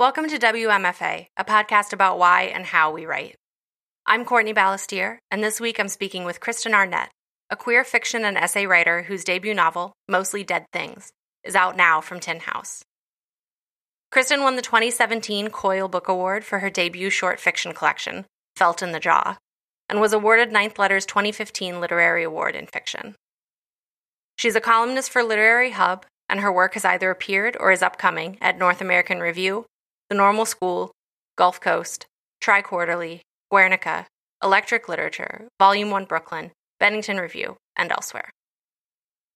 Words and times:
Welcome 0.00 0.30
to 0.30 0.38
WMFA, 0.38 1.26
a 1.36 1.44
podcast 1.44 1.92
about 1.92 2.18
why 2.18 2.44
and 2.44 2.64
how 2.64 2.90
we 2.90 3.04
write. 3.04 3.36
I'm 4.06 4.24
Courtney 4.24 4.54
Balestier, 4.54 5.18
and 5.30 5.44
this 5.44 5.60
week 5.60 5.78
I'm 5.78 5.90
speaking 5.90 6.24
with 6.24 6.40
Kristen 6.40 6.72
Arnett, 6.72 7.10
a 7.50 7.56
queer 7.56 7.84
fiction 7.84 8.24
and 8.24 8.38
essay 8.38 8.64
writer 8.64 9.02
whose 9.02 9.24
debut 9.24 9.52
novel, 9.52 9.92
Mostly 10.08 10.42
Dead 10.42 10.64
Things, 10.72 11.10
is 11.44 11.54
out 11.54 11.76
now 11.76 12.00
from 12.00 12.18
Tin 12.18 12.40
House. 12.40 12.82
Kristen 14.10 14.42
won 14.42 14.56
the 14.56 14.62
2017 14.62 15.50
Coil 15.50 15.86
Book 15.86 16.08
Award 16.08 16.46
for 16.46 16.60
her 16.60 16.70
debut 16.70 17.10
short 17.10 17.38
fiction 17.38 17.74
collection, 17.74 18.24
Felt 18.56 18.80
in 18.80 18.92
the 18.92 19.00
Jaw, 19.00 19.36
and 19.90 20.00
was 20.00 20.14
awarded 20.14 20.50
Ninth 20.50 20.78
Letter's 20.78 21.04
2015 21.04 21.78
Literary 21.78 22.24
Award 22.24 22.56
in 22.56 22.66
Fiction. 22.66 23.16
She's 24.38 24.56
a 24.56 24.62
columnist 24.62 25.10
for 25.10 25.22
Literary 25.22 25.72
Hub, 25.72 26.06
and 26.26 26.40
her 26.40 26.50
work 26.50 26.72
has 26.72 26.86
either 26.86 27.10
appeared 27.10 27.54
or 27.60 27.70
is 27.70 27.82
upcoming 27.82 28.38
at 28.40 28.56
North 28.56 28.80
American 28.80 29.20
Review, 29.20 29.66
The 30.10 30.16
Normal 30.16 30.44
School, 30.44 30.90
Gulf 31.36 31.60
Coast, 31.60 32.06
TriQuarterly, 32.42 33.20
Guernica, 33.48 34.08
Electric 34.42 34.88
Literature, 34.88 35.46
Volume 35.60 35.92
1 35.92 36.06
Brooklyn, 36.06 36.50
Bennington 36.80 37.18
Review, 37.18 37.58
and 37.76 37.92
elsewhere. 37.92 38.28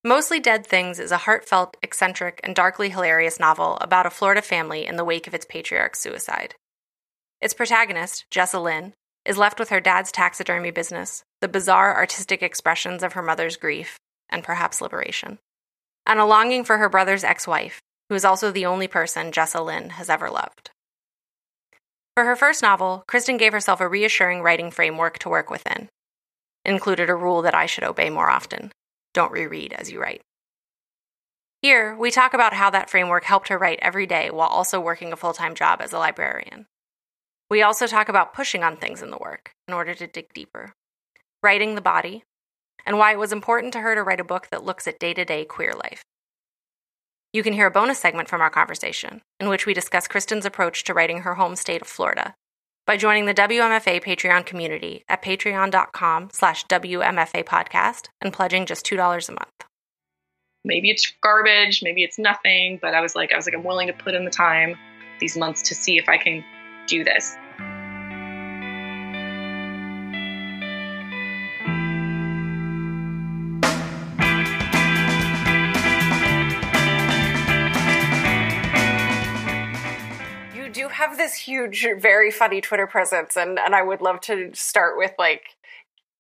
Mostly 0.03 0.41
Dead 0.41 0.67
Things 0.67 0.99
is 0.99 1.13
a 1.13 1.19
heartfelt, 1.19 1.77
eccentric, 1.81 2.41
and 2.43 2.57
darkly 2.57 2.91
hilarious 2.91 3.39
novel 3.39 3.79
about 3.81 4.05
a 4.05 4.11
Florida 4.11 4.43
family 4.43 4.85
in 4.85 4.97
the 4.97 5.05
wake 5.05 5.29
of 5.29 5.35
its 5.35 5.47
patriarch's 5.49 6.01
suicide. 6.01 6.57
Its 7.41 7.55
protagonist, 7.55 8.25
Jessa 8.33 8.61
Lynn, 8.61 8.95
is 9.25 9.39
left 9.39 9.61
with 9.61 9.69
her 9.69 9.81
dad's 9.81 10.11
taxidermy 10.11 10.73
business, 10.73 11.23
the 11.41 11.47
bizarre 11.47 11.95
artistic 11.95 12.43
expressions 12.43 13.05
of 13.05 13.13
her 13.13 13.23
mother's 13.23 13.57
grief, 13.57 13.97
and 14.29 14.43
perhaps 14.43 14.81
liberation, 14.81 15.39
and 16.05 16.19
a 16.19 16.25
longing 16.25 16.65
for 16.65 16.79
her 16.79 16.89
brother's 16.89 17.23
ex 17.23 17.47
wife, 17.47 17.81
who 18.09 18.15
is 18.15 18.25
also 18.25 18.51
the 18.51 18.67
only 18.67 18.89
person 18.89 19.33
Jessa 19.33 19.65
Lynn 19.65 19.91
has 19.91 20.09
ever 20.09 20.31
loved. 20.31 20.71
For 22.15 22.25
her 22.25 22.37
first 22.37 22.63
novel, 22.63 23.05
Kristen 23.09 23.37
gave 23.37 23.53
herself 23.53 23.81
a 23.81 23.89
reassuring 23.89 24.43
writing 24.43 24.71
framework 24.71 25.19
to 25.21 25.29
work 25.29 25.51
within. 25.51 25.89
It 26.65 26.71
included 26.71 27.11
a 27.11 27.17
rule 27.17 27.43
that 27.43 27.55
I 27.55 27.67
should 27.67 27.85
obey 27.85 28.11
more 28.11 28.31
often 28.31 28.73
don't 29.15 29.33
reread 29.33 29.73
as 29.73 29.91
you 29.91 30.01
write. 30.01 30.21
Here, 31.63 31.97
we 31.97 32.11
talk 32.11 32.35
about 32.35 32.53
how 32.53 32.69
that 32.71 32.91
framework 32.91 33.25
helped 33.25 33.49
her 33.49 33.57
write 33.57 33.79
every 33.81 34.07
day 34.07 34.31
while 34.31 34.49
also 34.49 34.79
working 34.79 35.13
a 35.13 35.17
full 35.17 35.33
time 35.33 35.55
job 35.55 35.81
as 35.81 35.95
a 35.95 35.99
librarian. 35.99 36.67
We 37.49 37.63
also 37.63 37.87
talk 37.87 38.11
about 38.11 38.35
pushing 38.35 38.63
on 38.63 38.77
things 38.77 39.01
in 39.01 39.11
the 39.11 39.19
work 39.19 39.53
in 39.67 39.73
order 39.73 39.95
to 39.95 40.07
dig 40.07 40.35
deeper, 40.35 40.75
writing 41.43 41.75
the 41.75 41.81
body, 41.81 42.25
and 42.85 42.99
why 42.99 43.13
it 43.13 43.19
was 43.19 43.33
important 43.33 43.73
to 43.75 43.81
her 43.81 43.95
to 43.95 44.03
write 44.03 44.21
a 44.21 44.25
book 44.25 44.49
that 44.51 44.65
looks 44.65 44.87
at 44.87 44.99
day 44.99 45.15
to 45.15 45.25
day 45.25 45.45
queer 45.45 45.73
life. 45.73 46.03
You 47.35 47.43
can 47.43 47.53
hear 47.53 47.67
a 47.67 47.71
bonus 47.73 47.99
segment 47.99 48.29
from 48.29 48.41
our 48.41 48.49
conversation, 48.49 49.21
in 49.41 49.49
which 49.49 49.67
we 49.67 49.75
discuss 49.75 50.07
Kristen's 50.07 50.47
approach 50.47 50.85
to 50.85 50.95
writing 50.95 51.23
her 51.23 51.35
home 51.35 51.57
state 51.57 51.83
of 51.83 51.89
Florida, 51.89 52.33
by 52.87 52.97
joining 52.97 53.27
the 53.27 53.35
WMFA 53.35 54.01
Patreon 54.05 54.47
community 54.47 55.05
at 55.09 55.21
patreon.com 55.21 56.29
slash 56.33 56.65
WMFA 56.67 57.45
podcast 57.45 58.07
and 58.21 58.33
pledging 58.33 58.67
just 58.67 58.87
$2 58.87 59.29
a 59.29 59.33
month. 59.33 59.51
Maybe 60.65 60.91
it's 60.91 61.13
garbage, 61.25 61.83
maybe 61.83 62.05
it's 62.05 62.21
nothing, 62.21 62.79
but 62.81 62.95
I 62.95 63.01
was 63.01 63.17
like, 63.17 63.33
I 63.33 63.37
was 63.37 63.47
like, 63.47 63.57
I'm 63.57 63.65
willing 63.65 63.89
to 63.89 63.93
put 63.93 64.15
in 64.15 64.25
the 64.25 64.31
time 64.31 64.77
these 65.19 65.37
months 65.37 65.63
to 65.63 65.75
see 65.75 65.99
if 65.99 66.09
I 66.09 66.19
can 66.19 66.45
do 66.87 67.03
this. 67.03 67.37
Have 81.05 81.17
this 81.17 81.35
huge, 81.35 81.87
very 81.99 82.31
funny 82.31 82.61
Twitter 82.61 82.87
presence, 82.87 83.37
and 83.37 83.59
and 83.59 83.75
I 83.75 83.83
would 83.83 84.01
love 84.01 84.21
to 84.23 84.51
start 84.55 84.97
with 84.97 85.13
like 85.19 85.43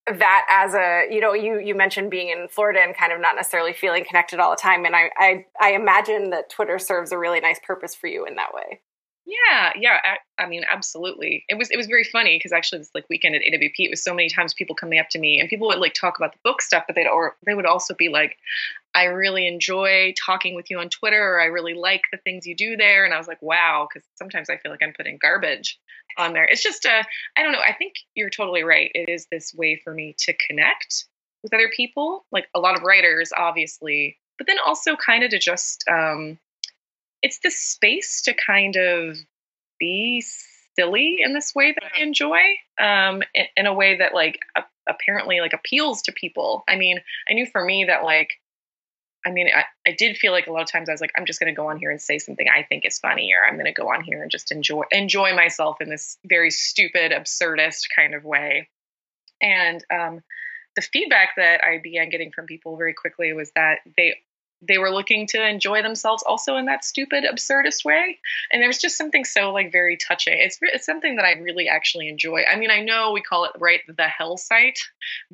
that 0.07 0.47
as 0.51 0.75
a 0.75 1.07
you 1.11 1.21
know 1.21 1.33
you 1.33 1.59
you 1.59 1.75
mentioned 1.75 2.11
being 2.11 2.29
in 2.29 2.48
Florida 2.48 2.81
and 2.81 2.97
kind 2.97 3.13
of 3.13 3.20
not 3.20 3.36
necessarily 3.36 3.73
feeling 3.73 4.05
connected 4.05 4.39
all 4.39 4.51
the 4.51 4.57
time, 4.57 4.85
and 4.85 4.95
I 4.95 5.11
I, 5.17 5.47
I 5.61 5.73
imagine 5.73 6.31
that 6.31 6.51
Twitter 6.51 6.79
serves 6.79 7.13
a 7.13 7.19
really 7.19 7.41
nice 7.41 7.58
purpose 7.64 7.95
for 7.95 8.07
you 8.07 8.27
in 8.27 8.36
that 8.36 8.53
way. 8.55 8.81
Yeah, 9.27 9.73
yeah. 9.79 9.98
I, 10.05 10.42
I, 10.42 10.47
mean, 10.47 10.64
absolutely. 10.70 11.47
It 11.48 11.57
was 11.57 11.70
it 11.70 11.79
was 11.79 11.87
very 11.87 12.05
funny 12.05 12.37
because 12.37 12.53
actually 12.53 12.81
this 12.81 12.91
like 12.95 13.07
weekend 13.08 13.35
at 13.35 13.41
AWP, 13.41 13.73
it 13.79 13.91
was 13.91 14.05
so 14.05 14.13
many 14.13 14.29
times 14.29 14.53
people 14.53 14.77
coming 14.77 14.98
up 14.98 15.08
to 15.11 15.19
me 15.19 15.41
and 15.41 15.48
people 15.48 15.67
would 15.69 15.79
like 15.79 15.95
talk 15.95 16.19
about 16.19 16.33
the 16.33 16.39
book 16.45 16.61
stuff, 16.61 16.85
but 16.87 16.95
they'd 16.95 17.07
or 17.07 17.37
they 17.47 17.55
would 17.55 17.64
also 17.64 17.95
be 17.95 18.11
like, 18.11 18.37
I 18.95 19.05
really 19.05 19.47
enjoy 19.47 20.15
talking 20.25 20.55
with 20.55 20.71
you 20.71 20.79
on 20.79 20.89
Twitter, 20.89 21.35
or 21.35 21.41
I 21.41 21.47
really 21.47 21.75
like 21.75 22.03
the 22.13 22.19
things 22.19 22.47
you 22.47 22.55
do 22.55 22.77
there. 22.77 23.05
And 23.05 23.13
I 23.13 23.19
was 23.19 23.27
like, 23.27 23.43
wow, 23.43 23.89
because 23.89 24.07
sometimes 24.15 24.49
I 24.49 24.57
feel 24.57 24.71
like 24.71 24.83
I'm 24.83 24.95
putting 24.97 25.19
garbage 25.21 25.79
on 26.17 26.33
there. 26.33 26.45
It's 26.45 26.63
just 26.63 26.85
a, 26.85 27.05
I 27.37 27.43
don't 27.43 27.53
know. 27.53 27.63
I 27.67 27.73
think 27.73 27.95
you're 28.15 28.31
totally 28.31 28.63
right. 28.63 28.91
It 28.95 29.09
is 29.09 29.27
this 29.31 29.53
way 29.55 29.81
for 29.83 29.93
me 29.93 30.15
to 30.21 30.35
connect 30.47 31.07
with 31.43 31.53
other 31.53 31.71
people, 31.75 32.25
like 32.31 32.47
a 32.55 32.61
lot 32.61 32.77
of 32.77 32.83
writers, 32.83 33.33
obviously, 33.37 34.19
but 34.39 34.47
then 34.47 34.57
also 34.65 34.97
kind 34.97 35.25
of 35.25 35.31
to 35.31 35.39
just 35.39 35.85
um, 35.89 36.39
it's 37.23 37.39
this 37.41 37.59
space 37.59 38.23
to 38.23 38.35
kind 38.35 38.77
of 38.77 39.17
be 39.81 40.23
silly 40.77 41.19
in 41.21 41.33
this 41.33 41.55
way 41.55 41.73
that 41.73 41.91
I 41.97 42.03
enjoy, 42.03 42.41
um, 42.81 43.23
in, 43.35 43.47
in, 43.57 43.67
a 43.67 43.75
way 43.75 43.97
that 43.97 44.15
like 44.15 44.39
apparently 44.89 45.41
like 45.41 45.53
appeals 45.53 46.03
to 46.03 46.13
people. 46.13 46.65
I 46.69 46.77
mean, 46.77 46.99
I 47.29 47.35
knew 47.35 47.47
for 47.47 47.65
me 47.65 47.85
that 47.85 48.05
like, 48.05 48.35
I 49.27 49.30
mean, 49.30 49.48
I, 49.55 49.64
I 49.89 49.95
did 49.96 50.17
feel 50.17 50.33
like 50.33 50.46
a 50.46 50.52
lot 50.52 50.62
of 50.62 50.70
times 50.70 50.89
I 50.89 50.92
was 50.92 51.01
like, 51.01 51.12
I'm 51.17 51.24
just 51.24 51.40
going 51.40 51.52
to 51.52 51.57
go 51.57 51.68
on 51.68 51.79
here 51.79 51.90
and 51.90 52.01
say 52.01 52.18
something 52.18 52.46
I 52.48 52.62
think 52.62 52.85
is 52.85 52.98
funny, 52.98 53.33
or 53.33 53.46
I'm 53.46 53.55
going 53.55 53.73
to 53.73 53.73
go 53.73 53.89
on 53.89 54.05
here 54.05 54.23
and 54.23 54.30
just 54.30 54.52
enjoy 54.52 54.83
enjoy 54.90 55.35
myself 55.35 55.80
in 55.80 55.89
this 55.89 56.18
very 56.24 56.51
stupid, 56.51 57.12
absurdist 57.12 57.84
kind 57.95 58.14
of 58.14 58.24
way. 58.24 58.68
And 59.40 59.84
um, 59.92 60.23
the 60.77 60.83
feedback 60.83 61.30
that 61.36 61.63
I 61.64 61.79
began 61.83 62.11
getting 62.11 62.33
from 62.33 62.46
people 62.46 62.77
very 62.77 62.95
quickly 62.95 63.33
was 63.33 63.51
that 63.55 63.79
they 63.96 64.17
they 64.67 64.79
were 64.79 64.90
looking 64.90 65.27
to 65.27 65.46
enjoy 65.46 65.83
themselves 65.83 66.23
also 66.27 66.57
in 66.57 66.67
that 66.67 66.84
stupid 66.84 67.24
absurdist 67.24 67.84
way. 67.84 68.18
And 68.51 68.63
there's 68.63 68.79
just 68.79 68.96
something 68.96 69.24
so 69.24 69.52
like 69.52 69.73
very 69.73 69.96
touching. 69.96 70.39
It's, 70.39 70.58
it's 70.63 70.86
something 70.86 71.17
that 71.17 71.24
i 71.24 71.33
really 71.33 71.68
actually 71.68 72.08
enjoy. 72.08 72.45
I 72.51 72.57
mean 72.57 72.70
i 72.70 72.80
know 72.80 73.13
we 73.13 73.20
call 73.20 73.45
it 73.45 73.52
right 73.58 73.80
the 73.86 74.08
hell 74.08 74.36
site 74.36 74.79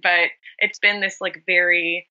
but 0.00 0.30
it's 0.58 0.78
been 0.78 1.00
this 1.00 1.20
like 1.20 1.44
very 1.46 2.08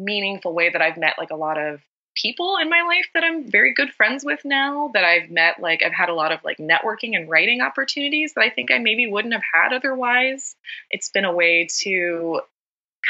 meaningful 0.00 0.54
way 0.54 0.70
that 0.70 0.82
i've 0.82 0.96
met 0.96 1.14
like 1.18 1.30
a 1.30 1.36
lot 1.36 1.58
of 1.58 1.80
people 2.16 2.56
in 2.60 2.68
my 2.68 2.82
life 2.82 3.06
that 3.14 3.22
i'm 3.22 3.48
very 3.48 3.72
good 3.72 3.90
friends 3.90 4.24
with 4.24 4.40
now 4.44 4.90
that 4.94 5.04
i've 5.04 5.30
met 5.30 5.60
like 5.60 5.82
i've 5.82 5.92
had 5.92 6.08
a 6.08 6.14
lot 6.14 6.32
of 6.32 6.42
like 6.42 6.58
networking 6.58 7.16
and 7.16 7.30
writing 7.30 7.60
opportunities 7.60 8.34
that 8.34 8.42
i 8.42 8.50
think 8.50 8.70
i 8.70 8.78
maybe 8.78 9.06
wouldn't 9.06 9.32
have 9.32 9.42
had 9.54 9.72
otherwise 9.72 10.56
it's 10.90 11.10
been 11.10 11.24
a 11.24 11.32
way 11.32 11.68
to 11.82 12.40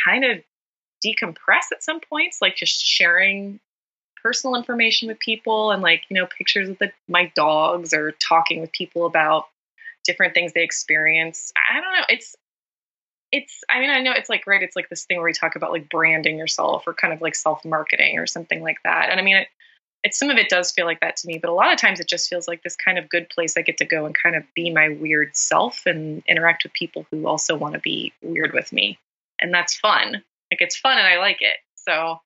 kind 0.05 0.25
of 0.25 0.43
decompress 1.05 1.73
at 1.73 1.83
some 1.83 2.01
points, 2.01 2.41
like 2.41 2.57
just 2.57 2.85
sharing 2.85 3.61
personal 4.23 4.55
information 4.55 5.09
with 5.09 5.19
people 5.19 5.71
and 5.71 5.83
like 5.83 6.03
you 6.11 6.15
know 6.15 6.27
pictures 6.27 6.69
of 6.69 6.79
the, 6.79 6.93
my 7.09 7.33
dogs 7.35 7.95
or 7.95 8.13
talking 8.13 8.61
with 8.61 8.71
people 8.71 9.07
about 9.07 9.47
different 10.05 10.35
things 10.35 10.53
they 10.53 10.63
experience. 10.63 11.53
I 11.71 11.81
don't 11.81 11.93
know. 11.93 12.05
It's 12.09 12.37
it's 13.33 13.63
I 13.71 13.81
mean 13.81 13.91
I 13.91 14.01
know 14.01 14.13
it's 14.13 14.29
like 14.29 14.47
right 14.47 14.63
it's 14.63 14.77
like 14.77 14.89
this 14.89 15.05
thing 15.05 15.19
where 15.19 15.27
we 15.27 15.33
talk 15.33 15.57
about 15.57 15.73
like 15.73 15.89
branding 15.89 16.39
yourself 16.39 16.85
or 16.87 16.95
kind 16.95 17.13
of 17.13 17.21
like 17.21 17.35
self 17.35 17.65
marketing 17.65 18.19
or 18.19 18.27
something 18.27 18.63
like 18.63 18.79
that. 18.85 19.09
And 19.11 19.21
I 19.21 19.23
mean 19.23 19.37
it 19.37 19.49
it's 20.03 20.19
some 20.19 20.31
of 20.31 20.39
it 20.39 20.49
does 20.49 20.73
feel 20.73 20.87
like 20.87 21.01
that 21.01 21.17
to 21.17 21.27
me, 21.27 21.39
but 21.39 21.51
a 21.51 21.55
lot 21.55 21.73
of 21.73 21.79
times 21.79 22.01
it 22.01 22.09
just 22.09 22.29
feels 22.29 22.49
like 22.49 22.63
this 22.63 22.77
kind 22.77 22.99
of 22.99 23.11
good 23.11 23.29
place 23.29 23.57
I 23.57 23.63
get 23.63 23.77
to 23.79 23.85
go 23.85 24.07
and 24.07 24.17
kind 24.17 24.35
of 24.35 24.45
be 24.55 24.71
my 24.71 24.89
weird 24.89 25.37
self 25.37 25.85
and 25.85 26.23
interact 26.27 26.65
with 26.65 26.73
people 26.73 27.07
who 27.11 27.27
also 27.27 27.55
want 27.55 27.75
to 27.75 27.81
be 27.81 28.15
weird 28.23 28.55
with 28.55 28.73
me. 28.73 28.99
And 29.41 29.53
that's 29.53 29.77
fun. 29.77 30.23
Like 30.51 30.61
it's 30.61 30.77
fun 30.77 30.97
and 30.97 31.07
I 31.07 31.19
like 31.19 31.43
it. 31.43 31.57
So 31.75 32.19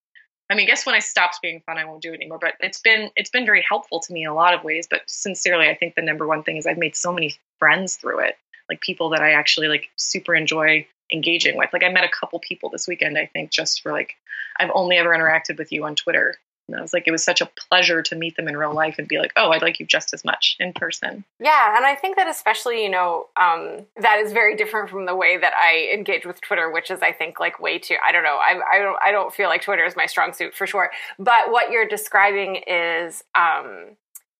I 0.50 0.54
mean, 0.54 0.64
I 0.64 0.66
guess 0.66 0.84
when 0.84 0.94
I 0.94 0.98
stopped 0.98 1.40
being 1.42 1.62
fun, 1.64 1.78
I 1.78 1.84
won't 1.84 2.02
do 2.02 2.12
it 2.12 2.16
anymore. 2.16 2.38
But 2.40 2.54
it's 2.60 2.80
been 2.80 3.10
it's 3.16 3.30
been 3.30 3.46
very 3.46 3.64
helpful 3.66 4.00
to 4.00 4.12
me 4.12 4.22
in 4.22 4.28
a 4.28 4.34
lot 4.34 4.54
of 4.54 4.62
ways. 4.62 4.86
But 4.88 5.02
sincerely, 5.06 5.68
I 5.68 5.74
think 5.74 5.94
the 5.94 6.02
number 6.02 6.26
one 6.26 6.42
thing 6.42 6.56
is 6.56 6.66
I've 6.66 6.78
made 6.78 6.96
so 6.96 7.12
many 7.12 7.34
friends 7.58 7.96
through 7.96 8.20
it, 8.20 8.36
like 8.68 8.80
people 8.80 9.08
that 9.10 9.22
I 9.22 9.32
actually 9.32 9.68
like 9.68 9.90
super 9.96 10.34
enjoy 10.34 10.86
engaging 11.12 11.56
with. 11.56 11.70
Like 11.72 11.84
I 11.84 11.88
met 11.88 12.04
a 12.04 12.08
couple 12.08 12.38
people 12.40 12.70
this 12.70 12.88
weekend. 12.88 13.18
I 13.18 13.26
think 13.26 13.50
just 13.50 13.82
for 13.82 13.92
like 13.92 14.14
I've 14.58 14.70
only 14.74 14.96
ever 14.96 15.10
interacted 15.10 15.58
with 15.58 15.72
you 15.72 15.84
on 15.84 15.96
Twitter, 15.96 16.36
and 16.68 16.78
I 16.78 16.80
was 16.80 16.92
like, 16.94 17.06
it 17.06 17.10
was 17.10 17.22
such 17.22 17.40
a 17.40 17.50
pleasure 17.68 18.02
to 18.02 18.16
meet 18.16 18.36
them 18.36 18.48
in 18.48 18.56
real 18.56 18.72
life 18.72 18.98
and 18.98 19.06
be 19.06 19.18
like, 19.18 19.32
oh, 19.36 19.50
I'd 19.50 19.60
like 19.60 19.78
you 19.78 19.86
just 19.86 20.14
as 20.14 20.24
much 20.24 20.56
in 20.58 20.72
person. 20.72 21.24
Yeah, 21.38 21.76
and 21.76 21.84
I 21.84 21.94
think 21.94 22.16
that 22.16 22.28
especially, 22.28 22.82
you 22.82 22.88
know, 22.88 23.26
um, 23.36 23.84
that 24.00 24.18
is 24.24 24.32
very 24.32 24.56
different 24.56 24.88
from 24.88 25.04
the 25.04 25.14
way 25.14 25.36
that 25.36 25.52
I 25.54 25.92
engage 25.92 26.24
with 26.24 26.40
Twitter, 26.40 26.70
which 26.70 26.90
is, 26.90 27.02
I 27.02 27.12
think, 27.12 27.38
like 27.38 27.60
way 27.60 27.78
too. 27.78 27.96
I 28.06 28.12
don't 28.12 28.22
know. 28.22 28.38
I, 28.40 28.60
I 28.72 28.78
don't. 28.78 28.96
I 29.04 29.12
don't 29.12 29.34
feel 29.34 29.48
like 29.48 29.62
Twitter 29.62 29.84
is 29.84 29.96
my 29.96 30.06
strong 30.06 30.32
suit 30.32 30.54
for 30.54 30.66
sure. 30.66 30.90
But 31.18 31.50
what 31.50 31.70
you're 31.70 31.88
describing 31.88 32.62
is. 32.66 33.24
Um, 33.34 33.96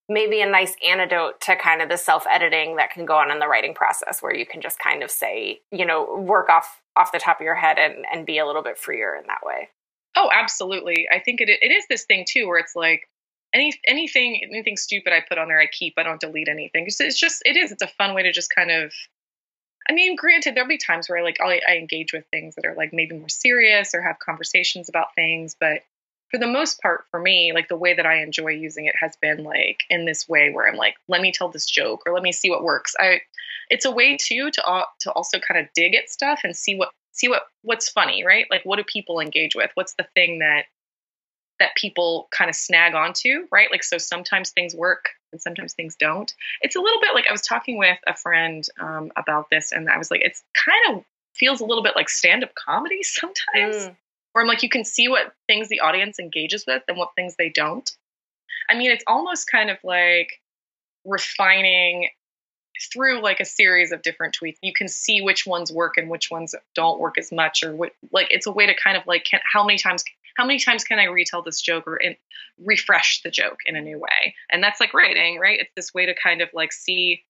maybe 0.08 0.40
a 0.40 0.48
nice 0.48 0.76
antidote 0.86 1.40
to 1.40 1.56
kind 1.56 1.80
of 1.80 1.88
the 1.88 1.96
self 1.96 2.26
editing 2.30 2.76
that 2.76 2.90
can 2.90 3.06
go 3.06 3.16
on 3.16 3.30
in 3.30 3.38
the 3.38 3.48
writing 3.48 3.74
process 3.74 4.20
where 4.20 4.34
you 4.34 4.44
can 4.44 4.60
just 4.60 4.78
kind 4.78 5.02
of 5.02 5.10
say 5.10 5.60
you 5.70 5.86
know 5.86 6.16
work 6.18 6.48
off 6.48 6.82
off 6.96 7.12
the 7.12 7.18
top 7.18 7.40
of 7.40 7.44
your 7.44 7.54
head 7.54 7.78
and 7.78 8.04
and 8.12 8.26
be 8.26 8.38
a 8.38 8.46
little 8.46 8.62
bit 8.62 8.78
freer 8.78 9.14
in 9.14 9.26
that 9.26 9.40
way 9.44 9.68
Oh, 10.16 10.30
absolutely. 10.32 11.08
I 11.12 11.18
think 11.18 11.40
it 11.40 11.48
it 11.48 11.72
is 11.72 11.84
this 11.88 12.04
thing 12.04 12.24
too 12.28 12.46
where 12.46 12.58
it's 12.58 12.76
like 12.76 13.08
any 13.52 13.72
anything 13.86 14.40
anything 14.48 14.76
stupid 14.76 15.12
I 15.12 15.24
put 15.28 15.38
on 15.38 15.48
there, 15.48 15.60
I 15.60 15.66
keep. 15.66 15.94
I 15.96 16.02
don't 16.02 16.20
delete 16.20 16.48
anything. 16.48 16.84
It's, 16.86 17.00
it's 17.00 17.18
just 17.18 17.42
it 17.44 17.56
is. 17.56 17.72
It's 17.72 17.82
a 17.82 17.88
fun 17.88 18.14
way 18.14 18.22
to 18.22 18.32
just 18.32 18.54
kind 18.54 18.70
of. 18.70 18.92
I 19.88 19.92
mean, 19.92 20.16
granted, 20.16 20.54
there'll 20.54 20.68
be 20.68 20.78
times 20.78 21.08
where 21.08 21.18
I 21.18 21.22
like 21.22 21.38
I, 21.40 21.60
I 21.68 21.76
engage 21.76 22.12
with 22.12 22.24
things 22.30 22.54
that 22.54 22.64
are 22.64 22.74
like 22.74 22.92
maybe 22.92 23.16
more 23.16 23.28
serious 23.28 23.94
or 23.94 24.02
have 24.02 24.18
conversations 24.18 24.88
about 24.88 25.14
things, 25.14 25.56
but 25.58 25.82
for 26.34 26.38
the 26.38 26.46
most 26.48 26.82
part, 26.82 27.04
for 27.12 27.20
me, 27.20 27.52
like 27.54 27.68
the 27.68 27.76
way 27.76 27.94
that 27.94 28.06
I 28.06 28.20
enjoy 28.20 28.48
using 28.48 28.86
it 28.86 28.96
has 29.00 29.14
been 29.22 29.44
like 29.44 29.78
in 29.88 30.04
this 30.04 30.28
way 30.28 30.50
where 30.52 30.68
I'm 30.68 30.74
like, 30.74 30.96
let 31.06 31.20
me 31.20 31.30
tell 31.30 31.48
this 31.48 31.64
joke 31.64 32.02
or 32.04 32.12
let 32.12 32.24
me 32.24 32.32
see 32.32 32.50
what 32.50 32.64
works. 32.64 32.92
I, 32.98 33.20
it's 33.70 33.84
a 33.84 33.92
way 33.92 34.16
too 34.20 34.50
to 34.50 34.84
to 35.02 35.12
also 35.12 35.38
kind 35.38 35.60
of 35.60 35.72
dig 35.76 35.94
at 35.94 36.10
stuff 36.10 36.40
and 36.42 36.56
see 36.56 36.74
what 36.74 36.88
see 37.12 37.28
what 37.28 37.42
what's 37.62 37.88
funny, 37.88 38.24
right? 38.24 38.46
Like 38.50 38.62
what 38.64 38.78
do 38.78 38.82
people 38.82 39.20
engage 39.20 39.54
with? 39.54 39.70
What's 39.74 39.94
the 39.94 40.08
thing 40.16 40.40
that 40.40 40.64
that 41.60 41.76
people 41.76 42.26
kind 42.32 42.50
of 42.50 42.56
snag 42.56 42.94
onto, 42.94 43.46
right? 43.52 43.70
Like, 43.70 43.84
so 43.84 43.96
sometimes 43.96 44.50
things 44.50 44.74
work 44.74 45.10
and 45.30 45.40
sometimes 45.40 45.74
things 45.74 45.94
don't. 45.94 46.34
It's 46.62 46.74
a 46.74 46.80
little 46.80 47.00
bit 47.00 47.14
like 47.14 47.28
I 47.28 47.32
was 47.32 47.42
talking 47.42 47.78
with 47.78 47.98
a 48.08 48.16
friend 48.16 48.66
um, 48.80 49.12
about 49.16 49.50
this, 49.50 49.70
and 49.70 49.88
I 49.88 49.98
was 49.98 50.10
like, 50.10 50.22
it's 50.24 50.42
kind 50.66 50.98
of 50.98 51.04
feels 51.34 51.60
a 51.60 51.64
little 51.64 51.84
bit 51.84 51.94
like 51.94 52.08
stand 52.08 52.42
up 52.42 52.50
comedy 52.56 53.02
sometimes, 53.04 53.76
mm. 53.86 53.96
Where 54.34 54.42
I'm 54.42 54.48
like, 54.48 54.62
you 54.62 54.68
can 54.68 54.84
see 54.84 55.08
what 55.08 55.32
things 55.46 55.68
the 55.68 55.80
audience 55.80 56.18
engages 56.18 56.64
with 56.66 56.82
and 56.88 56.98
what 56.98 57.14
things 57.16 57.36
they 57.36 57.48
don't. 57.48 57.90
I 58.68 58.76
mean, 58.76 58.90
it's 58.90 59.04
almost 59.06 59.50
kind 59.50 59.70
of 59.70 59.78
like 59.82 60.40
refining 61.04 62.08
through 62.92 63.22
like 63.22 63.38
a 63.38 63.44
series 63.44 63.92
of 63.92 64.02
different 64.02 64.36
tweets 64.36 64.56
you 64.60 64.72
can 64.72 64.88
see 64.88 65.20
which 65.20 65.46
ones 65.46 65.70
work 65.70 65.96
and 65.96 66.10
which 66.10 66.28
ones 66.28 66.56
don't 66.74 66.98
work 66.98 67.16
as 67.16 67.30
much 67.30 67.62
or 67.62 67.72
what 67.72 67.92
like 68.10 68.26
it's 68.30 68.48
a 68.48 68.50
way 68.50 68.66
to 68.66 68.74
kind 68.74 68.96
of 68.96 69.06
like 69.06 69.22
can, 69.22 69.38
how 69.44 69.64
many 69.64 69.78
times 69.78 70.02
how 70.36 70.44
many 70.44 70.58
times 70.58 70.84
can 70.84 70.98
I 70.98 71.04
retell 71.04 71.42
this 71.42 71.60
joke 71.60 71.86
or 71.86 71.96
in, 71.96 72.16
refresh 72.58 73.22
the 73.22 73.30
joke 73.30 73.60
in 73.66 73.76
a 73.76 73.80
new 73.80 73.98
way? 73.98 74.34
And 74.50 74.62
that's 74.62 74.80
like 74.80 74.94
writing, 74.94 75.38
right? 75.38 75.60
It's 75.60 75.70
this 75.76 75.94
way 75.94 76.06
to 76.06 76.14
kind 76.14 76.40
of 76.40 76.48
like 76.52 76.72
see 76.72 77.24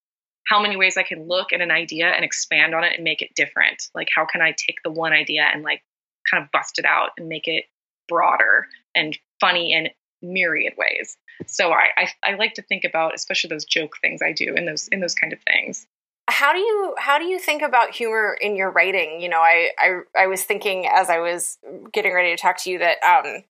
how 0.47 0.61
many 0.61 0.77
ways 0.77 0.97
I 0.97 1.03
can 1.03 1.27
look 1.27 1.53
at 1.53 1.61
an 1.61 1.71
idea 1.71 2.09
and 2.09 2.25
expand 2.25 2.75
on 2.75 2.85
it 2.85 2.95
and 2.95 3.05
make 3.05 3.23
it 3.23 3.35
different. 3.35 3.89
Like, 3.95 4.09
how 4.15 4.27
can 4.27 4.43
I 4.43 4.53
take 4.53 4.83
the 4.83 4.91
one 4.91 5.13
idea 5.13 5.47
and 5.53 5.63
like 5.63 5.83
kind 6.31 6.43
of 6.43 6.51
bust 6.53 6.79
it 6.79 6.85
out 6.85 7.11
and 7.19 7.29
make 7.29 7.47
it 7.47 7.65
broader 8.09 8.67
and 8.95 9.19
funny 9.41 9.73
in 9.73 9.89
myriad 10.23 10.75
ways? 10.77 11.17
So 11.47 11.73
I, 11.73 11.89
I, 11.97 12.09
I 12.23 12.35
like 12.37 12.55
to 12.55 12.63
think 12.63 12.85
about, 12.85 13.15
especially 13.15 13.49
those 13.49 13.65
joke 13.65 13.97
things 14.01 14.21
I 14.23 14.33
do 14.33 14.55
in 14.55 14.67
those 14.67 14.89
in 14.89 15.01
those 15.01 15.15
kind 15.15 15.33
of 15.33 15.41
things 15.43 15.87
how 16.29 16.53
do 16.53 16.59
you 16.59 16.95
how 16.99 17.19
do 17.19 17.25
you 17.25 17.39
think 17.39 17.63
about 17.63 17.95
humor 17.95 18.37
in 18.41 18.57
your 18.57 18.71
writing 18.71 19.21
you 19.21 19.29
know 19.29 19.41
i 19.41 19.71
i, 19.79 20.01
I 20.23 20.27
was 20.27 20.43
thinking 20.43 20.87
as 20.87 21.11
i 21.11 21.19
was 21.19 21.59
getting 21.93 22.15
ready 22.15 22.35
to 22.35 22.41
talk 22.41 22.57
to 22.63 22.71
you 22.71 22.79
that 22.79 23.03
um 23.03 23.43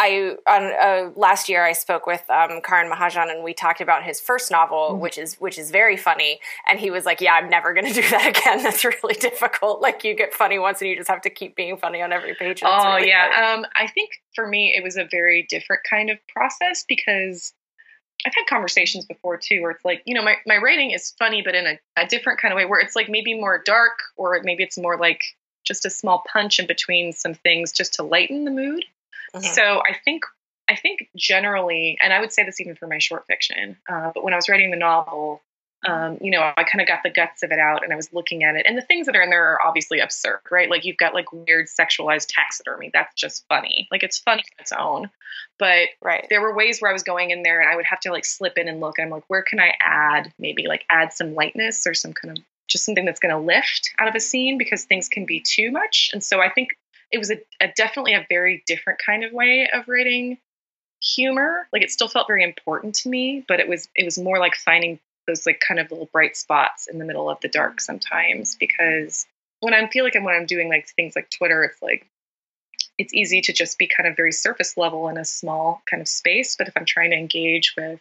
I 0.00 0.36
on 0.46 0.62
uh, 0.62 1.10
last 1.16 1.48
year 1.48 1.64
I 1.64 1.72
spoke 1.72 2.06
with 2.06 2.22
um, 2.30 2.60
Karan 2.62 2.90
Mahajan 2.90 3.30
and 3.30 3.42
we 3.42 3.52
talked 3.52 3.80
about 3.80 4.04
his 4.04 4.20
first 4.20 4.50
novel, 4.50 4.90
mm-hmm. 4.90 5.00
which 5.00 5.18
is 5.18 5.34
which 5.36 5.58
is 5.58 5.70
very 5.70 5.96
funny. 5.96 6.40
And 6.68 6.78
he 6.78 6.90
was 6.90 7.04
like, 7.04 7.20
"Yeah, 7.20 7.34
I'm 7.34 7.50
never 7.50 7.74
going 7.74 7.86
to 7.92 7.92
do 7.92 8.08
that 8.10 8.36
again. 8.36 8.62
That's 8.62 8.84
really 8.84 9.14
difficult. 9.14 9.80
Like 9.80 10.04
you 10.04 10.14
get 10.14 10.32
funny 10.32 10.58
once, 10.58 10.80
and 10.80 10.90
you 10.90 10.96
just 10.96 11.08
have 11.08 11.22
to 11.22 11.30
keep 11.30 11.56
being 11.56 11.76
funny 11.76 12.00
on 12.00 12.12
every 12.12 12.34
page." 12.34 12.62
Oh 12.64 12.94
really 12.94 13.08
yeah, 13.08 13.54
um, 13.56 13.66
I 13.76 13.88
think 13.88 14.10
for 14.34 14.46
me 14.46 14.74
it 14.76 14.84
was 14.84 14.96
a 14.96 15.06
very 15.10 15.46
different 15.48 15.82
kind 15.88 16.10
of 16.10 16.18
process 16.28 16.84
because 16.86 17.52
I've 18.26 18.34
had 18.34 18.46
conversations 18.48 19.04
before 19.04 19.36
too, 19.36 19.62
where 19.62 19.70
it's 19.70 19.84
like, 19.84 20.02
you 20.04 20.14
know, 20.14 20.22
my, 20.22 20.36
my 20.44 20.56
writing 20.56 20.90
is 20.90 21.14
funny, 21.18 21.40
but 21.40 21.54
in 21.54 21.66
a, 21.66 21.78
a 21.96 22.06
different 22.06 22.40
kind 22.40 22.52
of 22.52 22.56
way 22.56 22.66
where 22.66 22.80
it's 22.80 22.96
like 22.96 23.08
maybe 23.08 23.34
more 23.34 23.62
dark, 23.64 23.98
or 24.16 24.40
maybe 24.42 24.64
it's 24.64 24.76
more 24.76 24.96
like 24.96 25.22
just 25.64 25.84
a 25.84 25.90
small 25.90 26.24
punch 26.32 26.58
in 26.58 26.66
between 26.66 27.12
some 27.12 27.34
things 27.34 27.70
just 27.72 27.94
to 27.94 28.02
lighten 28.02 28.44
the 28.44 28.50
mood. 28.50 28.84
Mm-hmm. 29.34 29.44
So 29.44 29.80
I 29.80 29.96
think, 30.04 30.24
I 30.68 30.76
think 30.76 31.08
generally, 31.16 31.98
and 32.02 32.12
I 32.12 32.20
would 32.20 32.32
say 32.32 32.44
this 32.44 32.60
even 32.60 32.76
for 32.76 32.86
my 32.86 32.98
short 32.98 33.26
fiction, 33.26 33.76
uh, 33.88 34.10
but 34.14 34.24
when 34.24 34.32
I 34.32 34.36
was 34.36 34.48
writing 34.48 34.70
the 34.70 34.76
novel, 34.76 35.42
um, 35.86 36.18
you 36.20 36.32
know, 36.32 36.40
I 36.40 36.64
kind 36.64 36.80
of 36.80 36.88
got 36.88 37.04
the 37.04 37.10
guts 37.10 37.42
of 37.44 37.52
it 37.52 37.58
out 37.58 37.84
and 37.84 37.92
I 37.92 37.96
was 37.96 38.12
looking 38.12 38.42
at 38.42 38.56
it. 38.56 38.66
And 38.66 38.76
the 38.76 38.82
things 38.82 39.06
that 39.06 39.14
are 39.14 39.22
in 39.22 39.30
there 39.30 39.52
are 39.52 39.62
obviously 39.64 40.00
absurd, 40.00 40.40
right? 40.50 40.68
Like 40.68 40.84
you've 40.84 40.96
got 40.96 41.14
like 41.14 41.32
weird 41.32 41.66
sexualized 41.66 42.26
taxidermy. 42.28 42.90
That's 42.92 43.14
just 43.14 43.46
funny. 43.48 43.86
Like 43.92 44.02
it's 44.02 44.18
funny 44.18 44.42
on 44.42 44.60
its 44.60 44.72
own. 44.72 45.10
But 45.58 45.88
right. 46.02 46.26
there 46.30 46.40
were 46.40 46.54
ways 46.54 46.80
where 46.80 46.90
I 46.90 46.92
was 46.92 47.04
going 47.04 47.30
in 47.30 47.44
there 47.44 47.60
and 47.60 47.70
I 47.70 47.76
would 47.76 47.84
have 47.86 48.00
to 48.00 48.10
like 48.10 48.24
slip 48.24 48.58
in 48.58 48.68
and 48.68 48.80
look. 48.80 48.98
And 48.98 49.06
I'm 49.06 49.12
like, 49.12 49.24
where 49.28 49.42
can 49.42 49.60
I 49.60 49.72
add 49.80 50.32
maybe 50.38 50.66
like 50.66 50.84
add 50.90 51.12
some 51.12 51.34
lightness 51.34 51.86
or 51.86 51.94
some 51.94 52.12
kind 52.12 52.36
of 52.36 52.44
just 52.66 52.84
something 52.84 53.04
that's 53.04 53.20
going 53.20 53.34
to 53.34 53.40
lift 53.40 53.90
out 53.98 54.08
of 54.08 54.14
a 54.14 54.20
scene 54.20 54.58
because 54.58 54.84
things 54.84 55.08
can 55.08 55.26
be 55.26 55.40
too 55.40 55.70
much. 55.70 56.10
And 56.12 56.22
so 56.22 56.40
I 56.40 56.50
think 56.50 56.70
it 57.10 57.18
was 57.18 57.30
a, 57.30 57.38
a 57.60 57.68
definitely 57.74 58.14
a 58.14 58.26
very 58.28 58.62
different 58.66 59.00
kind 59.04 59.24
of 59.24 59.32
way 59.32 59.68
of 59.72 59.88
writing 59.88 60.38
humor. 61.02 61.68
Like 61.72 61.82
it 61.82 61.90
still 61.90 62.08
felt 62.08 62.26
very 62.26 62.44
important 62.44 62.94
to 62.96 63.08
me, 63.08 63.44
but 63.46 63.60
it 63.60 63.68
was 63.68 63.88
it 63.94 64.04
was 64.04 64.18
more 64.18 64.38
like 64.38 64.54
finding 64.54 64.98
those 65.26 65.46
like 65.46 65.62
kind 65.66 65.78
of 65.78 65.90
little 65.90 66.08
bright 66.12 66.36
spots 66.36 66.86
in 66.86 66.98
the 66.98 67.04
middle 67.04 67.28
of 67.28 67.40
the 67.40 67.48
dark 67.48 67.80
sometimes 67.80 68.56
because 68.56 69.26
when 69.60 69.74
I 69.74 69.86
feel 69.88 70.04
like 70.04 70.16
I'm 70.16 70.24
when 70.24 70.34
I'm 70.34 70.46
doing 70.46 70.68
like 70.68 70.88
things 70.88 71.14
like 71.14 71.30
Twitter, 71.30 71.64
it's 71.64 71.82
like 71.82 72.06
it's 72.96 73.14
easy 73.14 73.40
to 73.42 73.52
just 73.52 73.78
be 73.78 73.86
kind 73.86 74.08
of 74.08 74.16
very 74.16 74.32
surface 74.32 74.76
level 74.76 75.08
in 75.08 75.18
a 75.18 75.24
small 75.24 75.82
kind 75.88 76.00
of 76.00 76.08
space. 76.08 76.56
But 76.56 76.68
if 76.68 76.76
I'm 76.76 76.84
trying 76.84 77.10
to 77.10 77.16
engage 77.16 77.74
with 77.76 78.00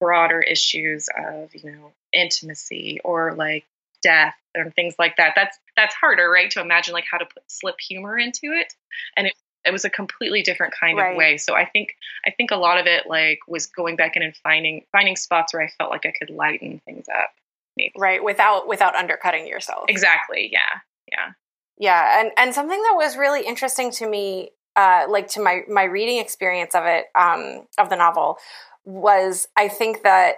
broader 0.00 0.40
issues 0.40 1.08
of 1.16 1.54
you 1.54 1.72
know 1.72 1.92
intimacy 2.12 3.00
or 3.04 3.34
like 3.34 3.64
death 4.02 4.34
and 4.54 4.74
things 4.74 4.94
like 4.98 5.16
that, 5.16 5.32
that's 5.36 5.58
that's 5.76 5.94
harder, 5.94 6.30
right? 6.30 6.50
To 6.52 6.60
imagine 6.60 6.94
like 6.94 7.04
how 7.10 7.18
to 7.18 7.26
put 7.26 7.42
slip 7.46 7.76
humor 7.80 8.18
into 8.18 8.52
it, 8.52 8.74
and 9.16 9.26
it 9.26 9.34
it 9.64 9.72
was 9.72 9.84
a 9.84 9.90
completely 9.90 10.42
different 10.42 10.74
kind 10.78 10.98
right. 10.98 11.12
of 11.12 11.16
way. 11.16 11.36
So 11.36 11.54
I 11.54 11.66
think 11.66 11.90
I 12.26 12.30
think 12.30 12.50
a 12.50 12.56
lot 12.56 12.78
of 12.78 12.86
it 12.86 13.06
like 13.06 13.40
was 13.46 13.66
going 13.66 13.96
back 13.96 14.16
in 14.16 14.22
and 14.22 14.36
finding 14.36 14.84
finding 14.92 15.16
spots 15.16 15.52
where 15.52 15.62
I 15.62 15.68
felt 15.78 15.90
like 15.90 16.06
I 16.06 16.12
could 16.18 16.30
lighten 16.30 16.80
things 16.84 17.06
up. 17.08 17.30
Maybe. 17.76 17.92
Right, 17.96 18.22
without 18.22 18.68
without 18.68 18.94
undercutting 18.94 19.46
yourself. 19.46 19.84
Exactly. 19.88 20.50
Yeah. 20.52 20.80
Yeah. 21.10 21.32
Yeah, 21.78 22.20
and 22.20 22.30
and 22.36 22.54
something 22.54 22.78
that 22.78 22.94
was 22.94 23.16
really 23.16 23.46
interesting 23.46 23.90
to 23.92 24.06
me, 24.08 24.50
uh, 24.76 25.06
like 25.08 25.28
to 25.28 25.40
my 25.40 25.62
my 25.66 25.84
reading 25.84 26.18
experience 26.18 26.74
of 26.74 26.84
it, 26.84 27.06
um, 27.14 27.66
of 27.78 27.88
the 27.88 27.96
novel, 27.96 28.36
was 28.84 29.48
I 29.56 29.68
think 29.68 30.02
that 30.02 30.36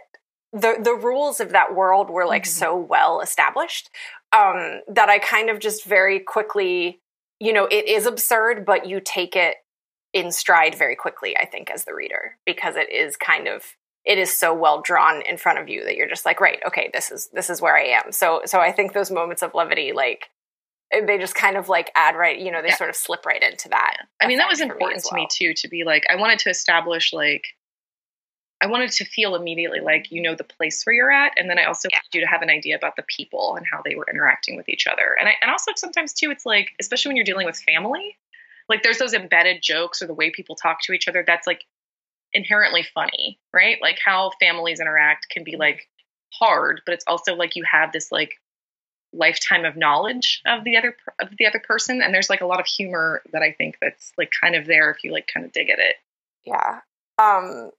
the 0.53 0.77
the 0.83 0.95
rules 0.95 1.41
of 1.41 1.51
that 1.51 1.75
world 1.75 2.11
were 2.11 2.27
like 2.27 2.45
mm-hmm. 2.45 2.59
so 2.59 2.77
well 2.77 3.21
established 3.21 3.91
um, 4.33 4.81
that 4.89 5.09
I 5.09 5.19
kind 5.19 5.51
of 5.51 5.59
just 5.59 5.85
very 5.85 6.21
quickly 6.21 7.01
you 7.43 7.53
know, 7.53 7.67
it 7.67 7.89
is 7.89 8.07
absurd, 8.07 8.65
but 8.65 8.87
you 8.87 9.01
take 9.01 9.35
it 9.35 9.57
in 10.13 10.31
stride 10.31 10.77
very 10.77 10.95
quickly, 10.95 11.37
I 11.37 11.45
think, 11.45 11.73
as 11.73 11.85
the 11.85 11.93
reader, 11.93 12.39
because 12.47 12.77
it 12.77 12.89
is 12.93 13.17
kind 13.17 13.49
of 13.49 13.65
it 14.05 14.17
is 14.17 14.37
so 14.37 14.55
well 14.55 14.81
drawn 14.81 15.23
in 15.23 15.37
front 15.37 15.59
of 15.59 15.69
you 15.69 15.85
that 15.85 15.97
you're 15.97 16.09
just 16.09 16.25
like, 16.25 16.41
right, 16.41 16.61
okay, 16.65 16.91
this 16.95 17.11
is 17.11 17.31
this 17.33 17.51
is 17.51 17.61
where 17.61 17.77
I 17.77 18.01
am. 18.01 18.13
So 18.13 18.43
so 18.45 18.61
I 18.61 18.71
think 18.71 18.93
those 18.93 19.11
moments 19.11 19.43
of 19.43 19.55
levity, 19.55 19.93
like 19.93 20.29
they 20.93 21.19
just 21.19 21.35
kind 21.35 21.57
of 21.57 21.69
like 21.69 21.91
add 21.97 22.15
right, 22.15 22.39
you 22.39 22.53
know, 22.53 22.63
they 22.63 22.69
yeah. 22.69 22.77
sort 22.77 22.91
of 22.91 22.95
slip 22.97 23.27
right 23.27 23.43
into 23.43 23.69
that. 23.71 23.97
I 24.21 24.29
mean, 24.29 24.39
that 24.39 24.49
was 24.49 24.61
important 24.61 24.99
me 24.99 25.03
to 25.03 25.09
well. 25.11 25.23
me 25.23 25.29
too, 25.29 25.55
to 25.55 25.69
be 25.69 25.83
like, 25.83 26.05
I 26.13 26.15
wanted 26.15 26.39
to 26.41 26.51
establish 26.51 27.13
like 27.13 27.47
I 28.63 28.67
wanted 28.67 28.93
to 28.93 29.05
feel 29.05 29.35
immediately 29.35 29.81
like 29.81 30.13
you 30.13 30.23
know 30.23 30.37
the 30.37 30.45
place 30.45 30.85
where 30.85 30.95
you're 30.95 31.11
at, 31.11 31.33
and 31.37 31.51
then 31.51 31.59
I 31.59 31.65
also 31.65 31.89
yeah. 31.91 31.99
wanted 31.99 32.15
you 32.15 32.21
to 32.21 32.29
have 32.29 32.43
an 32.43 32.51
idea 32.51 32.77
about 32.77 32.95
the 32.95 33.03
people 33.03 33.57
and 33.57 33.67
how 33.67 33.83
they 33.85 33.97
were 33.97 34.07
interacting 34.09 34.57
with 34.57 34.69
each 34.69 34.87
other. 34.87 35.17
And 35.19 35.29
I, 35.29 35.35
and 35.43 35.51
also 35.51 35.73
sometimes 35.75 36.13
too, 36.13 36.31
it's 36.31 36.47
like 36.47 36.71
especially 36.81 37.11
when 37.11 37.17
you're 37.17 37.25
dealing 37.25 37.47
with 37.47 37.59
family, 37.59 38.17
like 38.69 38.85
there's 38.85 38.99
those 38.99 39.15
embedded 39.15 39.63
jokes 39.63 40.01
or 40.01 40.07
the 40.07 40.15
way 40.15 40.31
people 40.31 40.55
talk 40.55 40.81
to 40.83 40.93
each 40.93 41.09
other 41.09 41.25
that's 41.27 41.47
like 41.47 41.65
inherently 42.33 42.85
funny, 42.95 43.41
right? 43.53 43.79
Like 43.83 43.99
how 44.03 44.31
families 44.41 44.81
interact 44.81 45.29
can 45.29 45.43
be 45.43 45.57
like 45.57 45.89
hard, 46.33 46.83
but 46.87 46.93
it's 46.93 47.05
also 47.09 47.35
like 47.35 47.57
you 47.57 47.65
have 47.71 47.91
this 47.91 48.13
like 48.13 48.35
lifetime 49.13 49.65
of 49.65 49.77
knowledge 49.77 50.41
of 50.47 50.65
the 50.65 50.77
other 50.77 50.97
of 51.21 51.37
the 51.37 51.47
other 51.47 51.61
person, 51.61 52.01
and 52.01 52.15
there's 52.15 52.31
like 52.31 52.43
a 52.43 52.47
lot 52.47 52.61
of 52.61 52.67
humor 52.67 53.23
that 53.33 53.43
I 53.43 53.53
think 53.53 53.79
that's 53.81 54.13
like 54.17 54.33
kind 54.41 54.55
of 54.55 54.67
there 54.67 54.91
if 54.93 55.03
you 55.03 55.11
like 55.11 55.29
kind 55.33 55.45
of 55.45 55.53
dig 55.53 55.69
at 55.69 55.81
it. 55.81 55.97
Yeah. 56.45 56.81
Um, 57.19 57.71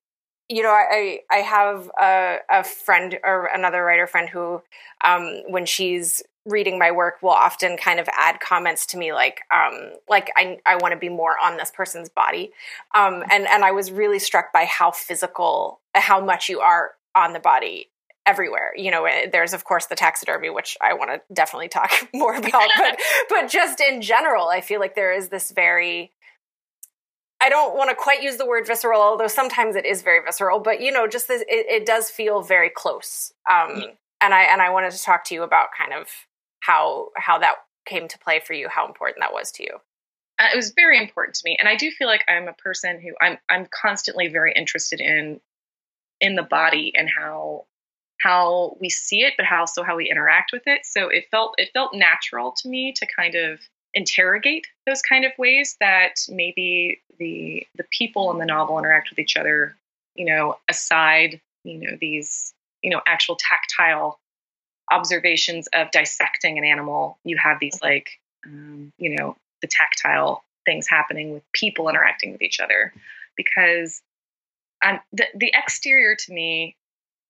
you 0.54 0.62
know, 0.62 0.70
I 0.70 1.22
I 1.32 1.38
have 1.38 1.90
a, 2.00 2.38
a 2.50 2.64
friend 2.64 3.18
or 3.24 3.50
another 3.54 3.84
writer 3.84 4.06
friend 4.06 4.30
who, 4.30 4.62
um, 5.04 5.42
when 5.48 5.66
she's 5.66 6.22
reading 6.46 6.78
my 6.78 6.92
work, 6.92 7.24
will 7.24 7.32
often 7.32 7.76
kind 7.76 8.00
of 8.00 8.08
add 8.16 8.40
comments 8.40 8.86
to 8.88 8.98
me 8.98 9.14
like, 9.14 9.42
um, 9.52 9.94
like 10.08 10.30
I 10.38 10.60
I 10.66 10.76
want 10.76 10.94
to 10.94 11.00
be 11.00 11.10
more 11.10 11.36
on 11.42 11.58
this 11.58 11.72
person's 11.72 12.08
body, 12.08 12.52
um, 12.94 13.24
and 13.32 13.48
and 13.48 13.66
I 13.66 13.72
was 13.72 13.92
really 13.92 14.20
struck 14.20 14.54
by 14.54 14.66
how 14.66 14.92
physical, 14.92 15.80
how 15.96 16.24
much 16.24 16.50
you 16.50 16.60
are 16.60 16.92
on 17.16 17.34
the 17.34 17.40
body 17.40 17.90
everywhere. 18.28 18.74
You 18.76 18.92
know, 18.92 19.06
eh, 19.06 19.30
there's 19.32 19.54
of 19.54 19.64
course 19.64 19.88
the 19.88 19.96
taxidermy, 19.96 20.52
which 20.52 20.78
I 20.82 20.94
want 20.94 21.10
to 21.10 21.34
definitely 21.34 21.70
talk 21.70 21.90
more 22.14 22.36
about, 22.36 22.70
but 22.78 23.00
but 23.30 23.50
just 23.50 23.82
in 23.82 24.04
general, 24.04 24.50
I 24.50 24.62
feel 24.62 24.80
like 24.80 24.94
there 24.94 25.14
is 25.14 25.30
this 25.30 25.50
very 25.50 26.12
I 27.44 27.50
don't 27.50 27.76
want 27.76 27.90
to 27.90 27.96
quite 27.96 28.24
use 28.24 28.38
the 28.38 28.46
word 28.46 28.66
visceral, 28.66 29.02
although 29.02 29.28
sometimes 29.28 29.76
it 29.76 29.86
is 29.86 30.02
very 30.02 30.24
visceral. 30.26 30.60
But 30.60 30.82
you 30.82 30.92
know, 30.92 31.08
just 31.08 31.28
this, 31.28 31.42
it, 31.42 31.66
it 31.70 31.86
does 31.86 32.10
feel 32.10 32.42
very 32.42 32.70
close. 32.70 33.34
Um, 33.52 33.82
yeah. 33.82 33.88
And 34.22 34.34
I 34.34 34.44
and 34.44 34.62
I 34.62 34.70
wanted 34.70 34.92
to 34.92 35.04
talk 35.04 35.26
to 35.26 35.36
you 35.36 35.44
about 35.44 35.70
kind 35.78 35.94
of 35.94 36.08
how 36.62 37.10
how 37.18 37.40
that 37.40 37.56
came 37.86 38.08
to 38.08 38.18
play 38.20 38.40
for 38.40 38.54
you, 38.54 38.70
how 38.70 38.88
important 38.88 39.18
that 39.20 39.34
was 39.34 39.52
to 39.54 39.64
you. 39.64 39.80
uh, 40.40 40.48
it 40.54 40.56
was 40.56 40.72
very 40.72 40.98
important 40.98 41.36
to 41.36 41.42
me 41.46 41.56
and 41.60 41.70
i 41.70 41.76
do 41.76 41.92
feel 41.92 42.08
like 42.08 42.24
i'm 42.28 42.48
a 42.48 42.54
person 42.54 43.00
who 43.02 43.14
i'm 43.22 43.38
i'm 43.50 43.68
constantly 43.82 44.28
very 44.28 44.54
interested 44.54 45.00
in 45.00 45.40
in 46.22 46.36
the 46.36 46.44
body 46.44 46.92
and 46.96 47.10
how 47.10 47.66
how 48.20 48.76
we 48.80 48.90
see 48.90 49.22
it 49.22 49.34
but 49.38 49.46
how 49.46 49.60
also 49.62 49.84
how 49.84 49.96
we 49.96 50.10
interact 50.10 50.52
with 50.52 50.64
it 50.66 50.82
so 50.86 51.08
it 51.10 51.26
felt 51.32 51.54
it 51.58 51.70
felt 51.74 51.94
natural 51.94 52.52
to 52.52 52.68
me 52.68 52.94
to 52.94 53.06
kind 53.06 53.36
of 53.36 53.60
interrogate 53.94 54.68
those 54.86 55.02
kind 55.02 55.26
of 55.26 55.32
ways 55.38 55.78
that 55.80 56.16
maybe 56.30 57.02
the 57.20 57.66
the 57.76 57.86
people 57.92 58.32
in 58.32 58.40
the 58.40 58.46
novel 58.46 58.78
interact 58.80 59.10
with 59.10 59.20
each 59.20 59.38
other 59.38 59.76
you 60.16 60.26
know 60.26 60.58
aside 60.68 61.40
you 61.64 61.78
know 61.78 61.98
these 62.02 62.54
you 62.82 62.90
know 62.90 63.02
actual 63.06 63.36
tactile 63.36 64.20
observations 64.92 65.68
of 65.74 65.92
dissecting 65.92 66.58
an 66.58 66.64
animal. 66.64 67.18
You 67.24 67.38
have 67.38 67.60
these 67.60 67.80
like 67.82 68.10
um, 68.46 68.92
you 68.98 69.16
know 69.16 69.36
the 69.62 69.68
tactile 69.68 70.44
things 70.66 70.88
happening 70.88 71.34
with 71.34 71.44
people 71.54 71.90
interacting 71.90 72.32
with 72.32 72.42
each 72.42 72.60
other. 72.60 72.94
Because 73.36 74.02
I'm, 74.82 75.00
the, 75.12 75.26
the 75.34 75.52
exterior 75.56 76.16
to 76.16 76.34
me 76.34 76.76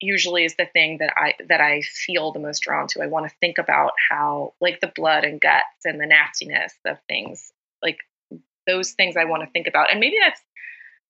usually 0.03 0.45
is 0.45 0.55
the 0.55 0.65
thing 0.65 0.97
that 0.99 1.13
I 1.15 1.35
that 1.47 1.61
I 1.61 1.81
feel 1.81 2.31
the 2.31 2.39
most 2.39 2.59
drawn 2.59 2.87
to. 2.89 3.01
I 3.01 3.07
want 3.07 3.29
to 3.29 3.35
think 3.39 3.57
about 3.57 3.93
how 4.09 4.53
like 4.61 4.81
the 4.81 4.91
blood 4.93 5.23
and 5.23 5.39
guts 5.39 5.85
and 5.85 5.99
the 5.99 6.05
nastiness 6.05 6.73
of 6.85 6.97
things, 7.07 7.51
like 7.81 7.99
those 8.67 8.91
things 8.91 9.17
I 9.17 9.25
want 9.25 9.43
to 9.43 9.49
think 9.49 9.67
about. 9.67 9.91
And 9.91 9.99
maybe 9.99 10.17
that's 10.19 10.41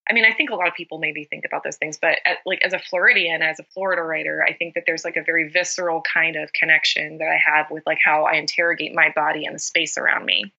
I 0.09 0.13
mean, 0.13 0.25
I 0.25 0.33
think 0.33 0.49
a 0.49 0.55
lot 0.55 0.67
of 0.67 0.73
people 0.73 0.99
maybe 0.99 1.23
think 1.23 1.45
about 1.45 1.63
those 1.63 1.77
things, 1.77 1.97
but 2.01 2.19
at, 2.25 2.39
like 2.45 2.61
as 2.63 2.73
a 2.73 2.79
Floridian, 2.79 3.41
as 3.41 3.59
a 3.59 3.63
Florida 3.63 4.01
writer, 4.01 4.45
I 4.45 4.53
think 4.53 4.73
that 4.73 4.83
there's 4.85 5.05
like 5.05 5.15
a 5.15 5.23
very 5.23 5.49
visceral 5.49 6.01
kind 6.01 6.35
of 6.35 6.51
connection 6.51 7.19
that 7.19 7.29
I 7.29 7.37
have 7.37 7.71
with 7.71 7.83
like 7.85 7.99
how 8.03 8.25
I 8.25 8.33
interrogate 8.33 8.93
my 8.93 9.13
body 9.15 9.45
and 9.45 9.55
the 9.55 9.59
space 9.59 9.97
around 9.97 10.25
me. 10.25 10.53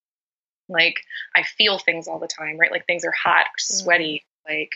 Like 0.69 1.01
I 1.37 1.43
feel 1.43 1.79
things 1.79 2.09
all 2.09 2.19
the 2.19 2.27
time, 2.27 2.57
right? 2.59 2.71
Like 2.71 2.87
things 2.87 3.05
are 3.05 3.13
hot 3.13 3.47
or 3.47 3.59
sweaty, 3.59 4.25
mm-hmm. 4.49 4.55
like 4.55 4.73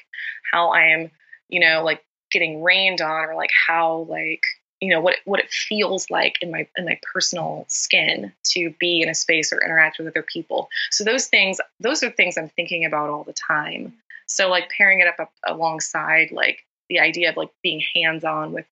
how 0.53 0.69
I 0.69 0.89
am, 0.89 1.11
you 1.49 1.61
know, 1.61 1.83
like 1.83 2.05
getting 2.31 2.63
rained 2.63 3.01
on 3.01 3.29
or 3.29 3.35
like 3.35 3.51
how 3.67 4.07
like 4.09 4.43
you 4.81 4.91
know 4.91 5.01
what 5.01 5.17
what 5.25 5.41
it 5.41 5.51
feels 5.51 6.11
like 6.11 6.37
in 6.41 6.51
my 6.51 6.67
in 6.77 6.85
my 6.85 6.99
personal 7.13 7.65
skin 7.69 8.33
to 8.45 8.71
be 8.79 9.03
in 9.03 9.09
a 9.09 9.15
space 9.15 9.53
or 9.53 9.63
interact 9.65 9.99
with 9.99 10.09
other 10.09 10.23
people. 10.23 10.69
So 10.91 11.05
those 11.05 11.27
things 11.27 11.59
those 11.81 12.03
are 12.03 12.11
things 12.11 12.39
i'm 12.39 12.49
thinking 12.51 12.85
about 12.85 13.11
all 13.11 13.25
the 13.25 13.33
time. 13.33 13.95
So 14.27 14.51
like 14.51 14.71
pairing 14.71 15.01
it 15.01 15.09
up, 15.09 15.17
up 15.19 15.33
alongside 15.47 16.33
like 16.33 16.65
the 16.89 17.01
idea 17.01 17.31
of 17.31 17.37
like 17.37 17.51
being 17.63 17.83
hands 17.95 18.25
on 18.25 18.53
with 18.53 18.67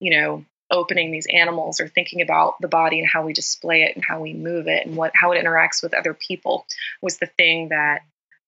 you 0.00 0.18
know 0.18 0.44
opening 0.70 1.10
these 1.10 1.26
animals 1.32 1.80
or 1.80 1.88
thinking 1.88 2.20
about 2.20 2.60
the 2.60 2.68
body 2.68 2.98
and 2.98 3.08
how 3.08 3.24
we 3.24 3.32
display 3.32 3.84
it 3.84 3.96
and 3.96 4.04
how 4.04 4.20
we 4.20 4.34
move 4.34 4.66
it 4.66 4.86
and 4.86 4.96
what 4.96 5.12
how 5.14 5.32
it 5.32 5.42
interacts 5.42 5.82
with 5.82 5.94
other 5.94 6.12
people 6.12 6.66
was 7.00 7.18
the 7.18 7.26
thing 7.38 7.70
that 7.70 8.00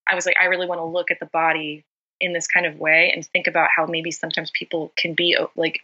i 0.07 0.15
was 0.15 0.27
like 0.27 0.37
i 0.41 0.47
really 0.47 0.67
want 0.67 0.79
to 0.79 0.85
look 0.85 1.11
at 1.11 1.19
the 1.19 1.27
body 1.27 1.83
in 2.21 2.33
this 2.33 2.47
kind 2.47 2.67
of 2.67 2.79
way 2.79 3.11
and 3.15 3.27
think 3.27 3.47
about 3.47 3.69
how 3.75 3.87
maybe 3.87 4.11
sometimes 4.11 4.51
people 4.53 4.93
can 4.97 5.15
be 5.15 5.37
uh, 5.37 5.47
like 5.57 5.81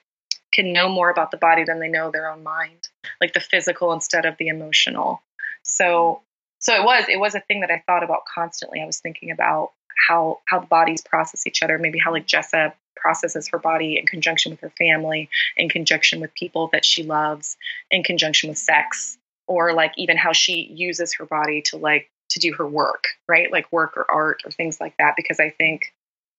can 0.52 0.72
know 0.72 0.88
more 0.88 1.10
about 1.10 1.30
the 1.30 1.36
body 1.36 1.64
than 1.64 1.80
they 1.80 1.88
know 1.88 2.10
their 2.10 2.30
own 2.30 2.42
mind 2.42 2.88
like 3.20 3.32
the 3.32 3.40
physical 3.40 3.92
instead 3.92 4.24
of 4.24 4.36
the 4.38 4.48
emotional. 4.48 5.22
So 5.62 6.22
so 6.58 6.74
it 6.74 6.84
was 6.84 7.04
it 7.08 7.20
was 7.20 7.34
a 7.34 7.40
thing 7.40 7.60
that 7.60 7.70
i 7.70 7.82
thought 7.86 8.02
about 8.02 8.22
constantly. 8.32 8.80
I 8.80 8.86
was 8.86 9.00
thinking 9.00 9.30
about 9.30 9.72
how 10.08 10.40
how 10.46 10.60
the 10.60 10.66
bodies 10.66 11.02
process 11.02 11.46
each 11.46 11.62
other 11.62 11.78
maybe 11.78 11.98
how 11.98 12.12
like 12.12 12.26
jessa 12.26 12.72
processes 12.96 13.48
her 13.48 13.58
body 13.58 13.98
in 13.98 14.06
conjunction 14.06 14.50
with 14.50 14.60
her 14.60 14.70
family 14.70 15.28
in 15.56 15.68
conjunction 15.68 16.20
with 16.20 16.34
people 16.34 16.68
that 16.72 16.84
she 16.84 17.02
loves 17.02 17.56
in 17.90 18.02
conjunction 18.02 18.48
with 18.48 18.58
sex 18.58 19.16
or 19.46 19.72
like 19.72 19.92
even 19.96 20.16
how 20.16 20.32
she 20.32 20.70
uses 20.74 21.14
her 21.14 21.24
body 21.24 21.62
to 21.62 21.76
like 21.76 22.10
to 22.30 22.40
do 22.40 22.52
her 22.52 22.66
work 22.66 23.04
right? 23.28 23.50
Like 23.50 23.70
work 23.72 23.96
or 23.96 24.10
art 24.10 24.42
or 24.44 24.50
things 24.50 24.80
like 24.80 24.96
that 24.98 25.14
because 25.16 25.40
i 25.40 25.50
think 25.50 25.92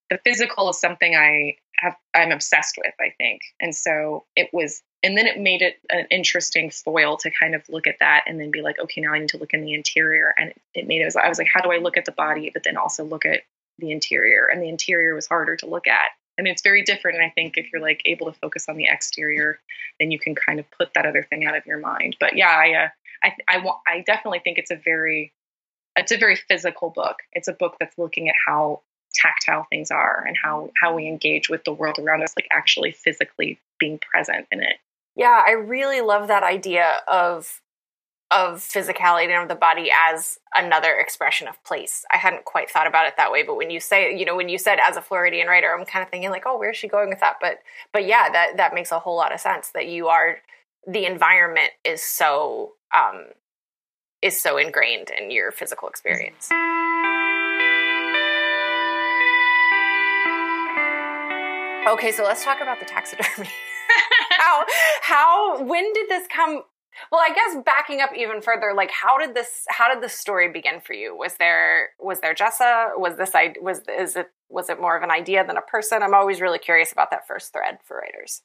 the 0.09 0.19
physical 0.23 0.69
is 0.69 0.79
something 0.79 1.15
I 1.15 1.57
have 1.77 1.95
I'm 2.15 2.31
obsessed 2.31 2.77
with, 2.77 2.93
I 2.99 3.13
think. 3.17 3.41
And 3.59 3.75
so 3.75 4.25
it 4.35 4.49
was 4.53 4.81
and 5.03 5.17
then 5.17 5.27
it 5.27 5.39
made 5.39 5.61
it 5.61 5.77
an 5.89 6.07
interesting 6.09 6.71
foil 6.71 7.17
to 7.17 7.29
kind 7.31 7.53
of 7.53 7.61
look 7.69 7.85
at 7.85 7.97
that 7.99 8.23
and 8.27 8.39
then 8.39 8.49
be 8.49 8.61
like, 8.61 8.79
okay, 8.79 9.01
now 9.01 9.13
I 9.13 9.19
need 9.19 9.29
to 9.29 9.37
look 9.37 9.53
in 9.53 9.61
the 9.61 9.73
interior. 9.73 10.33
And 10.37 10.53
it, 10.73 10.87
made 10.87 11.01
it 11.01 11.05
was, 11.05 11.15
I 11.15 11.29
was 11.29 11.37
like, 11.37 11.47
how 11.53 11.61
do 11.61 11.71
I 11.71 11.77
look 11.77 11.97
at 11.97 12.05
the 12.05 12.11
body, 12.11 12.49
but 12.51 12.63
then 12.63 12.77
also 12.77 13.03
look 13.03 13.25
at 13.25 13.41
the 13.77 13.91
interior? 13.91 14.47
And 14.51 14.61
the 14.61 14.69
interior 14.69 15.13
was 15.13 15.27
harder 15.27 15.55
to 15.57 15.67
look 15.67 15.85
at. 15.87 16.09
I 16.39 16.41
mean, 16.41 16.51
it's 16.51 16.63
very 16.63 16.81
different. 16.81 17.17
And 17.17 17.25
I 17.25 17.29
think 17.29 17.57
if 17.57 17.71
you're 17.71 17.81
like 17.81 18.01
able 18.05 18.31
to 18.31 18.39
focus 18.39 18.65
on 18.67 18.75
the 18.75 18.87
exterior, 18.89 19.59
then 19.99 20.09
you 20.09 20.17
can 20.17 20.33
kind 20.33 20.59
of 20.59 20.65
put 20.71 20.93
that 20.95 21.05
other 21.05 21.23
thing 21.23 21.45
out 21.45 21.55
of 21.55 21.65
your 21.67 21.79
mind. 21.79 22.17
But 22.19 22.35
yeah, 22.35 22.49
I, 22.49 22.73
uh, 22.73 22.89
I, 23.23 23.33
I, 23.47 23.71
I 23.87 24.01
definitely 24.01 24.39
think 24.39 24.57
it's 24.57 24.71
a 24.71 24.75
very, 24.83 25.31
it's 25.95 26.11
a 26.11 26.17
very 26.17 26.35
physical 26.35 26.89
book. 26.89 27.17
It's 27.33 27.47
a 27.47 27.53
book 27.53 27.77
that's 27.79 27.97
looking 27.99 28.29
at 28.29 28.35
how 28.47 28.81
tactile 29.17 29.65
things 29.69 29.91
are 29.91 30.23
and 30.27 30.37
how 30.41 30.69
how 30.81 30.93
we 30.93 31.07
engage 31.07 31.49
with 31.49 31.63
the 31.63 31.73
world 31.73 31.97
around 31.99 32.23
us 32.23 32.33
like 32.37 32.47
actually 32.51 32.91
physically 32.91 33.59
being 33.79 33.99
present 33.99 34.47
in 34.51 34.61
it 34.61 34.77
yeah 35.15 35.43
i 35.45 35.51
really 35.51 36.01
love 36.01 36.27
that 36.27 36.43
idea 36.43 36.99
of 37.07 37.61
of 38.29 38.59
physicality 38.59 39.23
and 39.23 39.43
of 39.43 39.47
the 39.47 39.55
body 39.55 39.89
as 40.09 40.39
another 40.53 40.93
expression 40.93 41.47
of 41.47 41.61
place. 41.63 42.03
I 42.11 42.17
hadn't 42.17 42.43
quite 42.43 42.69
thought 42.69 42.87
about 42.87 43.07
it 43.07 43.15
that 43.15 43.31
way, 43.31 43.43
but 43.43 43.55
when 43.55 43.69
you 43.69 43.79
say, 43.79 44.15
you 44.17 44.25
know, 44.25 44.35
when 44.35 44.49
you 44.49 44.57
said 44.57 44.79
as 44.85 44.97
a 44.97 45.01
Floridian 45.01 45.47
writer, 45.47 45.73
I'm 45.73 45.85
kind 45.85 46.03
of 46.03 46.09
thinking 46.09 46.29
like, 46.29 46.43
oh, 46.45 46.57
where's 46.57 46.75
she 46.75 46.89
going 46.89 47.09
with 47.09 47.21
that? 47.21 47.37
But 47.39 47.59
but 47.93 48.05
yeah, 48.05 48.29
that 48.29 48.57
that 48.57 48.73
makes 48.73 48.91
a 48.91 48.99
whole 48.99 49.15
lot 49.15 49.33
of 49.33 49.39
sense 49.39 49.69
that 49.69 49.87
you 49.87 50.07
are 50.07 50.39
the 50.85 51.05
environment 51.05 51.71
is 51.85 52.01
so 52.01 52.73
um 52.95 53.27
is 54.21 54.41
so 54.41 54.57
ingrained 54.57 55.09
in 55.09 55.31
your 55.31 55.51
physical 55.51 55.87
experience. 55.87 56.49
Okay, 61.87 62.11
so 62.11 62.23
let's 62.23 62.43
talk 62.43 62.59
about 62.61 62.79
the 62.79 62.85
taxidermy. 62.85 63.49
how 64.37 64.65
how 65.01 65.63
when 65.63 65.93
did 65.93 66.09
this 66.09 66.27
come 66.27 66.61
well, 67.11 67.21
I 67.21 67.33
guess 67.33 67.63
backing 67.63 68.01
up 68.01 68.09
even 68.17 68.41
further, 68.41 68.73
like 68.75 68.91
how 68.91 69.17
did 69.17 69.35
this 69.35 69.65
how 69.69 69.93
did 69.93 70.03
the 70.03 70.09
story 70.09 70.51
begin 70.51 70.81
for 70.81 70.93
you? 70.93 71.15
Was 71.15 71.35
there 71.37 71.89
was 71.99 72.19
there 72.21 72.33
Jessa? 72.33 72.97
Was 72.97 73.17
this 73.17 73.35
I 73.35 73.53
was 73.61 73.81
is 73.87 74.15
it 74.15 74.27
was 74.49 74.69
it 74.69 74.81
more 74.81 74.97
of 74.97 75.03
an 75.03 75.11
idea 75.11 75.45
than 75.45 75.57
a 75.57 75.61
person? 75.61 76.01
I'm 76.03 76.13
always 76.13 76.41
really 76.41 76.59
curious 76.59 76.91
about 76.91 77.11
that 77.11 77.27
first 77.27 77.53
thread 77.53 77.77
for 77.85 77.97
writers. 77.97 78.41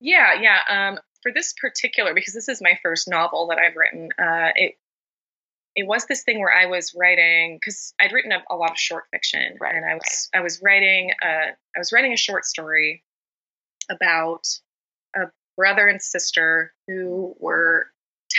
Yeah, 0.00 0.34
yeah. 0.40 0.58
Um, 0.68 0.98
for 1.22 1.32
this 1.32 1.54
particular, 1.58 2.12
because 2.14 2.34
this 2.34 2.48
is 2.48 2.60
my 2.60 2.78
first 2.82 3.08
novel 3.08 3.48
that 3.48 3.58
I've 3.58 3.76
written, 3.76 4.10
uh, 4.18 4.52
it 4.54 4.74
it 5.76 5.86
was 5.86 6.06
this 6.06 6.22
thing 6.22 6.40
where 6.40 6.54
I 6.54 6.66
was 6.66 6.94
writing 6.94 7.58
because 7.60 7.94
I'd 8.00 8.12
written 8.12 8.32
a, 8.32 8.42
a, 8.50 8.56
lot 8.56 8.70
of 8.70 8.78
short 8.78 9.04
fiction, 9.10 9.56
right. 9.60 9.74
and 9.74 9.84
I 9.84 9.94
was 9.94 10.28
I 10.34 10.40
was 10.40 10.60
writing 10.62 11.10
a, 11.22 11.26
I 11.26 11.78
was 11.78 11.92
writing 11.92 12.12
a 12.12 12.16
short 12.16 12.44
story 12.44 13.02
about 13.90 14.46
a 15.16 15.22
brother 15.56 15.88
and 15.88 16.00
sister 16.00 16.72
who 16.86 17.34
were 17.38 17.88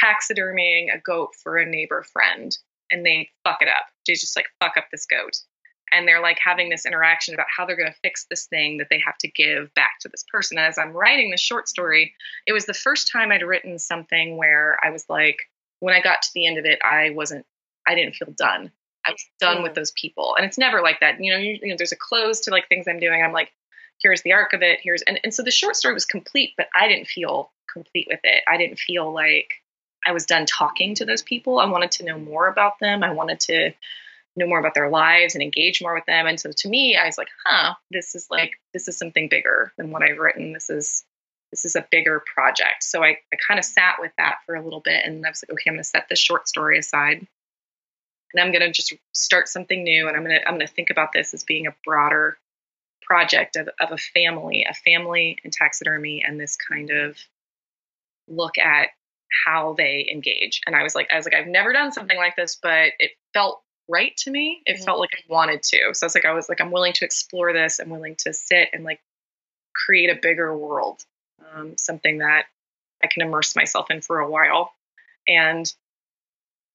taxidermying 0.03 0.87
a 0.93 0.99
goat 0.99 1.29
for 1.41 1.57
a 1.57 1.65
neighbor 1.65 2.05
friend, 2.13 2.57
and 2.91 3.05
they 3.05 3.29
fuck 3.43 3.61
it 3.61 3.67
up. 3.67 3.85
They 4.07 4.13
just 4.13 4.35
like 4.35 4.47
fuck 4.61 4.77
up 4.77 4.85
this 4.91 5.05
goat, 5.05 5.37
and 5.91 6.07
they're 6.07 6.21
like 6.21 6.39
having 6.41 6.69
this 6.69 6.85
interaction 6.85 7.33
about 7.33 7.47
how 7.55 7.65
they're 7.65 7.75
going 7.75 7.91
to 7.91 7.99
fix 8.01 8.27
this 8.29 8.45
thing 8.45 8.77
that 8.77 8.87
they 8.89 8.99
have 9.05 9.17
to 9.19 9.27
give 9.27 9.73
back 9.73 9.99
to 10.01 10.07
this 10.07 10.23
person. 10.31 10.57
And 10.57 10.67
as 10.67 10.77
I'm 10.77 10.93
writing 10.93 11.31
this 11.31 11.41
short 11.41 11.67
story, 11.67 12.13
it 12.47 12.53
was 12.53 12.65
the 12.65 12.73
first 12.73 13.11
time 13.11 13.33
I'd 13.33 13.43
written 13.43 13.77
something 13.77 14.37
where 14.37 14.77
I 14.81 14.89
was 14.89 15.05
like 15.09 15.49
when 15.79 15.93
I 15.93 16.01
got 16.01 16.21
to 16.23 16.29
the 16.33 16.45
end 16.47 16.57
of 16.57 16.65
it, 16.65 16.79
I 16.83 17.11
wasn't, 17.11 17.45
I 17.87 17.95
didn't 17.95 18.15
feel 18.15 18.31
done. 18.31 18.71
I 19.05 19.11
was 19.11 19.25
done 19.39 19.61
with 19.61 19.75
those 19.75 19.91
people. 19.91 20.35
And 20.35 20.45
it's 20.45 20.57
never 20.57 20.81
like 20.81 20.99
that. 21.01 21.21
You 21.23 21.33
know, 21.33 21.39
you, 21.39 21.59
you, 21.61 21.69
know, 21.69 21.75
there's 21.77 21.91
a 21.91 21.97
close 21.97 22.41
to 22.41 22.51
like 22.51 22.67
things 22.67 22.87
I'm 22.87 22.99
doing. 22.99 23.21
I'm 23.21 23.33
like, 23.33 23.51
here's 24.01 24.23
the 24.23 24.33
arc 24.33 24.53
of 24.53 24.61
it. 24.61 24.79
Here's, 24.81 25.03
and, 25.03 25.19
and 25.23 25.33
so 25.33 25.43
the 25.43 25.51
short 25.51 25.75
story 25.75 25.93
was 25.93 26.05
complete, 26.05 26.53
but 26.57 26.67
I 26.75 26.87
didn't 26.87 27.07
feel 27.07 27.51
complete 27.71 28.07
with 28.09 28.21
it. 28.23 28.43
I 28.47 28.57
didn't 28.57 28.79
feel 28.79 29.11
like 29.13 29.53
I 30.05 30.11
was 30.11 30.25
done 30.25 30.45
talking 30.45 30.95
to 30.95 31.05
those 31.05 31.21
people. 31.21 31.59
I 31.59 31.65
wanted 31.65 31.91
to 31.91 32.05
know 32.05 32.17
more 32.17 32.47
about 32.47 32.79
them. 32.79 33.03
I 33.03 33.11
wanted 33.11 33.39
to 33.41 33.71
know 34.35 34.47
more 34.47 34.59
about 34.59 34.73
their 34.73 34.89
lives 34.89 35.35
and 35.35 35.41
engage 35.41 35.81
more 35.81 35.95
with 35.95 36.05
them. 36.05 36.27
And 36.27 36.39
so 36.39 36.51
to 36.51 36.69
me, 36.69 36.97
I 36.97 37.05
was 37.05 37.17
like, 37.17 37.29
huh, 37.45 37.75
this 37.91 38.15
is 38.15 38.27
like, 38.29 38.53
this 38.73 38.87
is 38.87 38.97
something 38.97 39.29
bigger 39.29 39.71
than 39.77 39.91
what 39.91 40.03
I've 40.03 40.17
written. 40.17 40.53
This 40.53 40.69
is, 40.69 41.03
this 41.55 41.63
is 41.63 41.77
a 41.77 41.87
bigger 41.89 42.21
project. 42.33 42.83
So 42.83 43.01
I, 43.01 43.17
I 43.33 43.37
kind 43.47 43.57
of 43.57 43.63
sat 43.63 43.95
with 43.99 44.11
that 44.17 44.39
for 44.45 44.55
a 44.55 44.61
little 44.61 44.81
bit 44.81 45.05
and 45.05 45.25
I 45.25 45.29
was 45.29 45.41
like, 45.41 45.53
okay, 45.53 45.69
I'm 45.69 45.77
to 45.77 45.85
set 45.85 46.07
this 46.09 46.19
short 46.19 46.49
story 46.49 46.77
aside 46.77 47.25
and 48.33 48.43
I'm 48.43 48.51
to 48.51 48.71
just 48.71 48.93
start 49.13 49.47
something 49.47 49.81
new. 49.81 50.09
And 50.09 50.17
I'm 50.17 50.25
to, 50.25 50.47
I'm 50.47 50.59
to 50.59 50.67
think 50.67 50.89
about 50.89 51.13
this 51.13 51.33
as 51.33 51.45
being 51.45 51.67
a 51.67 51.75
broader 51.85 52.37
project 53.01 53.55
of, 53.55 53.69
of 53.79 53.91
a 53.93 53.97
family, 53.97 54.65
a 54.69 54.73
family 54.73 55.37
in 55.45 55.51
taxidermy 55.51 56.23
and 56.27 56.37
this 56.37 56.57
kind 56.57 56.89
of 56.89 57.17
look 58.27 58.57
at 58.57 58.89
how 59.45 59.75
they 59.77 60.09
engage. 60.11 60.59
And 60.65 60.75
I 60.75 60.83
was 60.83 60.93
like, 60.93 61.09
I 61.13 61.15
was 61.15 61.25
like, 61.25 61.35
I've 61.35 61.47
never 61.47 61.71
done 61.71 61.93
something 61.93 62.17
like 62.17 62.35
this, 62.35 62.57
but 62.61 62.89
it 62.99 63.11
felt 63.33 63.61
right 63.87 64.15
to 64.17 64.31
me. 64.31 64.61
It 64.65 64.73
mm-hmm. 64.73 64.83
felt 64.83 64.99
like 64.99 65.11
I 65.13 65.33
wanted 65.33 65.63
to. 65.63 65.93
So 65.93 66.05
it's 66.05 66.15
like, 66.15 66.25
I 66.25 66.33
was 66.33 66.49
like, 66.49 66.59
I'm 66.59 66.71
willing 66.71 66.93
to 66.93 67.05
explore 67.05 67.53
this. 67.53 67.79
I'm 67.79 67.89
willing 67.89 68.15
to 68.19 68.33
sit 68.33 68.69
and 68.73 68.83
like 68.83 68.99
create 69.73 70.09
a 70.09 70.19
bigger 70.21 70.57
world 70.57 71.05
um, 71.53 71.75
something 71.77 72.19
that 72.19 72.45
I 73.03 73.07
can 73.07 73.21
immerse 73.21 73.55
myself 73.55 73.91
in 73.91 74.01
for 74.01 74.19
a 74.19 74.29
while. 74.29 74.73
And 75.27 75.71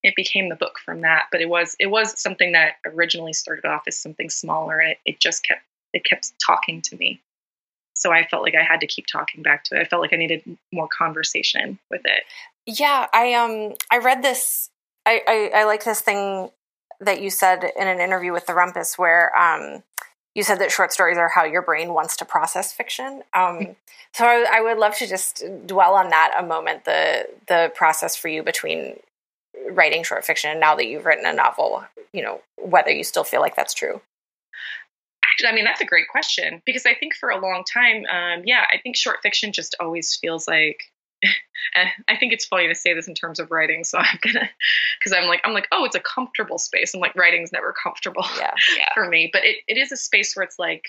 it 0.02 0.14
became 0.16 0.48
the 0.48 0.56
book 0.56 0.78
from 0.84 1.02
that. 1.02 1.26
But 1.30 1.40
it 1.40 1.48
was 1.48 1.76
it 1.78 1.88
was 1.88 2.20
something 2.20 2.52
that 2.52 2.74
originally 2.86 3.32
started 3.32 3.64
off 3.64 3.82
as 3.86 3.98
something 3.98 4.30
smaller, 4.30 4.80
it, 4.80 4.98
it 5.04 5.20
just 5.20 5.42
kept 5.42 5.62
it 5.92 6.04
kept 6.04 6.32
talking 6.44 6.82
to 6.82 6.96
me. 6.96 7.20
So 7.94 8.12
I 8.12 8.26
felt 8.26 8.42
like 8.42 8.54
I 8.54 8.62
had 8.62 8.80
to 8.80 8.86
keep 8.86 9.06
talking 9.06 9.42
back 9.42 9.64
to 9.64 9.76
it. 9.76 9.80
I 9.80 9.84
felt 9.84 10.00
like 10.00 10.12
I 10.12 10.16
needed 10.16 10.42
more 10.72 10.88
conversation 10.88 11.78
with 11.90 12.02
it. 12.04 12.22
Yeah, 12.66 13.06
I 13.12 13.34
um 13.34 13.74
I 13.90 13.98
read 13.98 14.22
this. 14.22 14.70
I 15.04 15.22
I, 15.26 15.60
I 15.60 15.64
like 15.64 15.84
this 15.84 16.00
thing 16.00 16.50
that 17.00 17.20
you 17.20 17.30
said 17.30 17.64
in 17.78 17.88
an 17.88 18.00
interview 18.00 18.32
with 18.32 18.46
the 18.46 18.54
Rumpus 18.54 18.98
where 18.98 19.36
um 19.36 19.82
you 20.40 20.44
said 20.44 20.58
that 20.58 20.70
short 20.70 20.90
stories 20.90 21.18
are 21.18 21.28
how 21.28 21.44
your 21.44 21.60
brain 21.60 21.92
wants 21.92 22.16
to 22.16 22.24
process 22.24 22.72
fiction. 22.72 23.22
Um, 23.34 23.76
so 24.14 24.24
I, 24.24 24.46
I, 24.54 24.60
would 24.62 24.78
love 24.78 24.96
to 24.96 25.06
just 25.06 25.44
dwell 25.66 25.94
on 25.94 26.08
that 26.08 26.34
a 26.38 26.42
moment 26.42 26.86
the 26.86 27.28
the 27.46 27.70
process 27.74 28.16
for 28.16 28.28
you 28.28 28.42
between 28.42 28.98
writing 29.70 30.02
short 30.02 30.24
fiction 30.24 30.50
and 30.50 30.58
now 30.58 30.74
that 30.76 30.86
you've 30.86 31.04
written 31.04 31.26
a 31.26 31.34
novel. 31.34 31.84
You 32.14 32.22
know 32.22 32.40
whether 32.56 32.90
you 32.90 33.04
still 33.04 33.22
feel 33.22 33.42
like 33.42 33.54
that's 33.54 33.74
true. 33.74 34.00
I 35.46 35.54
mean 35.54 35.64
that's 35.64 35.82
a 35.82 35.86
great 35.86 36.08
question 36.08 36.62
because 36.64 36.86
I 36.86 36.94
think 36.94 37.14
for 37.14 37.28
a 37.28 37.38
long 37.38 37.62
time, 37.70 38.06
um, 38.06 38.42
yeah, 38.46 38.64
I 38.72 38.78
think 38.78 38.96
short 38.96 39.18
fiction 39.22 39.52
just 39.52 39.76
always 39.78 40.16
feels 40.16 40.48
like 40.48 40.84
Eh, 41.22 41.88
I 42.08 42.16
think 42.16 42.32
it's 42.32 42.46
funny 42.46 42.68
to 42.68 42.74
say 42.74 42.94
this 42.94 43.06
in 43.06 43.14
terms 43.14 43.38
of 43.38 43.50
writing, 43.50 43.84
so 43.84 43.98
I'm 43.98 44.18
gonna 44.22 44.48
because 44.98 45.16
I'm 45.16 45.28
like 45.28 45.40
I'm 45.44 45.52
like 45.52 45.68
oh 45.72 45.84
it's 45.84 45.96
a 45.96 46.00
comfortable 46.00 46.58
space. 46.58 46.94
I'm 46.94 47.00
like 47.00 47.14
writing's 47.14 47.52
never 47.52 47.72
comfortable 47.72 48.24
yeah. 48.38 48.54
for 48.94 49.08
me, 49.08 49.30
but 49.32 49.44
it, 49.44 49.56
it 49.68 49.76
is 49.76 49.92
a 49.92 49.96
space 49.96 50.34
where 50.34 50.44
it's 50.44 50.58
like 50.58 50.84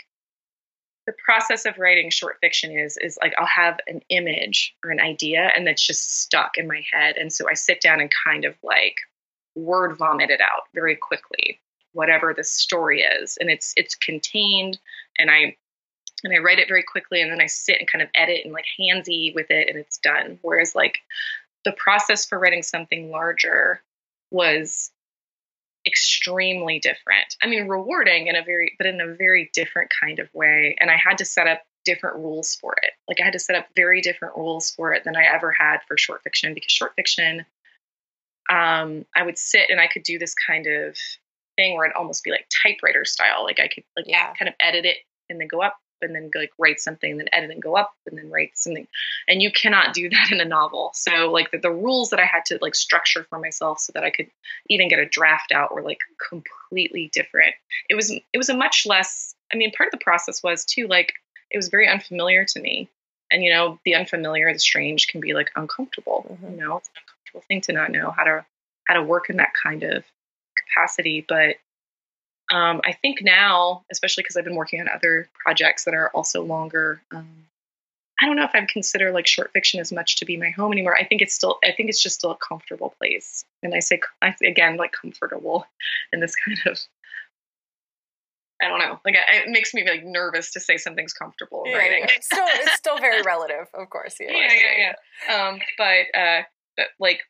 the 1.08 1.14
process 1.24 1.66
of 1.66 1.78
writing 1.78 2.10
short 2.10 2.38
fiction 2.42 2.72
is 2.72 2.98
is 3.02 3.18
like 3.22 3.34
I'll 3.38 3.46
have 3.46 3.80
an 3.88 4.02
image 4.10 4.76
or 4.84 4.92
an 4.92 5.00
idea 5.00 5.52
and 5.56 5.68
that's 5.68 5.86
just 5.86 6.22
stuck 6.22 6.58
in 6.58 6.68
my 6.68 6.84
head, 6.92 7.18
and 7.18 7.32
so 7.32 7.50
I 7.50 7.54
sit 7.54 7.82
down 7.82 8.00
and 8.00 8.12
kind 8.26 8.46
of 8.46 8.56
like 8.64 8.98
word 9.56 9.98
vomit 9.98 10.30
it 10.30 10.42
out 10.42 10.64
very 10.74 10.96
quickly, 10.96 11.60
whatever 11.92 12.34
the 12.34 12.44
story 12.44 13.02
is, 13.02 13.38
and 13.40 13.50
it's 13.50 13.74
it's 13.76 13.96
contained, 13.96 14.80
and 15.20 15.30
I 15.30 15.58
and 16.24 16.34
I 16.34 16.40
write 16.40 16.60
it 16.60 16.68
very 16.68 16.84
quickly 16.84 17.22
and 17.22 17.32
then 17.32 17.42
I 17.42 17.48
sit 17.48 17.78
and 17.80 17.90
kind 17.90 18.02
of 18.02 18.10
edit 18.16 18.42
and 18.44 18.54
like 18.54 18.66
handsy 18.80 19.34
with 19.34 19.50
it 19.50 19.70
and 19.70 19.78
it's 19.78 19.98
done. 19.98 20.40
Whereas 20.42 20.76
like 20.76 21.00
the 21.66 21.72
process 21.74 22.26
for 22.26 22.40
writing 22.40 22.64
something 22.64 23.12
larger 23.12 23.82
was 24.32 24.92
extremely 25.86 26.80
different. 26.80 27.36
I 27.42 27.48
mean 27.48 27.68
rewarding 27.68 28.28
in 28.28 28.36
a 28.36 28.44
very 28.44 28.76
but 28.78 28.88
in 28.88 29.02
a 29.02 29.14
very 29.14 29.50
different 29.54 29.92
kind 30.00 30.20
of 30.20 30.34
way. 30.34 30.76
And 30.80 30.92
I 30.92 30.98
had 30.98 31.18
to 31.20 31.26
set 31.26 31.48
up 31.48 31.62
different 31.84 32.18
rules 32.18 32.56
for 32.56 32.76
it. 32.84 32.92
Like 33.08 33.20
I 33.20 33.24
had 33.24 33.34
to 33.34 33.40
set 33.40 33.56
up 33.56 33.68
very 33.76 34.02
different 34.02 34.38
rules 34.38 34.72
for 34.72 34.94
it 34.94 35.04
than 35.04 35.16
I 35.16 35.24
ever 35.24 35.52
had 35.52 35.80
for 35.88 35.98
short 35.98 36.22
fiction 36.24 36.54
because 36.54 36.72
short 36.72 36.94
fiction 36.96 37.46
um 38.50 39.06
I 39.16 39.24
would 39.24 39.38
sit 39.38 39.70
and 39.70 39.80
I 39.80 39.88
could 39.88 40.04
do 40.04 40.20
this 40.20 40.36
kind 40.36 40.68
of 40.68 40.96
thing 41.56 41.76
where 41.76 41.86
it'd 41.86 41.96
almost 41.96 42.24
be 42.24 42.32
like 42.32 42.48
typewriter 42.64 43.06
style. 43.06 43.44
Like 43.44 43.60
I 43.60 43.68
could 43.68 43.84
like 43.96 44.06
yeah. 44.08 44.34
kind 44.34 44.50
of 44.50 44.56
edit 44.60 44.86
it 44.86 44.98
and 45.30 45.40
then 45.40 45.48
go 45.48 45.62
up 45.62 45.78
and 46.02 46.16
then 46.16 46.32
like 46.36 46.52
write 46.58 46.80
something, 46.80 47.12
and 47.12 47.20
then 47.20 47.30
edit 47.32 47.52
and 47.52 47.62
go 47.62 47.76
up 47.76 47.94
and 48.08 48.18
then 48.18 48.30
write 48.30 48.58
something. 48.58 48.88
And 49.28 49.42
you 49.42 49.52
cannot 49.52 49.94
do 49.94 50.10
that 50.10 50.32
in 50.32 50.42
a 50.42 50.46
novel. 50.46 50.92
So 50.94 51.32
like 51.32 51.52
the, 51.52 51.58
the 51.58 51.72
rules 51.72 52.10
that 52.10 52.20
I 52.20 52.26
had 52.26 52.46
to 52.46 52.60
like 52.62 52.76
structure 52.76 53.26
for 53.30 53.40
myself 53.40 53.80
so 53.80 53.92
that 53.94 54.04
I 54.04 54.10
could 54.10 54.28
even 54.70 54.90
get 54.90 55.00
a 55.00 55.06
draft 55.06 55.52
out 55.52 55.74
were 55.74 55.82
like 55.82 56.00
completely 56.30 57.10
different. 57.14 57.56
It 57.90 57.96
was 57.96 58.12
it 58.12 58.38
was 58.38 58.50
a 58.50 58.58
much 58.58 58.86
less 58.86 59.36
I 59.54 59.58
mean, 59.58 59.72
part 59.72 59.88
of 59.88 59.92
the 59.92 60.04
process 60.04 60.42
was 60.44 60.66
too 60.66 60.88
like 60.88 61.14
it 61.50 61.58
was 61.58 61.70
very 61.70 61.88
unfamiliar 61.88 62.46
to 62.46 62.60
me. 62.60 62.90
And 63.32 63.44
you 63.44 63.52
know, 63.52 63.80
the 63.86 63.96
unfamiliar, 63.96 64.52
the 64.52 64.60
strange 64.60 65.08
can 65.08 65.22
be 65.22 65.34
like 65.34 65.52
uncomfortable. 65.56 66.26
Mm-hmm. 66.30 66.52
You 66.52 66.58
know, 66.66 66.78
it's 66.78 66.90
an 66.90 67.02
uncomfortable 67.02 67.46
thing 67.48 67.62
to 67.62 67.74
not 67.74 67.92
know 67.92 68.12
how 68.12 68.24
to 68.24 68.46
how 68.88 68.96
to 68.96 69.04
work 69.04 69.30
in 69.30 69.38
that 69.38 69.54
kind 69.62 69.84
of 69.84 70.04
capacity. 70.56 71.26
But 71.28 71.58
um, 72.52 72.82
I 72.86 72.92
think 72.92 73.20
now, 73.22 73.84
especially 73.92 74.24
because 74.24 74.36
I've 74.36 74.44
been 74.44 74.56
working 74.56 74.82
on 74.82 74.90
other 74.90 75.30
projects 75.42 75.86
that 75.86 75.94
are 75.94 76.10
also 76.10 76.44
longer, 76.44 77.02
um, 77.12 77.28
I 78.22 78.26
don't 78.26 78.36
know 78.36 78.44
if 78.44 78.52
I'd 78.54 78.68
consider 78.68 79.12
like 79.12 79.26
short 79.26 79.52
fiction 79.54 79.80
as 79.80 79.92
much 79.92 80.18
to 80.18 80.26
be 80.26 80.36
my 80.36 80.50
home 80.50 80.74
anymore. 80.74 80.96
I 80.96 81.06
think 81.06 81.22
it's 81.22 81.34
still, 81.34 81.60
I 81.64 81.72
think 81.72 81.90
it's 81.90 82.04
just 82.04 82.18
still 82.18 82.32
a 82.32 82.38
comfortable 82.38 82.94
place. 83.00 83.46
And 83.64 83.74
I 83.74 83.80
say, 83.80 84.02
I, 84.22 84.36
again, 84.46 84.76
like 84.76 84.92
comfortable 84.92 85.66
in 86.12 86.20
this 86.20 86.36
kind 86.36 86.58
of, 86.66 86.78
I 88.62 88.68
don't 88.68 88.80
know, 88.80 89.00
like 89.06 89.16
it 89.16 89.50
makes 89.50 89.74
me 89.74 89.90
like 89.90 90.04
nervous 90.04 90.52
to 90.52 90.60
say 90.60 90.76
something's 90.78 91.14
comfortable 91.14 91.64
yeah, 91.66 91.78
writing. 91.78 92.02
Yeah. 92.02 92.16
still, 92.22 92.46
it's 92.48 92.74
still 92.74 93.00
very 93.00 93.22
relative, 93.24 93.68
of 93.74 93.90
course. 93.90 94.18
Yeah, 94.20 94.28
yeah, 94.32 94.54
yeah. 94.54 94.94
yeah. 95.30 95.48
Um, 95.48 95.60
but, 95.78 96.20
uh, 96.20 96.44
but 96.76 96.88
like 97.00 97.22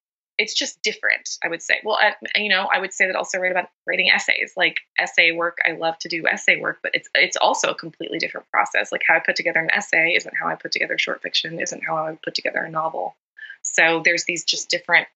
it's 0.42 0.54
just 0.54 0.82
different 0.82 1.38
i 1.44 1.48
would 1.48 1.62
say. 1.62 1.80
Well 1.84 1.98
I, 2.02 2.16
you 2.36 2.50
know 2.50 2.68
i 2.74 2.80
would 2.80 2.94
say 2.94 3.06
that 3.08 3.16
also 3.16 3.38
write 3.38 3.52
about 3.52 3.70
writing 3.88 4.10
essays. 4.14 4.54
Like 4.58 4.82
essay 5.00 5.32
work 5.32 5.60
i 5.68 5.74
love 5.74 5.98
to 6.00 6.10
do 6.10 6.28
essay 6.28 6.60
work 6.60 6.80
but 6.82 6.92
it's 6.96 7.10
it's 7.16 7.38
also 7.38 7.70
a 7.70 7.76
completely 7.76 8.18
different 8.18 8.50
process. 8.50 8.92
Like 8.92 9.04
how 9.08 9.16
i 9.16 9.20
put 9.20 9.36
together 9.36 9.60
an 9.60 9.72
essay 9.72 10.16
isn't 10.16 10.36
how 10.36 10.48
i 10.48 10.56
put 10.56 10.72
together 10.72 10.98
short 10.98 11.22
fiction 11.22 11.60
isn't 11.60 11.84
how 11.86 11.96
i 11.96 12.10
would 12.10 12.22
put 12.22 12.36
together 12.36 12.60
a 12.60 12.70
novel. 12.70 13.16
So 13.62 14.02
there's 14.04 14.26
these 14.26 14.44
just 14.44 14.70
different 14.70 15.08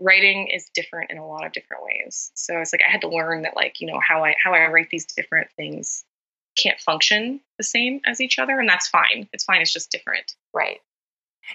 writing 0.00 0.48
is 0.48 0.70
different 0.74 1.10
in 1.10 1.18
a 1.18 1.26
lot 1.26 1.46
of 1.46 1.52
different 1.52 1.84
ways. 1.84 2.32
So 2.34 2.58
it's 2.58 2.72
like 2.72 2.82
i 2.86 2.90
had 2.90 3.02
to 3.02 3.08
learn 3.08 3.42
that 3.42 3.56
like 3.56 3.80
you 3.80 3.86
know 3.86 4.00
how 4.00 4.24
i 4.24 4.34
how 4.42 4.54
i 4.54 4.66
write 4.70 4.90
these 4.90 5.06
different 5.06 5.48
things 5.56 6.04
can't 6.56 6.80
function 6.80 7.40
the 7.58 7.64
same 7.64 8.00
as 8.06 8.20
each 8.20 8.38
other 8.38 8.58
and 8.58 8.68
that's 8.68 8.88
fine. 8.88 9.28
It's 9.32 9.44
fine 9.44 9.60
it's 9.60 9.72
just 9.72 9.90
different. 9.90 10.34
Right 10.54 10.80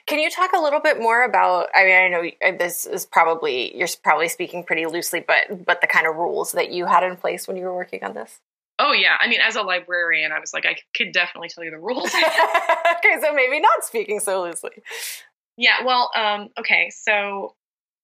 can 0.05 0.19
you 0.19 0.29
talk 0.29 0.51
a 0.53 0.59
little 0.59 0.79
bit 0.79 0.99
more 0.99 1.23
about? 1.23 1.69
I 1.75 1.85
mean, 1.85 1.95
I 1.95 2.07
know 2.07 2.29
uh, 2.45 2.57
this 2.57 2.85
is 2.85 3.05
probably 3.05 3.75
you're 3.77 3.87
probably 4.03 4.29
speaking 4.29 4.63
pretty 4.63 4.85
loosely, 4.85 5.19
but 5.19 5.65
but 5.65 5.81
the 5.81 5.87
kind 5.87 6.07
of 6.07 6.15
rules 6.15 6.51
that 6.53 6.71
you 6.71 6.85
had 6.85 7.03
in 7.03 7.15
place 7.15 7.47
when 7.47 7.57
you 7.57 7.63
were 7.63 7.75
working 7.75 8.03
on 8.03 8.13
this. 8.13 8.39
Oh 8.77 8.93
yeah, 8.93 9.17
I 9.19 9.27
mean, 9.27 9.39
as 9.41 9.55
a 9.55 9.61
librarian, 9.61 10.31
I 10.31 10.39
was 10.39 10.53
like, 10.53 10.65
I 10.65 10.77
could 10.95 11.11
definitely 11.11 11.49
tell 11.49 11.63
you 11.63 11.71
the 11.71 11.79
rules. 11.79 12.05
okay, 12.15 13.21
so 13.21 13.33
maybe 13.33 13.59
not 13.59 13.83
speaking 13.83 14.19
so 14.19 14.43
loosely. 14.43 14.71
Yeah, 15.57 15.83
well, 15.85 16.09
um, 16.15 16.49
okay, 16.57 16.89
so 16.89 17.55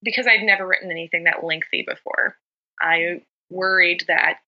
because 0.03 0.27
I'd 0.27 0.43
never 0.43 0.67
written 0.67 0.91
anything 0.91 1.23
that 1.23 1.43
lengthy 1.43 1.85
before, 1.87 2.35
I 2.81 3.21
worried 3.49 4.03
that 4.07 4.39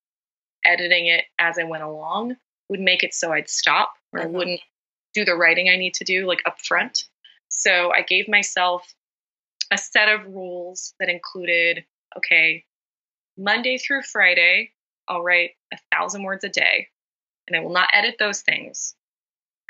editing 0.65 1.07
it 1.07 1.23
as 1.39 1.57
I 1.57 1.63
went 1.63 1.83
along 1.83 2.35
would 2.69 2.81
make 2.81 3.03
it 3.03 3.13
so 3.13 3.31
I'd 3.31 3.49
stop 3.49 3.93
or 4.11 4.21
mm-hmm. 4.21 4.33
Wouldn't 4.33 4.61
do 5.13 5.25
the 5.25 5.35
writing 5.35 5.69
I 5.69 5.77
need 5.77 5.95
to 5.95 6.03
do 6.03 6.27
like 6.27 6.41
up 6.45 6.59
front. 6.59 7.05
So 7.49 7.91
I 7.91 8.01
gave 8.01 8.27
myself 8.27 8.93
a 9.71 9.77
set 9.77 10.09
of 10.09 10.25
rules 10.25 10.93
that 10.99 11.09
included 11.09 11.85
okay, 12.15 12.65
Monday 13.37 13.77
through 13.77 14.01
Friday, 14.01 14.71
I'll 15.07 15.21
write 15.21 15.51
a 15.73 15.77
thousand 15.91 16.23
words 16.23 16.43
a 16.43 16.49
day, 16.49 16.87
and 17.47 17.55
I 17.55 17.59
will 17.61 17.71
not 17.71 17.89
edit 17.93 18.15
those 18.19 18.41
things. 18.41 18.95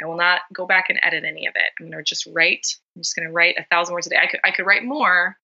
I 0.02 0.06
will 0.06 0.18
not 0.18 0.42
go 0.54 0.66
back 0.66 0.90
and 0.90 1.00
edit 1.02 1.24
any 1.26 1.48
of 1.48 1.54
it. 1.56 1.72
I'm 1.80 1.90
going 1.90 1.98
to 1.98 2.04
just 2.04 2.28
write. 2.28 2.68
I'm 2.96 3.02
just 3.02 3.16
going 3.16 3.28
to 3.28 3.34
write 3.34 3.56
a 3.58 3.66
thousand 3.66 3.94
words 3.94 4.08
a 4.08 4.12
day. 4.12 4.20
I 4.22 4.28
could 4.28 4.40
I 4.44 4.52
could 4.52 4.66
write 4.66 4.84
more, 4.84 5.38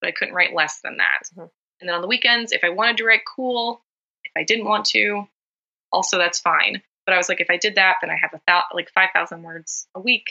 but 0.00 0.08
I 0.08 0.12
couldn't 0.12 0.34
write 0.34 0.54
less 0.54 0.80
than 0.82 0.96
that. 0.98 1.22
Mm-hmm. 1.32 1.46
And 1.80 1.88
then 1.88 1.94
on 1.94 2.02
the 2.02 2.08
weekends, 2.08 2.52
if 2.52 2.64
I 2.64 2.70
wanted 2.70 2.98
to 2.98 3.04
write, 3.04 3.22
cool. 3.24 3.82
If 4.24 4.32
I 4.36 4.44
didn't 4.44 4.66
want 4.66 4.84
to, 4.86 5.26
also 5.92 6.18
that's 6.18 6.40
fine. 6.40 6.82
But 7.06 7.14
I 7.14 7.16
was 7.16 7.28
like, 7.28 7.40
if 7.40 7.50
I 7.50 7.56
did 7.56 7.76
that, 7.76 7.96
then 8.00 8.10
I 8.10 8.16
have 8.20 8.34
a 8.34 8.40
thou- 8.46 8.64
like 8.74 8.90
five 8.90 9.10
thousand 9.14 9.42
words 9.42 9.86
a 9.94 10.00
week. 10.00 10.24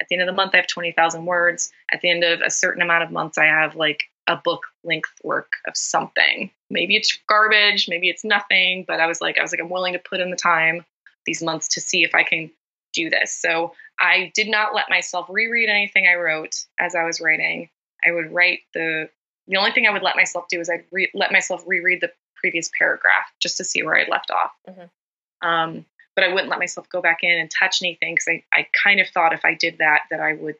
At 0.00 0.08
the 0.08 0.14
end 0.14 0.22
of 0.22 0.26
the 0.26 0.36
month, 0.36 0.54
I 0.54 0.58
have 0.58 0.66
20,000 0.66 1.26
words. 1.26 1.70
At 1.92 2.00
the 2.00 2.10
end 2.10 2.24
of 2.24 2.40
a 2.40 2.50
certain 2.50 2.82
amount 2.82 3.04
of 3.04 3.10
months, 3.10 3.38
I 3.38 3.46
have 3.46 3.76
like 3.76 4.04
a 4.26 4.36
book 4.36 4.62
length 4.84 5.10
work 5.24 5.54
of 5.66 5.76
something. 5.76 6.50
Maybe 6.70 6.96
it's 6.96 7.18
garbage, 7.28 7.88
maybe 7.88 8.08
it's 8.08 8.24
nothing, 8.24 8.84
but 8.86 9.00
I 9.00 9.06
was 9.06 9.20
like, 9.20 9.38
I 9.38 9.42
was 9.42 9.52
like, 9.52 9.60
I'm 9.60 9.70
willing 9.70 9.94
to 9.94 9.98
put 9.98 10.20
in 10.20 10.30
the 10.30 10.36
time 10.36 10.84
these 11.26 11.42
months 11.42 11.68
to 11.68 11.80
see 11.80 12.04
if 12.04 12.14
I 12.14 12.22
can 12.22 12.50
do 12.92 13.10
this. 13.10 13.32
So 13.32 13.72
I 14.00 14.30
did 14.34 14.48
not 14.48 14.74
let 14.74 14.90
myself 14.90 15.26
reread 15.28 15.68
anything 15.68 16.06
I 16.06 16.14
wrote 16.14 16.54
as 16.78 16.94
I 16.94 17.04
was 17.04 17.20
writing. 17.20 17.68
I 18.06 18.12
would 18.12 18.32
write 18.32 18.60
the 18.74 19.08
the 19.48 19.56
only 19.56 19.72
thing 19.72 19.86
I 19.86 19.90
would 19.90 20.02
let 20.02 20.14
myself 20.14 20.44
do 20.50 20.60
is 20.60 20.68
I'd 20.68 20.84
re- 20.92 21.10
let 21.14 21.32
myself 21.32 21.64
reread 21.66 22.02
the 22.02 22.12
previous 22.36 22.70
paragraph 22.78 23.24
just 23.40 23.56
to 23.56 23.64
see 23.64 23.82
where 23.82 23.96
I'd 23.96 24.08
left 24.08 24.30
off. 24.30 24.50
Mm-hmm. 24.68 25.48
Um, 25.48 25.86
but 26.18 26.24
I 26.24 26.32
wouldn't 26.32 26.50
let 26.50 26.58
myself 26.58 26.88
go 26.88 27.00
back 27.00 27.18
in 27.22 27.38
and 27.38 27.48
touch 27.48 27.80
anything 27.80 28.16
because 28.16 28.26
I, 28.26 28.42
I 28.52 28.66
kind 28.82 28.98
of 28.98 29.06
thought 29.06 29.32
if 29.32 29.44
I 29.44 29.54
did 29.54 29.78
that 29.78 30.00
that 30.10 30.18
I 30.18 30.32
would 30.32 30.56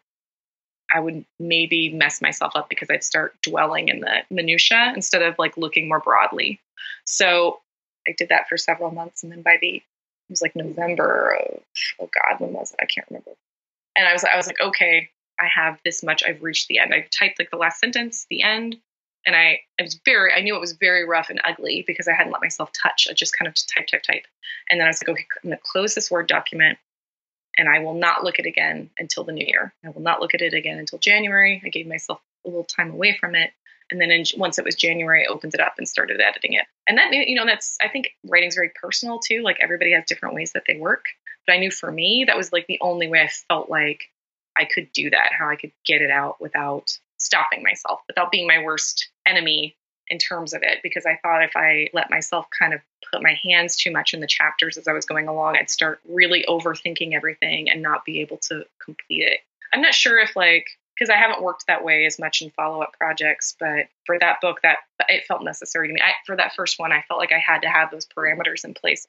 I 0.94 1.00
would 1.00 1.24
maybe 1.40 1.92
mess 1.92 2.22
myself 2.22 2.52
up 2.54 2.68
because 2.68 2.88
I'd 2.88 3.02
start 3.02 3.34
dwelling 3.42 3.88
in 3.88 3.98
the 3.98 4.22
minutia 4.30 4.92
instead 4.94 5.20
of 5.20 5.34
like 5.36 5.56
looking 5.56 5.88
more 5.88 5.98
broadly. 5.98 6.60
So 7.06 7.58
I 8.06 8.14
did 8.16 8.28
that 8.28 8.48
for 8.48 8.56
several 8.56 8.92
months, 8.92 9.24
and 9.24 9.32
then 9.32 9.42
by 9.42 9.56
the 9.60 9.78
it 9.78 9.82
was 10.30 10.40
like 10.40 10.54
November 10.54 11.36
of 11.36 11.60
oh 12.00 12.08
god 12.14 12.38
when 12.38 12.52
was 12.52 12.70
it 12.70 12.78
I 12.80 12.86
can't 12.86 13.08
remember. 13.10 13.32
And 13.96 14.06
I 14.06 14.12
was 14.12 14.22
I 14.22 14.36
was 14.36 14.46
like 14.46 14.60
okay 14.60 15.10
I 15.40 15.48
have 15.52 15.80
this 15.84 16.04
much 16.04 16.22
I've 16.22 16.40
reached 16.40 16.68
the 16.68 16.78
end. 16.78 16.94
I 16.94 17.08
typed 17.10 17.40
like 17.40 17.50
the 17.50 17.56
last 17.56 17.80
sentence, 17.80 18.28
the 18.30 18.42
end, 18.42 18.76
and 19.28 19.36
I, 19.36 19.60
it 19.78 19.82
was 19.82 20.00
very, 20.06 20.32
I 20.32 20.40
knew 20.40 20.56
it 20.56 20.60
was 20.60 20.72
very 20.72 21.06
rough 21.06 21.28
and 21.28 21.38
ugly 21.44 21.84
because 21.86 22.08
I 22.08 22.14
hadn't 22.14 22.32
let 22.32 22.40
myself 22.40 22.70
touch. 22.72 23.06
I 23.10 23.12
just 23.12 23.36
kind 23.36 23.46
of 23.46 23.54
type, 23.54 23.86
type, 23.86 24.02
type. 24.02 24.24
And 24.70 24.80
then 24.80 24.86
I 24.86 24.88
was 24.88 25.02
like, 25.02 25.10
okay, 25.10 25.26
I'm 25.44 25.50
going 25.50 25.58
to 25.58 25.62
close 25.62 25.94
this 25.94 26.10
Word 26.10 26.28
document 26.28 26.78
and 27.58 27.68
I 27.68 27.80
will 27.80 27.92
not 27.92 28.24
look 28.24 28.38
at 28.38 28.46
it 28.46 28.48
again 28.48 28.88
until 28.98 29.24
the 29.24 29.32
new 29.32 29.44
year. 29.44 29.74
I 29.84 29.90
will 29.90 30.00
not 30.00 30.22
look 30.22 30.32
at 30.32 30.40
it 30.40 30.54
again 30.54 30.78
until 30.78 30.98
January. 30.98 31.60
I 31.62 31.68
gave 31.68 31.86
myself 31.86 32.20
a 32.46 32.48
little 32.48 32.64
time 32.64 32.90
away 32.90 33.18
from 33.20 33.34
it. 33.34 33.50
And 33.90 34.00
then 34.00 34.10
in, 34.10 34.24
once 34.38 34.58
it 34.58 34.64
was 34.64 34.74
January, 34.74 35.26
I 35.28 35.30
opened 35.30 35.52
it 35.52 35.60
up 35.60 35.74
and 35.76 35.86
started 35.86 36.22
editing 36.22 36.54
it. 36.54 36.64
And 36.88 36.96
that, 36.96 37.12
you 37.12 37.34
know, 37.34 37.44
that's, 37.44 37.76
I 37.82 37.88
think 37.88 38.08
writing's 38.26 38.54
very 38.54 38.70
personal 38.80 39.18
too. 39.18 39.42
Like 39.42 39.58
everybody 39.60 39.92
has 39.92 40.04
different 40.06 40.36
ways 40.36 40.52
that 40.52 40.62
they 40.66 40.78
work. 40.78 41.04
But 41.46 41.52
I 41.52 41.58
knew 41.58 41.70
for 41.70 41.92
me, 41.92 42.24
that 42.26 42.36
was 42.38 42.50
like 42.50 42.66
the 42.66 42.78
only 42.80 43.08
way 43.08 43.20
I 43.20 43.28
felt 43.28 43.68
like 43.68 44.04
I 44.58 44.64
could 44.64 44.90
do 44.94 45.10
that, 45.10 45.32
how 45.38 45.50
I 45.50 45.56
could 45.56 45.72
get 45.84 46.00
it 46.00 46.10
out 46.10 46.40
without 46.40 46.98
stopping 47.18 47.62
myself, 47.62 48.00
without 48.06 48.30
being 48.30 48.46
my 48.46 48.62
worst 48.62 49.08
enemy 49.26 49.76
in 50.08 50.18
terms 50.18 50.54
of 50.54 50.62
it. 50.62 50.78
Because 50.82 51.04
I 51.06 51.18
thought 51.22 51.42
if 51.42 51.56
I 51.56 51.88
let 51.92 52.10
myself 52.10 52.46
kind 52.56 52.72
of 52.72 52.80
put 53.12 53.22
my 53.22 53.38
hands 53.44 53.76
too 53.76 53.90
much 53.90 54.14
in 54.14 54.20
the 54.20 54.26
chapters 54.26 54.76
as 54.76 54.88
I 54.88 54.92
was 54.92 55.04
going 55.04 55.28
along, 55.28 55.56
I'd 55.56 55.70
start 55.70 56.00
really 56.08 56.44
overthinking 56.48 57.14
everything 57.14 57.70
and 57.70 57.82
not 57.82 58.04
be 58.04 58.20
able 58.20 58.38
to 58.48 58.64
complete 58.82 59.22
it. 59.22 59.40
I'm 59.72 59.82
not 59.82 59.94
sure 59.94 60.18
if 60.18 60.34
like 60.34 60.66
because 60.98 61.10
I 61.10 61.16
haven't 61.16 61.42
worked 61.42 61.66
that 61.68 61.84
way 61.84 62.06
as 62.06 62.18
much 62.18 62.42
in 62.42 62.50
follow 62.50 62.82
up 62.82 62.92
projects. 62.98 63.54
But 63.58 63.86
for 64.04 64.18
that 64.18 64.40
book, 64.40 64.60
that 64.62 64.78
it 65.08 65.24
felt 65.26 65.44
necessary 65.44 65.88
to 65.88 65.94
me. 65.94 66.00
I, 66.02 66.12
for 66.26 66.36
that 66.36 66.54
first 66.54 66.78
one, 66.78 66.92
I 66.92 67.04
felt 67.06 67.20
like 67.20 67.32
I 67.32 67.38
had 67.38 67.62
to 67.62 67.68
have 67.68 67.90
those 67.90 68.06
parameters 68.06 68.64
in 68.64 68.74
place. 68.74 69.06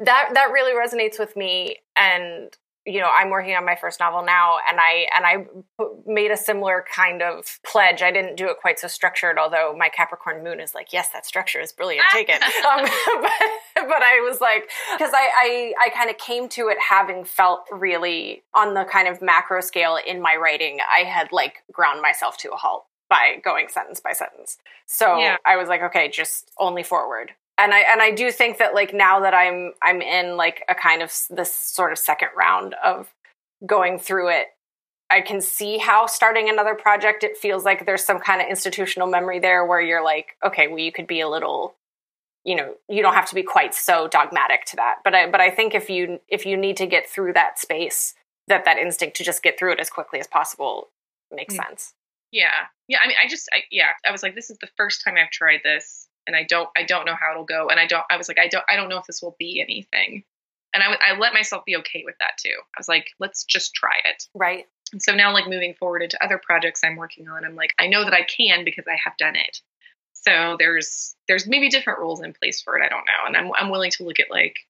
That 0.00 0.30
that 0.34 0.52
really 0.52 0.72
resonates 0.72 1.18
with 1.18 1.36
me, 1.36 1.78
and 1.96 2.54
you 2.90 3.00
know 3.00 3.10
i'm 3.14 3.30
working 3.30 3.54
on 3.54 3.64
my 3.64 3.76
first 3.76 4.00
novel 4.00 4.24
now 4.24 4.58
and 4.68 4.78
i 4.80 5.06
and 5.16 5.24
i 5.24 5.84
made 6.06 6.30
a 6.30 6.36
similar 6.36 6.84
kind 6.94 7.22
of 7.22 7.58
pledge. 7.64 8.02
I 8.02 8.10
didn't 8.10 8.36
do 8.36 8.48
it 8.48 8.56
quite 8.60 8.78
so 8.78 8.88
structured 8.88 9.38
although 9.38 9.74
my 9.76 9.88
capricorn 9.88 10.42
moon 10.42 10.60
is 10.60 10.74
like 10.74 10.92
yes 10.92 11.10
that 11.10 11.26
structure 11.26 11.60
is 11.60 11.72
brilliant. 11.72 12.06
Take 12.12 12.28
it. 12.28 12.42
Um, 12.70 12.82
but, 13.22 13.88
but 13.88 14.02
i 14.02 14.20
was 14.28 14.40
like 14.40 14.68
because 14.92 15.12
i 15.14 15.72
i, 15.78 15.86
I 15.86 15.88
kind 15.90 16.10
of 16.10 16.18
came 16.18 16.48
to 16.50 16.68
it 16.68 16.76
having 16.78 17.24
felt 17.24 17.64
really 17.72 18.42
on 18.54 18.74
the 18.74 18.84
kind 18.84 19.08
of 19.08 19.22
macro 19.22 19.60
scale 19.60 19.98
in 20.04 20.20
my 20.20 20.36
writing 20.36 20.78
i 20.94 21.00
had 21.00 21.32
like 21.32 21.62
ground 21.72 22.02
myself 22.02 22.36
to 22.38 22.50
a 22.50 22.56
halt 22.56 22.84
by 23.08 23.36
going 23.42 23.68
sentence 23.68 23.98
by 23.98 24.12
sentence. 24.12 24.58
So 24.86 25.18
yeah. 25.18 25.36
i 25.46 25.56
was 25.56 25.68
like 25.68 25.82
okay 25.82 26.08
just 26.08 26.50
only 26.58 26.82
forward 26.82 27.32
and 27.60 27.74
I 27.74 27.80
and 27.80 28.00
I 28.00 28.10
do 28.10 28.32
think 28.32 28.58
that 28.58 28.74
like 28.74 28.94
now 28.94 29.20
that 29.20 29.34
I'm 29.34 29.74
I'm 29.82 30.00
in 30.00 30.36
like 30.36 30.64
a 30.68 30.74
kind 30.74 31.02
of 31.02 31.12
this 31.28 31.54
sort 31.54 31.92
of 31.92 31.98
second 31.98 32.30
round 32.36 32.74
of 32.82 33.12
going 33.66 33.98
through 33.98 34.30
it, 34.30 34.46
I 35.10 35.20
can 35.20 35.40
see 35.40 35.76
how 35.78 36.06
starting 36.06 36.48
another 36.48 36.74
project 36.74 37.22
it 37.22 37.36
feels 37.36 37.64
like 37.64 37.84
there's 37.84 38.04
some 38.04 38.18
kind 38.18 38.40
of 38.40 38.48
institutional 38.48 39.06
memory 39.08 39.38
there 39.38 39.64
where 39.66 39.80
you're 39.80 40.02
like, 40.02 40.36
okay, 40.44 40.68
well 40.68 40.78
you 40.78 40.90
could 40.90 41.06
be 41.06 41.20
a 41.20 41.28
little 41.28 41.74
you 42.42 42.56
know, 42.56 42.74
you 42.88 43.02
don't 43.02 43.12
have 43.12 43.28
to 43.28 43.34
be 43.34 43.42
quite 43.42 43.74
so 43.74 44.08
dogmatic 44.08 44.64
to 44.64 44.76
that. 44.76 45.00
But 45.04 45.14
I 45.14 45.30
but 45.30 45.42
I 45.42 45.50
think 45.50 45.74
if 45.74 45.90
you 45.90 46.20
if 46.28 46.46
you 46.46 46.56
need 46.56 46.78
to 46.78 46.86
get 46.86 47.08
through 47.08 47.34
that 47.34 47.58
space, 47.58 48.14
that 48.48 48.64
that 48.64 48.78
instinct 48.78 49.16
to 49.18 49.24
just 49.24 49.42
get 49.42 49.58
through 49.58 49.72
it 49.72 49.80
as 49.80 49.90
quickly 49.90 50.18
as 50.20 50.26
possible 50.26 50.88
makes 51.30 51.54
mm-hmm. 51.54 51.68
sense. 51.68 51.92
Yeah. 52.32 52.66
Yeah, 52.88 52.98
I 53.04 53.08
mean 53.08 53.16
I 53.22 53.28
just 53.28 53.48
I, 53.52 53.62
yeah, 53.70 53.90
I 54.08 54.10
was 54.10 54.22
like 54.22 54.34
this 54.34 54.48
is 54.48 54.56
the 54.58 54.70
first 54.78 55.04
time 55.04 55.16
I've 55.18 55.30
tried 55.30 55.60
this 55.62 56.08
and 56.30 56.36
I 56.36 56.44
don't 56.44 56.68
I 56.76 56.84
don't 56.84 57.06
know 57.06 57.16
how 57.18 57.32
it'll 57.32 57.44
go. 57.44 57.68
And 57.68 57.80
I 57.80 57.86
don't 57.86 58.04
I 58.08 58.16
was 58.16 58.28
like 58.28 58.38
I 58.38 58.46
don't 58.46 58.64
I 58.68 58.76
don't 58.76 58.88
know 58.88 58.98
if 58.98 59.06
this 59.06 59.20
will 59.20 59.34
be 59.38 59.60
anything. 59.60 60.22
And 60.72 60.82
I 60.82 60.96
I 61.04 61.18
let 61.18 61.34
myself 61.34 61.64
be 61.64 61.76
okay 61.78 62.04
with 62.04 62.14
that 62.20 62.38
too. 62.38 62.54
I 62.54 62.78
was 62.78 62.88
like, 62.88 63.08
let's 63.18 63.42
just 63.44 63.74
try 63.74 63.98
it. 64.04 64.24
Right. 64.32 64.66
And 64.92 65.02
so 65.02 65.12
now 65.12 65.32
like 65.32 65.48
moving 65.48 65.74
forward 65.74 66.02
into 66.02 66.22
other 66.24 66.38
projects 66.38 66.82
I'm 66.84 66.96
working 66.96 67.28
on, 67.28 67.44
I'm 67.44 67.56
like, 67.56 67.74
I 67.80 67.88
know 67.88 68.04
that 68.04 68.14
I 68.14 68.22
can 68.22 68.64
because 68.64 68.84
I 68.86 68.96
have 69.04 69.16
done 69.16 69.34
it. 69.34 69.60
So 70.12 70.56
there's 70.58 71.16
there's 71.26 71.48
maybe 71.48 71.68
different 71.68 71.98
rules 71.98 72.22
in 72.22 72.32
place 72.32 72.62
for 72.62 72.78
it. 72.78 72.84
I 72.84 72.88
don't 72.88 73.06
know. 73.06 73.26
And 73.26 73.36
I'm 73.36 73.50
I'm 73.58 73.70
willing 73.70 73.90
to 73.92 74.04
look 74.04 74.20
at 74.20 74.30
like 74.30 74.60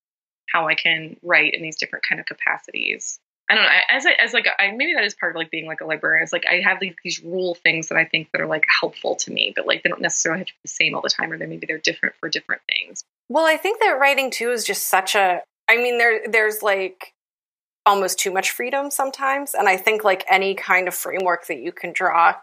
how 0.48 0.66
I 0.66 0.74
can 0.74 1.16
write 1.22 1.54
in 1.54 1.62
these 1.62 1.76
different 1.76 2.06
kind 2.08 2.20
of 2.20 2.26
capacities. 2.26 3.20
I 3.50 3.56
don't 3.56 3.64
know. 3.64 3.70
As 3.90 4.06
I, 4.06 4.12
as 4.22 4.32
like 4.32 4.46
I, 4.60 4.70
maybe 4.70 4.94
that 4.94 5.02
is 5.02 5.14
part 5.14 5.32
of 5.32 5.36
like 5.36 5.50
being 5.50 5.66
like 5.66 5.80
a 5.80 5.84
librarian. 5.84 6.22
It's 6.22 6.32
like 6.32 6.46
I 6.48 6.60
have 6.60 6.78
these, 6.78 6.94
these 7.02 7.20
rule 7.22 7.56
things 7.56 7.88
that 7.88 7.98
I 7.98 8.04
think 8.04 8.30
that 8.30 8.40
are 8.40 8.46
like 8.46 8.64
helpful 8.80 9.16
to 9.16 9.32
me, 9.32 9.52
but 9.54 9.66
like 9.66 9.82
they 9.82 9.88
don't 9.88 10.00
necessarily 10.00 10.38
have 10.38 10.46
to 10.46 10.52
be 10.52 10.58
the 10.62 10.68
same 10.68 10.94
all 10.94 11.02
the 11.02 11.10
time, 11.10 11.32
or 11.32 11.36
they 11.36 11.46
maybe 11.46 11.66
they're 11.66 11.78
different 11.78 12.14
for 12.20 12.28
different 12.28 12.62
things. 12.68 13.02
Well, 13.28 13.44
I 13.44 13.56
think 13.56 13.80
that 13.80 13.98
writing 13.98 14.30
too 14.30 14.52
is 14.52 14.64
just 14.64 14.86
such 14.86 15.16
a. 15.16 15.42
I 15.68 15.76
mean, 15.78 15.98
there 15.98 16.20
there's 16.28 16.62
like 16.62 17.12
almost 17.84 18.20
too 18.20 18.32
much 18.32 18.52
freedom 18.52 18.88
sometimes, 18.88 19.54
and 19.54 19.68
I 19.68 19.76
think 19.76 20.04
like 20.04 20.24
any 20.30 20.54
kind 20.54 20.86
of 20.86 20.94
framework 20.94 21.48
that 21.48 21.58
you 21.58 21.72
can 21.72 21.92
draw 21.92 22.36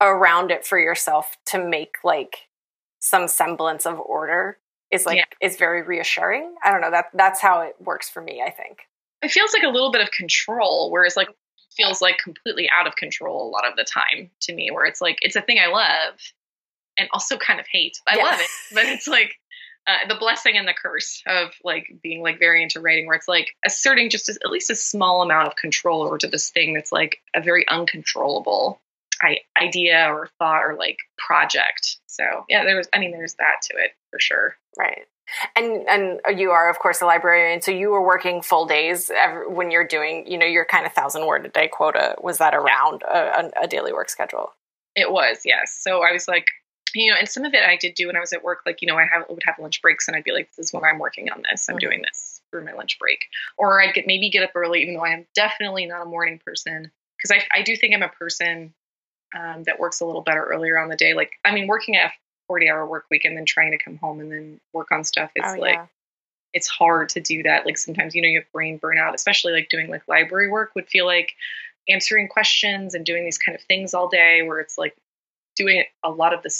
around 0.00 0.50
it 0.50 0.66
for 0.66 0.80
yourself 0.80 1.36
to 1.46 1.64
make 1.64 1.98
like 2.02 2.48
some 2.98 3.28
semblance 3.28 3.86
of 3.86 4.00
order 4.00 4.58
is 4.90 5.06
like 5.06 5.18
yeah. 5.18 5.24
is 5.40 5.56
very 5.56 5.82
reassuring. 5.82 6.56
I 6.64 6.72
don't 6.72 6.80
know 6.80 6.90
that 6.90 7.06
that's 7.14 7.40
how 7.40 7.60
it 7.60 7.76
works 7.78 8.10
for 8.10 8.20
me. 8.20 8.42
I 8.44 8.50
think 8.50 8.88
it 9.22 9.30
feels 9.30 9.52
like 9.52 9.62
a 9.62 9.68
little 9.68 9.92
bit 9.92 10.02
of 10.02 10.10
control, 10.10 10.90
whereas 10.90 11.16
like 11.16 11.28
feels 11.76 12.00
like 12.00 12.18
completely 12.18 12.68
out 12.70 12.86
of 12.86 12.96
control 12.96 13.48
a 13.48 13.50
lot 13.50 13.68
of 13.68 13.76
the 13.76 13.84
time 13.84 14.30
to 14.40 14.54
me, 14.54 14.70
where 14.70 14.84
it's 14.84 15.00
like 15.00 15.18
it's 15.20 15.36
a 15.36 15.40
thing 15.40 15.58
I 15.58 15.68
love 15.68 16.18
and 16.98 17.08
also 17.12 17.36
kind 17.36 17.60
of 17.60 17.66
hate. 17.70 17.98
I 18.08 18.16
yeah. 18.16 18.22
love 18.24 18.40
it, 18.40 18.50
but 18.74 18.84
it's 18.86 19.06
like 19.06 19.36
uh, 19.86 20.08
the 20.08 20.16
blessing 20.16 20.56
and 20.56 20.68
the 20.68 20.74
curse 20.74 21.22
of 21.26 21.50
like 21.64 21.90
being 22.02 22.22
like 22.22 22.38
very 22.38 22.62
into 22.62 22.80
writing, 22.80 23.06
where 23.06 23.16
it's 23.16 23.28
like 23.28 23.50
asserting 23.64 24.10
just 24.10 24.28
as, 24.28 24.36
at 24.44 24.50
least 24.50 24.70
a 24.70 24.74
small 24.74 25.22
amount 25.22 25.48
of 25.48 25.56
control 25.56 26.02
over 26.02 26.18
to 26.18 26.28
this 26.28 26.50
thing 26.50 26.74
that's 26.74 26.92
like 26.92 27.18
a 27.34 27.40
very 27.40 27.66
uncontrollable 27.68 28.80
I, 29.22 29.38
idea 29.60 30.06
or 30.12 30.28
thought 30.38 30.62
or 30.62 30.76
like 30.78 30.98
project. 31.18 31.98
So 32.06 32.24
yeah, 32.48 32.64
there 32.64 32.76
was. 32.76 32.88
I 32.94 32.98
mean, 32.98 33.12
there's 33.12 33.34
that 33.34 33.62
to 33.70 33.76
it 33.76 33.92
for 34.10 34.18
sure. 34.18 34.56
Right. 34.78 35.06
And 35.56 35.88
and 35.88 36.20
you 36.38 36.50
are 36.50 36.70
of 36.70 36.78
course 36.78 37.00
a 37.00 37.06
librarian, 37.06 37.62
so 37.62 37.70
you 37.70 37.90
were 37.90 38.04
working 38.04 38.42
full 38.42 38.66
days 38.66 39.10
every, 39.10 39.46
when 39.48 39.70
you're 39.70 39.86
doing 39.86 40.26
you 40.26 40.38
know 40.38 40.46
your 40.46 40.64
kind 40.64 40.86
of 40.86 40.92
thousand 40.92 41.26
word 41.26 41.46
a 41.46 41.48
day 41.48 41.68
quota. 41.68 42.16
Was 42.20 42.38
that 42.38 42.54
around 42.54 43.02
a, 43.02 43.50
a 43.62 43.66
daily 43.66 43.92
work 43.92 44.08
schedule? 44.08 44.52
It 44.96 45.12
was 45.12 45.42
yes. 45.44 45.78
So 45.80 46.02
I 46.02 46.12
was 46.12 46.26
like, 46.26 46.48
you 46.94 47.10
know, 47.10 47.16
and 47.18 47.28
some 47.28 47.44
of 47.44 47.54
it 47.54 47.64
I 47.64 47.76
did 47.76 47.94
do 47.94 48.06
when 48.08 48.16
I 48.16 48.20
was 48.20 48.32
at 48.32 48.44
work. 48.44 48.60
Like 48.66 48.82
you 48.82 48.88
know, 48.88 48.96
I 48.96 49.06
have 49.12 49.24
would 49.28 49.42
have 49.44 49.58
lunch 49.58 49.82
breaks, 49.82 50.08
and 50.08 50.16
I'd 50.16 50.24
be 50.24 50.32
like, 50.32 50.48
this 50.56 50.66
is 50.66 50.72
when 50.72 50.84
I'm 50.84 50.98
working 50.98 51.30
on 51.30 51.42
this. 51.50 51.68
I'm 51.68 51.76
mm-hmm. 51.76 51.80
doing 51.80 52.02
this 52.02 52.40
for 52.50 52.60
my 52.60 52.72
lunch 52.72 52.98
break, 52.98 53.26
or 53.56 53.80
I'd 53.80 53.94
get 53.94 54.06
maybe 54.06 54.30
get 54.30 54.42
up 54.42 54.50
early, 54.54 54.82
even 54.82 54.94
though 54.94 55.04
I 55.04 55.12
am 55.12 55.26
definitely 55.34 55.86
not 55.86 56.02
a 56.02 56.06
morning 56.06 56.40
person 56.44 56.90
because 57.16 57.30
I 57.30 57.58
I 57.58 57.62
do 57.62 57.76
think 57.76 57.94
I'm 57.94 58.02
a 58.02 58.08
person 58.08 58.74
um, 59.34 59.62
that 59.64 59.78
works 59.78 60.00
a 60.00 60.06
little 60.06 60.22
better 60.22 60.44
earlier 60.44 60.78
on 60.78 60.88
the 60.88 60.96
day. 60.96 61.14
Like, 61.14 61.32
I 61.44 61.54
mean, 61.54 61.66
working 61.66 61.96
at 61.96 62.12
40 62.50 62.68
hour 62.68 62.84
work 62.84 63.04
week 63.12 63.24
and 63.24 63.36
then 63.36 63.44
trying 63.44 63.70
to 63.70 63.78
come 63.78 63.96
home 63.98 64.18
and 64.18 64.32
then 64.32 64.60
work 64.72 64.90
on 64.90 65.04
stuff 65.04 65.30
is 65.36 65.44
oh, 65.46 65.60
like 65.60 65.74
yeah. 65.74 65.86
it's 66.52 66.66
hard 66.66 67.08
to 67.10 67.20
do 67.20 67.44
that 67.44 67.64
like 67.64 67.78
sometimes 67.78 68.12
you 68.12 68.20
know 68.20 68.26
you 68.26 68.40
have 68.40 68.52
brain 68.52 68.76
burnout 68.76 69.14
especially 69.14 69.52
like 69.52 69.68
doing 69.68 69.88
like 69.88 70.02
library 70.08 70.50
work 70.50 70.72
would 70.74 70.88
feel 70.88 71.06
like 71.06 71.34
answering 71.88 72.26
questions 72.26 72.92
and 72.92 73.06
doing 73.06 73.24
these 73.24 73.38
kind 73.38 73.54
of 73.54 73.62
things 73.62 73.94
all 73.94 74.08
day 74.08 74.42
where 74.42 74.58
it's 74.58 74.76
like 74.76 74.96
doing 75.54 75.84
a 76.02 76.10
lot 76.10 76.34
of 76.34 76.42
the 76.42 76.50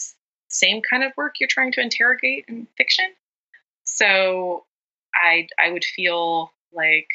same 0.48 0.80
kind 0.80 1.02
of 1.02 1.10
work 1.16 1.40
you're 1.40 1.48
trying 1.48 1.72
to 1.72 1.80
interrogate 1.80 2.44
in 2.46 2.68
fiction 2.76 3.06
so 3.82 4.64
i 5.12 5.48
i 5.58 5.72
would 5.72 5.84
feel 5.84 6.52
like 6.72 7.08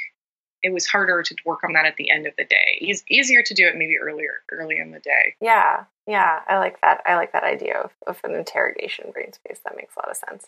it 0.66 0.74
was 0.74 0.88
harder 0.88 1.22
to 1.22 1.36
work 1.46 1.64
on 1.64 1.74
that 1.74 1.86
at 1.86 1.96
the 1.96 2.10
end 2.10 2.26
of 2.26 2.34
the 2.38 2.44
day. 2.44 2.80
It's 2.82 3.04
easier 3.08 3.44
to 3.44 3.54
do 3.54 3.68
it 3.68 3.76
maybe 3.78 3.98
earlier, 4.02 4.42
early 4.52 4.80
in 4.80 4.90
the 4.90 5.00
day. 5.00 5.36
Yeah, 5.40 5.84
yeah, 6.08 6.40
I 6.48 6.58
like 6.58 6.82
that. 6.82 7.02
I 7.06 7.16
like 7.16 7.34
that 7.34 7.44
idea 7.44 7.78
of, 7.78 7.92
of 8.08 8.20
an 8.24 8.34
interrogation 8.34 9.12
brain 9.12 9.32
space. 9.32 9.60
That 9.64 9.76
makes 9.76 9.94
a 9.96 10.00
lot 10.00 10.10
of 10.10 10.18
sense. 10.18 10.48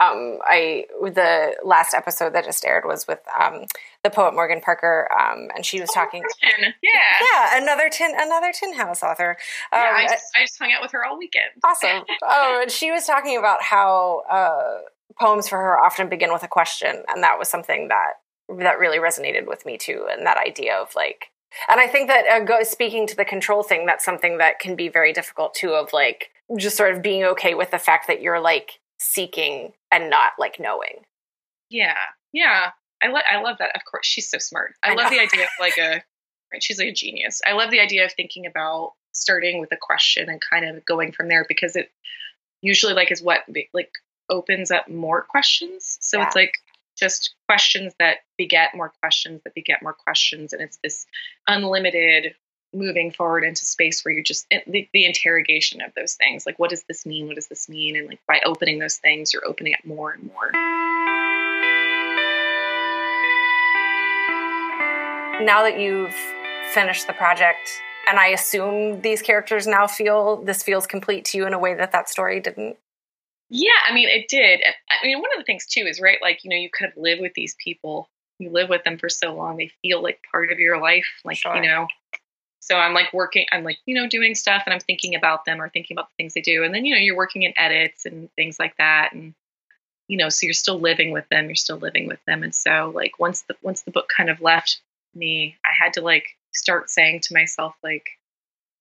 Um, 0.00 0.38
I 0.44 0.86
the 1.02 1.56
last 1.64 1.92
episode 1.92 2.34
that 2.34 2.44
just 2.44 2.64
aired 2.64 2.84
was 2.86 3.08
with 3.08 3.18
um, 3.36 3.64
the 4.04 4.10
poet 4.10 4.32
Morgan 4.32 4.60
Parker, 4.60 5.08
um, 5.12 5.48
and 5.56 5.66
she 5.66 5.80
was 5.80 5.90
oh, 5.90 5.94
talking. 5.94 6.22
Yeah, 6.40 6.70
yeah, 6.84 7.60
another 7.60 7.88
tin 7.90 8.12
another 8.16 8.52
Tin 8.52 8.74
House 8.74 9.02
author. 9.02 9.36
yeah, 9.72 9.92
I 9.96 10.02
um, 10.02 10.08
just, 10.08 10.24
I 10.36 10.42
just 10.44 10.56
hung 10.56 10.70
out 10.70 10.82
with 10.82 10.92
her 10.92 11.04
all 11.04 11.18
weekend. 11.18 11.50
Awesome. 11.64 12.04
oh, 12.22 12.60
and 12.62 12.70
she 12.70 12.92
was 12.92 13.06
talking 13.06 13.36
about 13.36 13.60
how 13.60 14.22
uh, 14.30 14.82
poems 15.18 15.48
for 15.48 15.58
her 15.58 15.80
often 15.80 16.08
begin 16.08 16.32
with 16.32 16.44
a 16.44 16.48
question, 16.48 17.02
and 17.08 17.24
that 17.24 17.40
was 17.40 17.48
something 17.48 17.88
that 17.88 18.20
that 18.58 18.78
really 18.78 18.98
resonated 18.98 19.46
with 19.46 19.66
me 19.66 19.76
too 19.76 20.06
and 20.10 20.24
that 20.26 20.38
idea 20.38 20.74
of 20.74 20.94
like 20.94 21.26
and 21.68 21.80
i 21.80 21.86
think 21.86 22.08
that 22.08 22.24
uh, 22.26 22.44
go, 22.44 22.62
speaking 22.62 23.06
to 23.06 23.16
the 23.16 23.24
control 23.24 23.62
thing 23.62 23.86
that's 23.86 24.04
something 24.04 24.38
that 24.38 24.58
can 24.58 24.74
be 24.74 24.88
very 24.88 25.12
difficult 25.12 25.54
too 25.54 25.72
of 25.72 25.92
like 25.92 26.30
just 26.56 26.76
sort 26.76 26.94
of 26.94 27.02
being 27.02 27.24
okay 27.24 27.54
with 27.54 27.70
the 27.70 27.78
fact 27.78 28.06
that 28.06 28.22
you're 28.22 28.40
like 28.40 28.80
seeking 28.98 29.72
and 29.92 30.10
not 30.10 30.32
like 30.38 30.58
knowing. 30.58 31.04
Yeah. 31.70 31.96
Yeah. 32.32 32.70
I, 33.02 33.08
lo- 33.08 33.20
I 33.30 33.40
love 33.40 33.56
that. 33.58 33.76
Of 33.76 33.82
course 33.90 34.06
she's 34.06 34.30
so 34.30 34.38
smart. 34.38 34.74
I, 34.82 34.92
I 34.92 34.94
love 34.94 35.10
the 35.10 35.20
idea 35.20 35.42
of 35.42 35.48
like 35.60 35.78
a 35.78 36.02
right 36.52 36.62
she's 36.62 36.78
like 36.78 36.88
a 36.88 36.92
genius. 36.92 37.40
I 37.46 37.52
love 37.52 37.70
the 37.70 37.80
idea 37.80 38.04
of 38.04 38.12
thinking 38.12 38.46
about 38.46 38.94
starting 39.12 39.60
with 39.60 39.72
a 39.72 39.76
question 39.76 40.28
and 40.28 40.40
kind 40.40 40.64
of 40.64 40.84
going 40.84 41.12
from 41.12 41.28
there 41.28 41.44
because 41.48 41.76
it 41.76 41.90
usually 42.60 42.94
like 42.94 43.12
is 43.12 43.22
what 43.22 43.42
like 43.72 43.90
opens 44.30 44.70
up 44.70 44.88
more 44.88 45.22
questions. 45.22 45.98
So 46.00 46.18
yeah. 46.18 46.26
it's 46.26 46.36
like 46.36 46.58
just 46.98 47.34
questions 47.48 47.94
that 47.98 48.18
beget 48.36 48.74
more 48.74 48.92
questions 49.00 49.40
that 49.44 49.54
beget 49.54 49.82
more 49.82 49.92
questions. 49.92 50.52
And 50.52 50.62
it's 50.62 50.78
this 50.82 51.06
unlimited 51.46 52.34
moving 52.74 53.10
forward 53.10 53.44
into 53.44 53.64
space 53.64 54.04
where 54.04 54.12
you're 54.12 54.22
just 54.22 54.46
the, 54.50 54.88
the, 54.92 55.06
interrogation 55.06 55.80
of 55.80 55.90
those 55.94 56.16
things 56.16 56.44
like 56.44 56.58
what 56.58 56.68
does 56.68 56.84
this 56.86 57.06
mean? 57.06 57.26
What 57.26 57.36
does 57.36 57.48
this 57.48 57.66
mean? 57.66 57.96
And 57.96 58.06
like 58.06 58.20
by 58.28 58.42
opening 58.44 58.78
those 58.78 58.96
things 58.96 59.32
you're 59.32 59.46
opening 59.46 59.72
up 59.72 59.86
more 59.86 60.12
and 60.12 60.24
more. 60.24 60.50
Now 65.42 65.62
that 65.62 65.80
you've 65.80 66.14
finished 66.74 67.06
the 67.06 67.14
project 67.14 67.70
and 68.08 68.18
I 68.18 68.28
assume 68.28 69.00
these 69.00 69.22
characters 69.22 69.66
now 69.66 69.86
feel 69.86 70.36
this 70.42 70.62
feels 70.62 70.86
complete 70.86 71.24
to 71.26 71.38
you 71.38 71.46
in 71.46 71.54
a 71.54 71.58
way 71.58 71.74
that 71.74 71.92
that 71.92 72.08
story 72.08 72.40
didn't. 72.40 72.76
Yeah, 73.50 73.70
I 73.88 73.94
mean, 73.94 74.08
it 74.08 74.28
did. 74.28 74.60
I 74.90 75.06
mean, 75.06 75.18
one 75.20 75.30
of 75.34 75.38
the 75.38 75.44
things 75.44 75.66
too 75.66 75.86
is 75.86 76.00
right, 76.00 76.18
like 76.20 76.44
you 76.44 76.50
know, 76.50 76.56
you 76.56 76.70
kind 76.70 76.90
of 76.90 77.02
live 77.02 77.18
with 77.18 77.32
these 77.34 77.56
people. 77.62 78.08
You 78.38 78.50
live 78.50 78.68
with 78.68 78.84
them 78.84 78.98
for 78.98 79.08
so 79.08 79.34
long; 79.34 79.56
they 79.56 79.70
feel 79.82 80.02
like 80.02 80.20
part 80.30 80.52
of 80.52 80.58
your 80.58 80.80
life. 80.80 81.06
Like 81.24 81.38
sure. 81.38 81.56
you 81.56 81.62
know, 81.62 81.86
so 82.68 82.76
I'm 82.76 82.92
like 82.92 83.12
working, 83.14 83.46
I'm 83.50 83.64
like, 83.64 83.78
you 83.86 83.94
know, 83.94 84.06
doing 84.06 84.34
stuff 84.34 84.64
and 84.66 84.74
I'm 84.74 84.80
thinking 84.80 85.14
about 85.14 85.46
them 85.46 85.60
or 85.60 85.70
thinking 85.70 85.94
about 85.94 86.10
the 86.10 86.22
things 86.22 86.34
they 86.34 86.42
do. 86.42 86.64
And 86.64 86.74
then, 86.74 86.84
you 86.84 86.94
know, 86.94 87.00
you're 87.00 87.16
working 87.16 87.44
in 87.44 87.54
edits 87.56 88.04
and 88.04 88.28
things 88.34 88.58
like 88.58 88.76
that. 88.76 89.14
And, 89.14 89.34
you 90.06 90.18
know, 90.18 90.28
so 90.28 90.44
you're 90.44 90.52
still 90.52 90.78
living 90.78 91.10
with 91.10 91.26
them, 91.30 91.46
you're 91.46 91.54
still 91.54 91.78
living 91.78 92.06
with 92.06 92.22
them. 92.26 92.42
And 92.42 92.54
so 92.54 92.92
like 92.94 93.18
once 93.18 93.42
the 93.42 93.56
once 93.62 93.82
the 93.82 93.90
book 93.90 94.10
kind 94.14 94.28
of 94.28 94.42
left 94.42 94.82
me, 95.14 95.56
I 95.64 95.70
had 95.82 95.94
to 95.94 96.02
like 96.02 96.36
start 96.52 96.90
saying 96.90 97.20
to 97.22 97.34
myself, 97.34 97.74
like, 97.82 98.06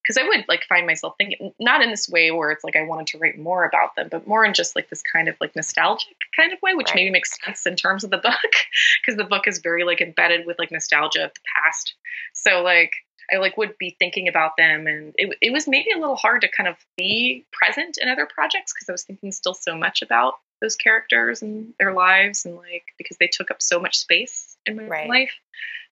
because 0.07 0.21
I 0.21 0.27
would 0.27 0.45
like 0.47 0.63
find 0.69 0.87
myself 0.87 1.15
thinking 1.17 1.53
not 1.59 1.81
in 1.81 1.89
this 1.89 2.07
way 2.07 2.31
where 2.31 2.51
it's 2.51 2.63
like 2.63 2.75
I 2.75 2.83
wanted 2.83 3.07
to 3.07 3.17
write 3.17 3.37
more 3.37 3.65
about 3.65 3.95
them, 3.95 4.07
but 4.09 4.27
more 4.27 4.45
in 4.45 4.53
just 4.53 4.75
like 4.75 4.89
this 4.89 5.01
kind 5.01 5.27
of 5.27 5.35
like 5.41 5.55
nostalgic 5.55 6.15
kind 6.35 6.53
of 6.53 6.61
way, 6.61 6.75
which 6.75 6.89
right. 6.89 6.95
maybe 6.95 7.11
makes 7.11 7.37
sense 7.43 7.65
in 7.65 7.75
terms 7.75 8.03
of 8.03 8.11
the 8.11 8.17
book 8.17 8.33
because 9.01 9.17
the 9.17 9.25
book 9.25 9.47
is 9.47 9.59
very 9.59 9.83
like 9.83 9.99
embedded 9.99 10.45
with 10.45 10.59
like 10.59 10.71
nostalgia 10.71 11.25
of 11.25 11.33
the 11.33 11.39
past. 11.55 11.95
So 12.33 12.61
like 12.61 12.91
I 13.31 13.37
like 13.37 13.57
would 13.57 13.77
be 13.77 13.95
thinking 13.99 14.29
about 14.29 14.51
them, 14.57 14.87
and 14.87 15.13
it, 15.17 15.37
it 15.41 15.51
was 15.51 15.67
maybe 15.67 15.91
a 15.91 15.99
little 15.99 16.15
hard 16.15 16.41
to 16.41 16.47
kind 16.47 16.69
of 16.69 16.77
be 16.95 17.45
present 17.51 17.97
in 18.01 18.07
other 18.07 18.25
projects 18.25 18.73
because 18.73 18.87
I 18.87 18.93
was 18.93 19.03
thinking 19.03 19.33
still 19.33 19.53
so 19.53 19.75
much 19.75 20.01
about 20.01 20.35
those 20.61 20.77
characters 20.77 21.41
and 21.41 21.73
their 21.77 21.93
lives, 21.93 22.45
and 22.45 22.55
like 22.55 22.83
because 22.97 23.17
they 23.17 23.27
took 23.27 23.51
up 23.51 23.61
so 23.61 23.81
much 23.81 23.97
space 23.97 24.55
in 24.65 24.77
my 24.77 24.85
right. 24.85 25.09
life. 25.09 25.33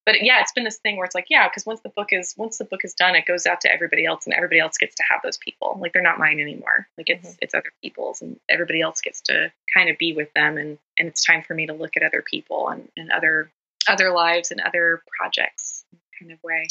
But 0.05 0.21
yeah, 0.21 0.39
it's 0.41 0.51
been 0.51 0.63
this 0.63 0.77
thing 0.77 0.97
where 0.97 1.05
it's 1.05 1.15
like, 1.15 1.27
yeah, 1.29 1.47
because 1.47 1.65
once 1.65 1.81
the 1.81 1.89
book 1.89 2.09
is 2.11 2.35
once 2.37 2.57
the 2.57 2.65
book 2.65 2.81
is 2.83 2.93
done, 2.93 3.15
it 3.15 3.25
goes 3.25 3.45
out 3.45 3.61
to 3.61 3.73
everybody 3.73 4.05
else, 4.05 4.25
and 4.25 4.33
everybody 4.33 4.59
else 4.59 4.77
gets 4.77 4.95
to 4.95 5.03
have 5.09 5.21
those 5.23 5.37
people. 5.37 5.77
Like 5.79 5.93
they're 5.93 6.01
not 6.01 6.19
mine 6.19 6.39
anymore. 6.39 6.87
Like 6.97 7.09
it's 7.09 7.27
mm-hmm. 7.27 7.37
it's 7.41 7.53
other 7.53 7.71
people's, 7.81 8.21
and 8.21 8.39
everybody 8.49 8.81
else 8.81 9.01
gets 9.01 9.21
to 9.21 9.51
kind 9.73 9.89
of 9.89 9.97
be 9.97 10.13
with 10.13 10.31
them, 10.33 10.57
and 10.57 10.77
and 10.99 11.07
it's 11.07 11.25
time 11.25 11.41
for 11.41 11.53
me 11.53 11.67
to 11.67 11.73
look 11.73 11.97
at 11.97 12.03
other 12.03 12.21
people 12.21 12.69
and, 12.69 12.87
and 12.95 13.11
other 13.11 13.51
other 13.87 14.11
lives 14.11 14.51
and 14.51 14.61
other 14.61 15.03
projects 15.19 15.85
kind 16.19 16.31
of 16.31 16.41
way 16.43 16.67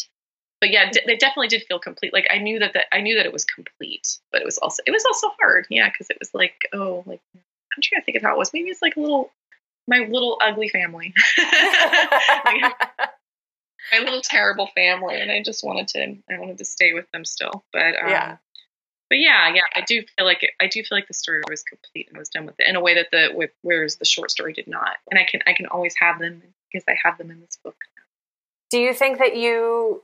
but 0.65 0.71
yeah, 0.71 0.91
d- 0.91 1.03
they 1.07 1.17
definitely 1.17 1.49
did 1.49 1.63
feel 1.65 1.79
complete. 1.79 2.15
Like 2.15 2.27
I 2.31 2.39
knew 2.39 2.59
that 2.59 2.73
that 2.73 2.87
I 2.91 3.03
knew 3.03 3.17
that 3.17 3.27
it 3.27 3.35
was 3.35 3.45
complete, 3.45 4.19
but 4.33 4.41
it 4.41 4.47
was 4.47 4.57
also 4.57 4.83
it 4.87 4.93
was 4.93 5.05
also 5.05 5.29
hard. 5.39 5.67
Yeah, 5.69 5.91
because 5.91 6.09
it 6.09 6.17
was 6.19 6.33
like 6.33 6.55
oh, 6.73 7.05
like 7.05 7.21
I'm 7.37 7.83
trying 7.83 8.01
to 8.01 8.05
think 8.07 8.17
of 8.17 8.23
how 8.23 8.33
it 8.33 8.39
was. 8.39 8.55
Maybe 8.55 8.71
it's 8.71 8.81
like 8.81 8.97
a 8.97 9.01
little 9.01 9.31
my 9.87 9.99
little 10.09 10.39
ugly 10.43 10.71
family, 10.71 11.13
my 13.93 13.99
little 13.99 14.21
terrible 14.23 14.69
family, 14.75 15.21
and 15.21 15.31
I 15.31 15.43
just 15.43 15.65
wanted 15.65 15.89
to 15.89 16.17
I 16.31 16.39
wanted 16.39 16.59
to 16.59 16.65
stay 16.65 16.93
with 16.93 17.11
them 17.13 17.25
still. 17.25 17.65
But 17.73 18.01
um, 18.01 18.09
yeah. 18.09 18.37
But 19.11 19.19
yeah, 19.19 19.53
yeah, 19.55 19.63
I 19.75 19.83
do 19.83 20.03
feel 20.17 20.27
like 20.27 20.43
it, 20.43 20.51
I 20.61 20.67
do 20.67 20.83
feel 20.83 20.97
like 20.97 21.09
the 21.09 21.15
story 21.15 21.43
was 21.49 21.63
complete 21.63 22.09
and 22.09 22.19
was 22.19 22.31
done 22.31 22.47
with 22.47 22.55
it 22.59 22.67
in 22.67 22.75
a 22.75 22.81
way 22.81 22.95
that 22.95 23.09
the 23.13 23.31
with, 23.35 23.51
whereas 23.63 23.97
the 23.97 24.05
short 24.05 24.31
story 24.31 24.55
did 24.55 24.67
not, 24.67 24.97
and 25.11 25.21
I 25.21 25.25
can 25.25 25.41
I 25.47 25.53
can 25.53 25.67
always 25.67 25.95
have 26.01 26.19
them 26.19 26.43
because 26.73 26.85
I 26.89 26.97
have 27.03 27.19
them 27.19 27.31
in 27.31 27.41
this 27.41 27.59
book. 27.63 27.77
Do 28.71 28.79
you 28.79 28.95
think 28.95 29.19
that 29.19 29.37
you 29.37 30.03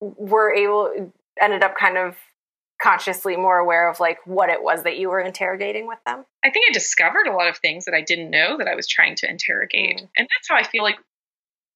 were 0.00 0.52
able 0.52 1.12
ended 1.40 1.62
up 1.62 1.76
kind 1.76 1.96
of 1.96 2.16
consciously 2.82 3.36
more 3.36 3.58
aware 3.58 3.88
of 3.88 3.98
like 3.98 4.18
what 4.26 4.50
it 4.50 4.62
was 4.62 4.82
that 4.82 4.98
you 4.98 5.08
were 5.08 5.20
interrogating 5.20 5.86
with 5.86 5.98
them? 6.04 6.24
I 6.44 6.50
think 6.50 6.66
I 6.68 6.72
discovered 6.72 7.26
a 7.26 7.32
lot 7.32 7.48
of 7.48 7.56
things 7.58 7.86
that 7.86 7.94
I 7.94 8.02
didn't 8.02 8.30
know 8.30 8.58
that 8.58 8.68
I 8.68 8.74
was 8.74 8.86
trying 8.86 9.14
to 9.16 9.30
interrogate. 9.30 9.98
Mm. 9.98 10.08
And 10.18 10.28
that's 10.28 10.48
how 10.48 10.56
I 10.56 10.64
feel 10.64 10.82
like 10.82 10.98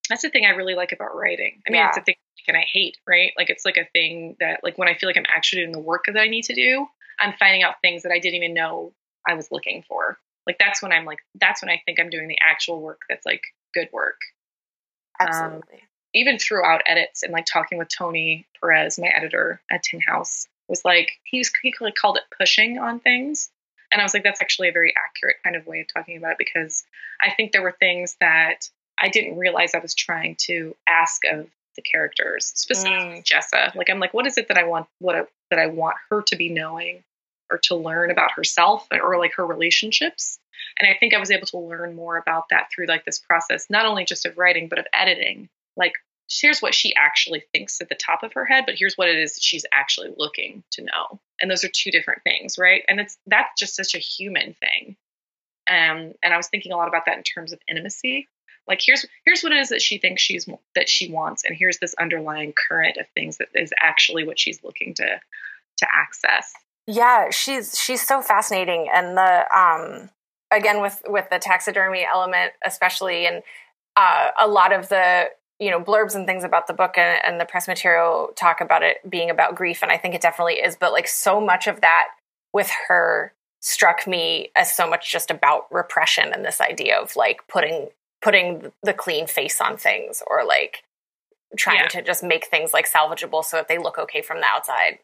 that's 0.09 0.23
the 0.23 0.31
thing 0.31 0.45
I 0.47 0.51
really 0.51 0.75
like 0.75 0.93
about 0.93 1.15
writing. 1.15 1.63
I 1.67 1.71
mean, 1.71 1.81
yeah. 1.81 1.89
it's 1.89 1.99
a 1.99 2.03
thing 2.03 2.17
and 2.47 2.57
I 2.57 2.65
hate, 2.73 2.97
right? 3.07 3.33
Like 3.37 3.51
it's 3.51 3.65
like 3.65 3.77
a 3.77 3.89
thing 3.93 4.37
that 4.41 4.61
like 4.65 4.79
when 4.79 4.89
I 4.89 4.95
feel 4.95 5.09
like 5.09 5.17
I'm 5.17 5.27
actually 5.29 5.63
doing 5.63 5.73
the 5.73 5.79
work 5.79 6.07
that 6.07 6.21
I 6.21 6.29
need 6.29 6.45
to 6.45 6.55
do, 6.55 6.87
I'm 7.21 7.35
finding 7.39 7.63
out 7.63 7.75
things 7.83 8.03
that 8.03 8.13
I 8.13 8.19
didn't 8.19 8.43
even 8.43 8.55
know 8.55 8.93
I 9.29 9.35
was 9.35 9.53
looking 9.53 9.85
for. 9.87 10.19
Like 10.47 10.57
that's 10.59 10.83
when 10.83 10.93
I'm 10.93 11.05
like 11.05 11.19
that's 11.39 11.63
when 11.63 11.71
I 11.71 11.83
think 11.85 12.01
I'm 12.01 12.11
doing 12.11 12.29
the 12.29 12.39
actual 12.41 12.81
work 12.81 13.03
that's 13.09 13.27
like 13.27 13.43
good 13.75 13.89
work. 13.93 14.17
Um, 15.21 15.29
Absolutely. 15.29 15.75
Um, 15.75 15.81
even 16.15 16.39
throughout 16.39 16.81
edits 16.87 17.23
and 17.23 17.33
like 17.33 17.45
talking 17.45 17.77
with 17.77 17.89
Tony 17.89 18.47
Perez, 18.59 18.99
my 18.99 19.09
editor 19.09 19.61
at 19.71 19.83
Tin 19.83 20.01
House, 20.01 20.49
was 20.69 20.85
like 20.85 21.13
he 21.25 21.39
was 21.39 21.51
he 21.63 21.73
called 21.73 22.17
it 22.17 22.25
pushing 22.37 22.79
on 22.79 23.01
things. 23.01 23.51
And 23.91 24.01
I 24.01 24.05
was 24.05 24.13
like, 24.13 24.23
that's 24.23 24.43
actually 24.43 24.69
a 24.69 24.73
very 24.73 24.93
accurate 24.97 25.37
kind 25.43 25.57
of 25.57 25.67
way 25.67 25.81
of 25.81 25.87
talking 25.93 26.19
about 26.19 26.33
it 26.33 26.39
because 26.39 26.85
I 27.23 27.33
think 27.35 27.53
there 27.53 27.63
were 27.63 27.77
things 27.79 28.17
that 28.21 28.69
I 29.01 29.09
didn't 29.09 29.39
realize 29.39 29.75
I 29.75 29.79
was 29.79 29.95
trying 29.95 30.37
to 30.47 30.75
ask 30.89 31.23
of 31.31 31.49
the 31.77 31.83
characters, 31.83 32.53
specifically 32.55 33.21
mm. 33.21 33.25
Jessa. 33.25 33.75
Like, 33.75 33.91
I'm 33.91 34.01
like, 34.01 34.13
what 34.13 34.27
is 34.27 34.37
it 34.37 34.49
that 34.49 34.59
I 34.59 34.65
want, 34.65 34.87
what 34.99 35.15
I, 35.15 35.23
that 35.51 35.59
I 35.59 35.67
want 35.67 35.97
her 36.11 36.23
to 36.23 36.37
be 36.37 36.49
knowing 36.49 37.05
or 37.51 37.59
to 37.65 37.77
learn 37.77 38.11
about 38.11 38.33
herself 38.33 38.87
or 38.91 39.19
like 39.19 39.35
her 39.35 39.47
relationships? 39.47 40.39
And 40.81 40.91
I 40.91 40.99
think 40.99 41.15
I 41.15 41.19
was 41.19 41.31
able 41.31 41.47
to 41.49 41.59
learn 41.59 41.95
more 41.95 42.17
about 42.17 42.49
that 42.51 42.69
through 42.75 42.87
like 42.87 43.05
this 43.05 43.19
process, 43.19 43.67
not 43.71 43.87
only 43.87 44.05
just 44.05 44.27
of 44.27 44.37
writing, 44.37 44.69
but 44.69 44.79
of 44.79 44.87
editing 44.93 45.49
like 45.79 45.95
here's 46.31 46.61
what 46.61 46.75
she 46.75 46.95
actually 46.95 47.43
thinks 47.55 47.81
at 47.81 47.89
the 47.89 47.95
top 47.95 48.23
of 48.23 48.35
her 48.35 48.45
head, 48.45 48.65
but 48.67 48.75
here's 48.77 48.97
what 48.97 49.09
it 49.09 49.17
is 49.17 49.35
that 49.37 49.43
she's 49.43 49.65
actually 49.73 50.13
looking 50.19 50.63
to 50.73 50.83
know. 50.83 51.21
And 51.41 51.51
those 51.51 51.65
are 51.65 51.71
two 51.73 51.91
different 51.91 52.23
things, 52.23 52.59
right? 52.59 52.83
And 52.87 53.01
it's 53.01 53.17
that's 53.27 53.59
just 53.59 53.77
such 53.77 53.95
a 53.95 53.99
human 53.99 54.55
thing. 54.55 54.97
Um, 55.71 56.15
and 56.23 56.35
I 56.35 56.37
was 56.37 56.49
thinking 56.49 56.73
a 56.73 56.77
lot 56.77 56.89
about 56.89 57.07
that 57.07 57.17
in 57.17 57.23
terms 57.23 57.53
of 57.53 57.61
intimacy. 57.69 58.29
Like 58.69 58.81
here's 58.85 59.07
here's 59.25 59.43
what 59.43 59.53
it 59.53 59.59
is 59.59 59.71
that 59.71 59.83
she 59.83 59.99
thinks 59.99 60.23
she's 60.23 60.47
that 60.75 60.89
she 60.89 61.11
wants, 61.11 61.45
and 61.45 61.57
here's 61.57 61.79
this 61.79 61.95
underlying 61.99 62.53
current 62.53 62.99
of 62.99 63.07
things 63.15 63.39
that 63.39 63.49
is 63.55 63.73
actually 63.81 64.27
what 64.27 64.39
she's 64.39 64.63
looking 64.63 64.95
to 64.95 65.21
to 65.79 65.87
access. 65.93 66.53
Yeah, 66.87 67.31
she's 67.31 67.79
she's 67.79 68.07
so 68.07 68.21
fascinating, 68.21 68.89
and 68.93 69.17
the 69.17 69.59
um 69.59 70.11
again 70.51 70.83
with 70.83 71.03
with 71.07 71.29
the 71.31 71.39
taxidermy 71.39 72.07
element, 72.11 72.53
especially, 72.65 73.27
and 73.27 73.43
uh, 73.97 74.31
a 74.39 74.47
lot 74.47 74.73
of 74.73 74.89
the 74.89 75.31
you 75.59 75.71
know 75.71 75.81
blurbs 75.81 76.15
and 76.15 76.27
things 76.27 76.45
about 76.45 76.67
the 76.67 76.73
book 76.73 76.97
and, 76.97 77.21
and, 77.25 77.41
the 77.41 77.45
press 77.45 77.67
material 77.67 78.31
talk 78.37 78.61
about 78.61 78.83
it 78.83 78.99
being 79.09 79.29
about 79.29 79.57
grief 79.57 79.83
and 79.83 79.91
i 79.91 79.97
think 79.97 80.15
it 80.15 80.21
definitely 80.21 80.55
is 80.55 80.77
but 80.77 80.93
like 80.93 81.09
so 81.09 81.41
much 81.41 81.67
of 81.67 81.81
that 81.81 82.07
with 82.53 82.71
her 82.87 83.33
struck 83.61 84.07
me 84.07 84.51
as 84.55 84.75
so 84.75 84.89
much 84.89 85.11
just 85.11 85.33
about 85.33 85.67
repression 85.73 86.33
and 86.33 86.45
this 86.45 86.61
idea 86.61 86.97
of 86.97 87.17
like 87.17 87.41
putting 87.49 87.89
putting 88.23 88.73
the 88.83 88.93
clean 88.93 89.27
face 89.27 89.61
on 89.61 89.77
things 89.77 90.23
or 90.27 90.45
like 90.45 90.85
trying 91.57 91.79
yeah. 91.79 91.89
to 91.89 92.03
just 92.03 92.23
make 92.23 92.47
things 92.47 92.73
like 92.73 92.91
salvageable 92.91 93.45
so 93.45 93.57
that 93.57 93.69
they 93.69 93.79
look 93.79 93.99
okay 93.99 94.21
from 94.21 94.41
the 94.41 94.47
outside 94.47 94.99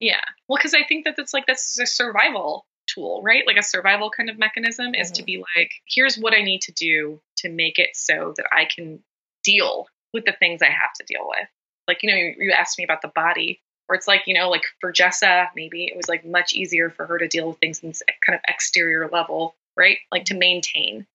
yeah 0.00 0.20
well 0.48 0.56
because 0.56 0.74
i 0.74 0.82
think 0.88 1.04
that 1.04 1.14
it's 1.18 1.32
like 1.32 1.46
that's 1.46 1.78
a 1.78 1.86
survival 1.86 2.66
tool 2.92 3.22
right 3.22 3.44
like 3.46 3.56
a 3.56 3.62
survival 3.62 4.10
kind 4.10 4.28
of 4.28 4.38
mechanism 4.38 4.86
mm-hmm. 4.86 5.00
is 5.00 5.10
to 5.10 5.22
mm-hmm. 5.22 5.26
be 5.26 5.44
like 5.56 5.70
here's 5.86 6.16
what 6.16 6.34
i 6.34 6.42
need 6.42 6.60
to 6.60 6.72
do 6.72 7.20
to 7.36 7.48
make 7.48 7.78
it 7.78 7.90
so 7.94 8.34
that 8.36 8.46
i 8.52 8.64
can 8.64 8.98
deal 9.44 9.86
with 10.14 10.24
the 10.24 10.32
things 10.32 10.62
I 10.62 10.70
have 10.70 10.94
to 10.94 11.04
deal 11.06 11.26
with. 11.28 11.48
Like, 11.86 12.02
you 12.02 12.10
know, 12.10 12.16
you, 12.16 12.34
you 12.38 12.52
asked 12.52 12.78
me 12.78 12.84
about 12.84 13.02
the 13.02 13.12
body, 13.14 13.60
where 13.86 13.96
it's 13.96 14.08
like, 14.08 14.22
you 14.26 14.32
know, 14.32 14.48
like 14.48 14.62
for 14.80 14.92
Jessa, 14.92 15.48
maybe 15.54 15.84
it 15.84 15.94
was 15.94 16.08
like 16.08 16.24
much 16.24 16.54
easier 16.54 16.88
for 16.88 17.04
her 17.04 17.18
to 17.18 17.28
deal 17.28 17.48
with 17.48 17.58
things 17.58 17.80
in 17.80 17.90
this 17.90 18.02
kind 18.24 18.34
of 18.34 18.40
exterior 18.48 19.10
level, 19.12 19.56
right? 19.76 19.98
Like 20.10 20.24
to 20.26 20.34
maintain. 20.34 21.06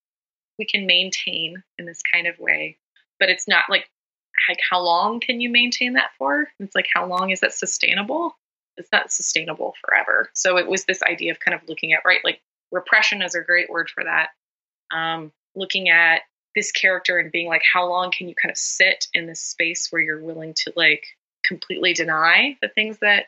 We 0.60 0.66
can 0.66 0.86
maintain 0.86 1.64
in 1.80 1.86
this 1.86 2.02
kind 2.14 2.28
of 2.28 2.38
way, 2.38 2.78
but 3.20 3.30
it's 3.30 3.48
not 3.48 3.66
like 3.70 3.90
like 4.48 4.60
how 4.70 4.82
long 4.82 5.20
can 5.20 5.42
you 5.42 5.50
maintain 5.50 5.94
that 5.94 6.12
for? 6.18 6.48
It's 6.60 6.76
like 6.76 6.88
how 6.94 7.06
long 7.08 7.32
is 7.32 7.42
that 7.42 7.54
sustainable? 7.54 8.38
It's 8.78 8.92
not 8.92 9.12
sustainable 9.12 9.74
forever. 9.84 10.30
So 10.34 10.58
it 10.58 10.68
was 10.68 10.86
this 10.86 11.04
idea 11.04 11.32
of 11.32 11.40
kind 11.40 11.56
of 11.56 11.68
looking 11.68 11.94
at 11.94 12.04
right, 12.06 12.22
like 12.24 12.42
repression 12.72 13.22
is 13.22 13.36
a 13.36 13.42
great 13.42 13.70
word 13.70 13.90
for 13.90 14.04
that. 14.04 14.30
Um, 14.96 15.32
looking 15.56 15.90
at 15.90 16.22
this 16.56 16.72
character 16.72 17.20
and 17.20 17.32
being 17.32 17.48
like, 17.48 17.62
how 17.72 17.88
long 17.88 18.12
can 18.12 18.28
you 18.28 18.36
kind 18.36 18.52
of 18.52 18.58
sit 18.58 19.08
in 19.14 19.28
this 19.28 19.42
space 19.42 19.88
where 19.90 20.02
you're 20.02 20.24
willing 20.24 20.54
to 20.56 20.74
like 20.76 21.06
completely 21.46 21.94
deny 21.94 22.58
the 22.62 22.70
things 22.70 23.00
that 23.00 23.26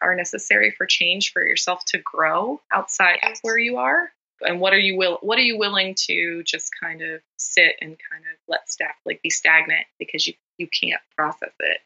are 0.00 0.14
necessary 0.14 0.74
for 0.76 0.86
change 0.86 1.32
for 1.32 1.44
yourself 1.44 1.84
to 1.86 1.98
grow 1.98 2.60
outside 2.72 3.18
of 3.24 3.38
where 3.42 3.58
you 3.58 3.78
are? 3.78 4.10
And 4.44 4.60
what 4.60 4.72
are 4.72 4.78
you 4.78 4.96
will 4.96 5.18
what 5.22 5.38
are 5.38 5.42
you 5.42 5.58
willing 5.58 5.94
to 6.06 6.42
just 6.44 6.70
kind 6.80 7.02
of 7.02 7.20
sit 7.36 7.76
and 7.80 7.96
kind 8.10 8.24
of 8.32 8.38
let 8.48 8.70
stack 8.70 8.96
like 9.04 9.22
be 9.22 9.30
stagnant 9.30 9.86
because 9.98 10.26
you 10.26 10.34
you 10.58 10.68
can't 10.68 11.02
process 11.16 11.52
it. 11.60 11.78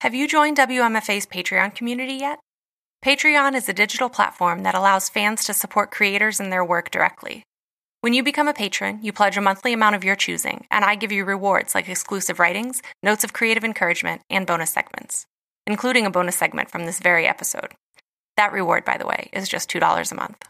Have 0.00 0.14
you 0.14 0.26
joined 0.26 0.56
WMFA's 0.56 1.26
Patreon 1.26 1.74
community 1.74 2.14
yet? 2.14 2.38
Patreon 3.04 3.54
is 3.54 3.68
a 3.68 3.74
digital 3.74 4.08
platform 4.08 4.62
that 4.62 4.74
allows 4.74 5.08
fans 5.08 5.44
to 5.44 5.54
support 5.54 5.90
creators 5.90 6.40
and 6.40 6.52
their 6.52 6.64
work 6.64 6.90
directly. 6.90 7.44
When 8.02 8.14
you 8.14 8.22
become 8.22 8.48
a 8.48 8.54
patron, 8.54 9.00
you 9.02 9.12
pledge 9.12 9.36
a 9.36 9.42
monthly 9.42 9.74
amount 9.74 9.94
of 9.94 10.04
your 10.04 10.16
choosing, 10.16 10.66
and 10.70 10.86
I 10.86 10.94
give 10.94 11.12
you 11.12 11.24
rewards 11.24 11.74
like 11.74 11.86
exclusive 11.86 12.38
writings, 12.38 12.80
notes 13.02 13.24
of 13.24 13.34
creative 13.34 13.64
encouragement, 13.64 14.22
and 14.30 14.46
bonus 14.46 14.70
segments, 14.70 15.26
including 15.66 16.06
a 16.06 16.10
bonus 16.10 16.36
segment 16.36 16.70
from 16.70 16.86
this 16.86 16.98
very 16.98 17.26
episode. 17.26 17.74
That 18.40 18.52
reward, 18.52 18.86
by 18.86 18.96
the 18.96 19.06
way, 19.06 19.28
is 19.34 19.50
just 19.50 19.68
$2 19.68 20.12
a 20.12 20.14
month. 20.14 20.48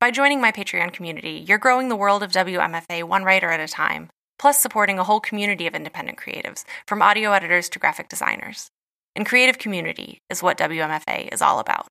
By 0.00 0.10
joining 0.10 0.40
my 0.40 0.50
Patreon 0.50 0.92
community, 0.92 1.44
you're 1.46 1.58
growing 1.58 1.88
the 1.88 1.94
world 1.94 2.24
of 2.24 2.32
WMFA 2.32 3.04
one 3.04 3.22
writer 3.22 3.50
at 3.50 3.60
a 3.60 3.68
time, 3.68 4.10
plus 4.36 4.60
supporting 4.60 4.98
a 4.98 5.04
whole 5.04 5.20
community 5.20 5.68
of 5.68 5.76
independent 5.76 6.18
creatives, 6.18 6.64
from 6.88 7.02
audio 7.02 7.30
editors 7.30 7.68
to 7.68 7.78
graphic 7.78 8.08
designers. 8.08 8.68
And 9.14 9.24
creative 9.24 9.60
community 9.60 10.18
is 10.28 10.42
what 10.42 10.58
WMFA 10.58 11.32
is 11.32 11.40
all 11.40 11.60
about. 11.60 11.86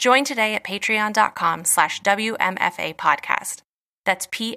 Join 0.00 0.24
today 0.24 0.56
at 0.56 0.64
patreon.com 0.64 1.64
slash 1.64 2.02
WMFA 2.02 2.96
podcast. 2.96 3.60
That's 4.06 4.26
P-A-T-R-E-O-N 4.32 4.56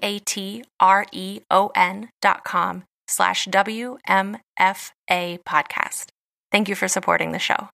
dot 2.23 2.43
com 2.43 2.83
slash 3.07 3.47
WMFA 3.47 4.39
podcast. 5.43 6.05
Thank 6.51 6.69
you 6.69 6.73
for 6.73 6.87
supporting 6.87 7.33
the 7.33 7.37
show. 7.37 7.69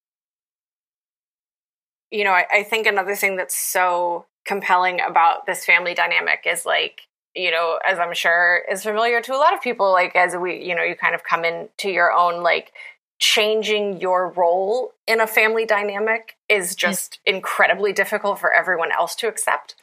You 2.15 2.23
know, 2.23 2.31
I, 2.31 2.45
I 2.51 2.63
think 2.63 2.87
another 2.87 3.15
thing 3.15 3.35
that's 3.35 3.55
so 3.55 4.25
compelling 4.45 5.01
about 5.01 5.45
this 5.45 5.65
family 5.65 5.93
dynamic 5.93 6.45
is 6.45 6.65
like, 6.65 7.01
you 7.35 7.51
know, 7.51 7.79
as 7.85 7.99
I'm 7.99 8.13
sure 8.13 8.61
is 8.71 8.83
familiar 8.83 9.21
to 9.21 9.33
a 9.33 9.37
lot 9.37 9.53
of 9.53 9.61
people, 9.61 9.91
like 9.91 10.15
as 10.15 10.35
we, 10.35 10.63
you 10.63 10.75
know, 10.75 10.83
you 10.83 10.95
kind 10.95 11.13
of 11.13 11.23
come 11.23 11.43
into 11.43 11.89
your 11.89 12.11
own 12.11 12.41
like 12.41 12.71
changing 13.19 13.99
your 13.99 14.29
role 14.31 14.93
in 15.07 15.19
a 15.19 15.27
family 15.27 15.65
dynamic 15.65 16.37
is 16.47 16.75
just 16.75 17.19
yeah. 17.25 17.35
incredibly 17.35 17.91
difficult 17.91 18.39
for 18.39 18.51
everyone 18.53 18.91
else 18.91 19.15
to 19.15 19.27
accept. 19.27 19.75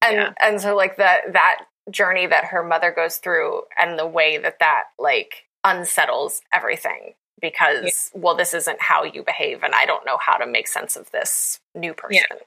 And 0.00 0.16
yeah. 0.16 0.32
and 0.42 0.60
so 0.60 0.74
like 0.74 0.96
that 0.96 1.32
that 1.32 1.66
journey 1.90 2.26
that 2.26 2.46
her 2.46 2.64
mother 2.64 2.90
goes 2.90 3.18
through 3.18 3.62
and 3.78 3.98
the 3.98 4.06
way 4.06 4.38
that 4.38 4.58
that 4.58 4.84
like 4.98 5.44
unsettles 5.64 6.42
everything 6.52 7.14
because 7.42 8.10
yeah. 8.14 8.20
well 8.20 8.34
this 8.34 8.54
isn't 8.54 8.80
how 8.80 9.04
you 9.04 9.22
behave 9.22 9.62
and 9.62 9.74
I 9.74 9.84
don't 9.84 10.06
know 10.06 10.16
how 10.18 10.38
to 10.38 10.46
make 10.46 10.68
sense 10.68 10.96
of 10.96 11.10
this 11.10 11.60
new 11.74 11.92
person. 11.92 12.38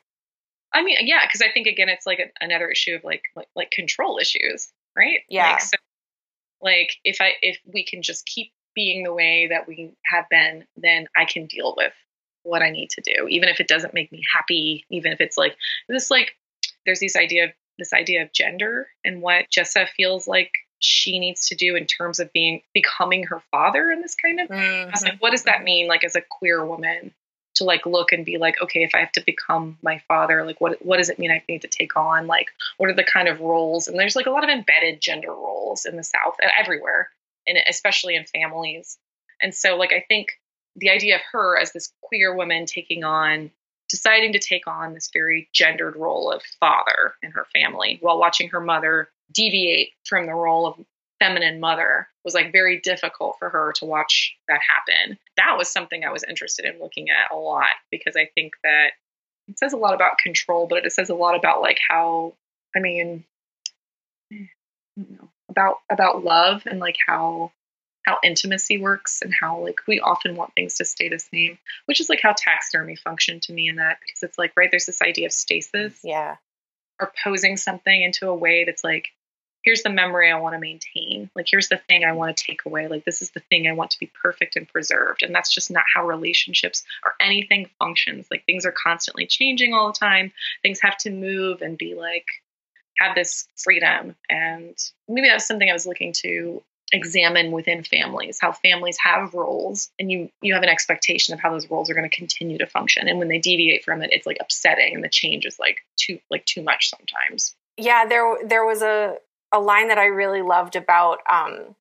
I 0.74 0.84
mean, 0.84 0.98
yeah, 1.02 1.22
because 1.26 1.42
I 1.42 1.50
think 1.52 1.68
again, 1.68 1.88
it's 1.88 2.06
like 2.06 2.20
a, 2.20 2.44
another 2.44 2.70
issue 2.70 2.96
of 2.96 3.04
like, 3.04 3.24
like 3.36 3.48
like 3.56 3.72
control 3.72 4.18
issues, 4.20 4.72
right? 4.98 5.20
Yeah. 5.30 5.52
Like, 5.52 5.62
so, 5.62 5.78
like 6.62 6.96
if 7.04 7.22
I 7.22 7.34
if 7.42 7.60
we 7.66 7.86
can 7.86 8.02
just 8.02 8.26
keep 8.26 8.52
being 8.74 9.04
the 9.04 9.14
way 9.14 9.48
that 9.48 9.68
we 9.68 9.92
have 10.06 10.26
been, 10.30 10.66
then 10.76 11.08
I 11.16 11.26
can 11.26 11.46
deal 11.46 11.76
with 11.78 11.94
what 12.44 12.62
I 12.62 12.70
need 12.70 12.90
to 12.92 13.02
do, 13.02 13.28
even 13.30 13.50
if 13.50 13.60
it 13.60 13.68
doesn't 13.68 13.94
make 13.94 14.12
me 14.12 14.22
happy, 14.34 14.86
even 14.90 15.12
if 15.12 15.22
it's 15.22 15.38
like 15.38 15.56
this 15.88 16.12
like 16.12 16.36
there's 16.86 17.00
this 17.00 17.16
idea 17.16 17.46
of 17.46 17.52
this 17.78 17.94
idea 17.94 18.24
of 18.24 18.34
gender 18.34 18.88
and 19.04 19.22
what 19.22 19.46
Jessa 19.56 19.88
feels 19.88 20.28
like 20.28 20.52
she 20.80 21.20
needs 21.20 21.48
to 21.48 21.56
do 21.56 21.76
in 21.76 21.86
terms 21.86 22.20
of 22.20 22.32
being 22.34 22.62
becoming 22.74 23.24
her 23.24 23.42
father 23.52 23.92
in 23.92 24.02
this 24.02 24.16
kind 24.16 24.40
of 24.40 24.50
mm-hmm. 24.50 25.06
like, 25.06 25.22
what 25.22 25.32
does 25.32 25.44
that 25.44 25.64
mean 25.64 25.88
like 25.88 26.04
as 26.04 26.16
a 26.16 26.22
queer 26.22 26.66
woman 26.66 27.14
to 27.56 27.64
like 27.64 27.86
look 27.86 28.12
and 28.12 28.26
be 28.26 28.38
like 28.38 28.62
okay 28.62 28.84
if 28.84 28.94
i 28.94 29.00
have 29.00 29.12
to 29.14 29.24
become 29.26 29.78
my 29.82 30.02
father 30.08 30.46
like 30.46 30.60
what 30.60 30.86
what 30.86 30.98
does 30.98 31.10
it 31.10 31.18
mean 31.18 31.32
i 31.32 31.42
need 31.48 31.62
to 31.62 31.70
take 31.70 31.96
on 31.96 32.28
like 32.28 32.50
what 32.78 32.90
are 32.90 32.96
the 32.96 33.04
kind 33.04 33.30
of 33.30 33.40
roles 33.40 33.88
and 33.88 33.98
there's 33.98 34.16
like 34.16 34.26
a 34.26 34.32
lot 34.32 34.44
of 34.44 34.50
embedded 34.50 35.00
gender 35.00 35.32
roles 35.32 35.86
in 35.86 35.96
the 35.96 36.04
south 36.04 36.36
and 36.42 36.52
everywhere 36.60 37.10
and 37.48 37.58
especially 37.68 38.16
in 38.16 38.26
families. 38.26 38.98
And 39.42 39.54
so, 39.54 39.76
like, 39.76 39.94
I 39.94 40.04
think 40.08 40.30
the 40.76 40.90
idea 40.90 41.16
of 41.16 41.22
her 41.32 41.58
as 41.58 41.72
this 41.72 41.92
queer 42.02 42.36
woman 42.36 42.66
taking 42.66 43.04
on, 43.04 43.52
deciding 43.90 44.34
to 44.34 44.40
take 44.40 44.68
on 44.68 44.94
this 44.94 45.10
very 45.14 45.50
gendered 45.54 45.96
role 45.96 46.32
of 46.32 46.42
father 46.60 47.14
in 47.22 47.32
her 47.32 47.46
family 47.54 47.98
while 48.02 48.20
watching 48.20 48.50
her 48.50 48.62
mother 48.62 49.10
deviate 49.32 49.90
from 50.06 50.26
the 50.26 50.34
role 50.34 50.68
of 50.68 50.86
feminine 51.20 51.60
mother 51.60 52.08
was 52.24 52.34
like 52.34 52.52
very 52.52 52.80
difficult 52.80 53.38
for 53.40 53.50
her 53.50 53.74
to 53.74 53.86
watch 53.86 54.36
that 54.48 54.60
happen. 54.62 55.18
That 55.38 55.56
was 55.58 55.70
something 55.70 56.04
I 56.04 56.12
was 56.12 56.24
interested 56.24 56.66
in 56.66 56.80
looking 56.80 57.10
at 57.10 57.34
a 57.34 57.38
lot 57.38 57.70
because 57.92 58.16
I 58.16 58.30
think 58.36 58.54
that 58.64 58.92
it 59.48 59.60
says 59.60 59.74
a 59.74 59.78
lot 59.78 59.94
about 59.94 60.18
control, 60.18 60.68
but 60.68 60.86
it 60.86 60.92
says 60.92 61.10
a 61.10 61.16
lot 61.16 61.36
about 61.36 61.62
like 61.62 61.80
how, 61.88 62.34
I 62.76 62.80
mean, 62.80 63.24
I 64.32 64.48
don't 64.98 65.12
know, 65.12 65.30
about 65.50 65.78
about 65.90 66.24
love 66.24 66.64
and 66.66 66.80
like 66.80 66.98
how 67.06 67.52
how 68.06 68.18
intimacy 68.24 68.78
works 68.78 69.22
and 69.24 69.34
how 69.34 69.60
like 69.60 69.80
we 69.88 70.00
often 70.00 70.36
want 70.36 70.54
things 70.54 70.76
to 70.76 70.86
stay 70.86 71.10
the 71.10 71.20
same, 71.20 71.58
which 71.86 72.00
is 72.00 72.10
like 72.10 72.22
how 72.22 72.34
taxidermy 72.36 72.96
functioned 72.96 73.42
to 73.44 73.54
me 73.54 73.68
in 73.68 73.78
that 73.78 74.00
because 74.00 74.24
it's 74.24 74.38
like 74.38 74.54
right 74.56 74.70
there's 74.72 74.86
this 74.86 75.02
idea 75.02 75.28
of 75.28 75.34
stasis. 75.34 76.00
Yeah. 76.04 76.36
Or 77.00 77.12
posing 77.24 77.58
something 77.58 78.02
into 78.02 78.30
a 78.30 78.36
way 78.36 78.64
that's 78.64 78.84
like 78.84 79.10
here's 79.66 79.82
the 79.82 79.90
memory 79.90 80.32
I 80.32 80.40
want 80.40 80.54
to 80.54 80.60
maintain. 80.60 81.30
Like 81.36 81.48
here's 81.50 81.68
the 81.68 81.78
thing 81.78 82.06
I 82.06 82.12
want 82.12 82.38
to 82.38 82.44
take 82.44 82.66
away. 82.66 82.88
Like 82.88 83.04
this 83.04 83.22
is 83.22 83.32
the 83.32 83.40
thing 83.40 83.68
I 83.68 83.74
want 83.74 83.92
to 83.92 84.00
be 84.00 84.12
perfect 84.22 84.56
and 84.56 84.68
preserved. 84.68 85.24
And 85.24 85.34
that's 85.34 85.54
just 85.54 85.72
not 85.72 85.84
how 85.94 86.06
relationships 86.06 86.84
or 87.04 87.16
anything 87.20 87.70
functions. 87.80 88.28
Like 88.30 88.46
things 88.46 88.66
are 88.66 88.72
constantly 88.72 89.26
changing 89.26 89.74
all 89.74 89.88
the 89.88 89.98
time. 89.98 90.32
Things 90.62 90.80
have 90.82 90.98
to 91.00 91.10
move 91.10 91.64
and 91.64 91.78
be 91.78 91.96
like 91.96 92.28
have 93.00 93.16
this 93.16 93.48
freedom. 93.58 94.16
And 94.30 94.78
maybe 95.10 95.28
that's 95.28 95.48
something 95.48 95.70
I 95.70 95.74
was 95.74 95.88
looking 95.88 96.14
to 96.22 96.62
examine 96.94 97.52
within 97.52 97.84
families 97.84 98.38
how 98.40 98.52
families 98.52 98.96
have 99.04 99.34
roles 99.34 99.90
and 99.98 100.12
you 100.12 100.30
you 100.44 100.54
have 100.54 100.62
an 100.62 100.70
expectation 100.70 101.34
of 101.34 101.40
how 101.40 101.50
those 101.50 101.70
roles 101.70 101.90
are 101.90 101.96
going 101.96 102.08
to 102.08 102.16
continue 102.16 102.60
to 102.60 102.68
function 102.68 103.08
and 103.08 103.18
when 103.18 103.28
they 103.28 103.40
deviate 103.40 103.84
from 103.84 104.04
it 104.04 104.12
it's 104.14 104.28
like 104.28 104.38
upsetting 104.40 104.94
and 104.94 105.04
the 105.04 105.10
change 105.10 105.48
is 105.48 105.58
like 105.58 105.84
too 105.98 106.20
like 106.30 106.46
too 106.46 106.62
much 106.62 106.92
sometimes 106.92 107.56
yeah 107.76 108.06
there 108.06 108.38
there 108.46 108.64
was 108.64 108.84
a 108.84 109.16
a 109.52 109.60
line 109.60 109.88
that 109.88 109.98
i 109.98 110.06
really 110.06 110.42
loved 110.42 110.76
about 110.76 111.20
um 111.32 111.76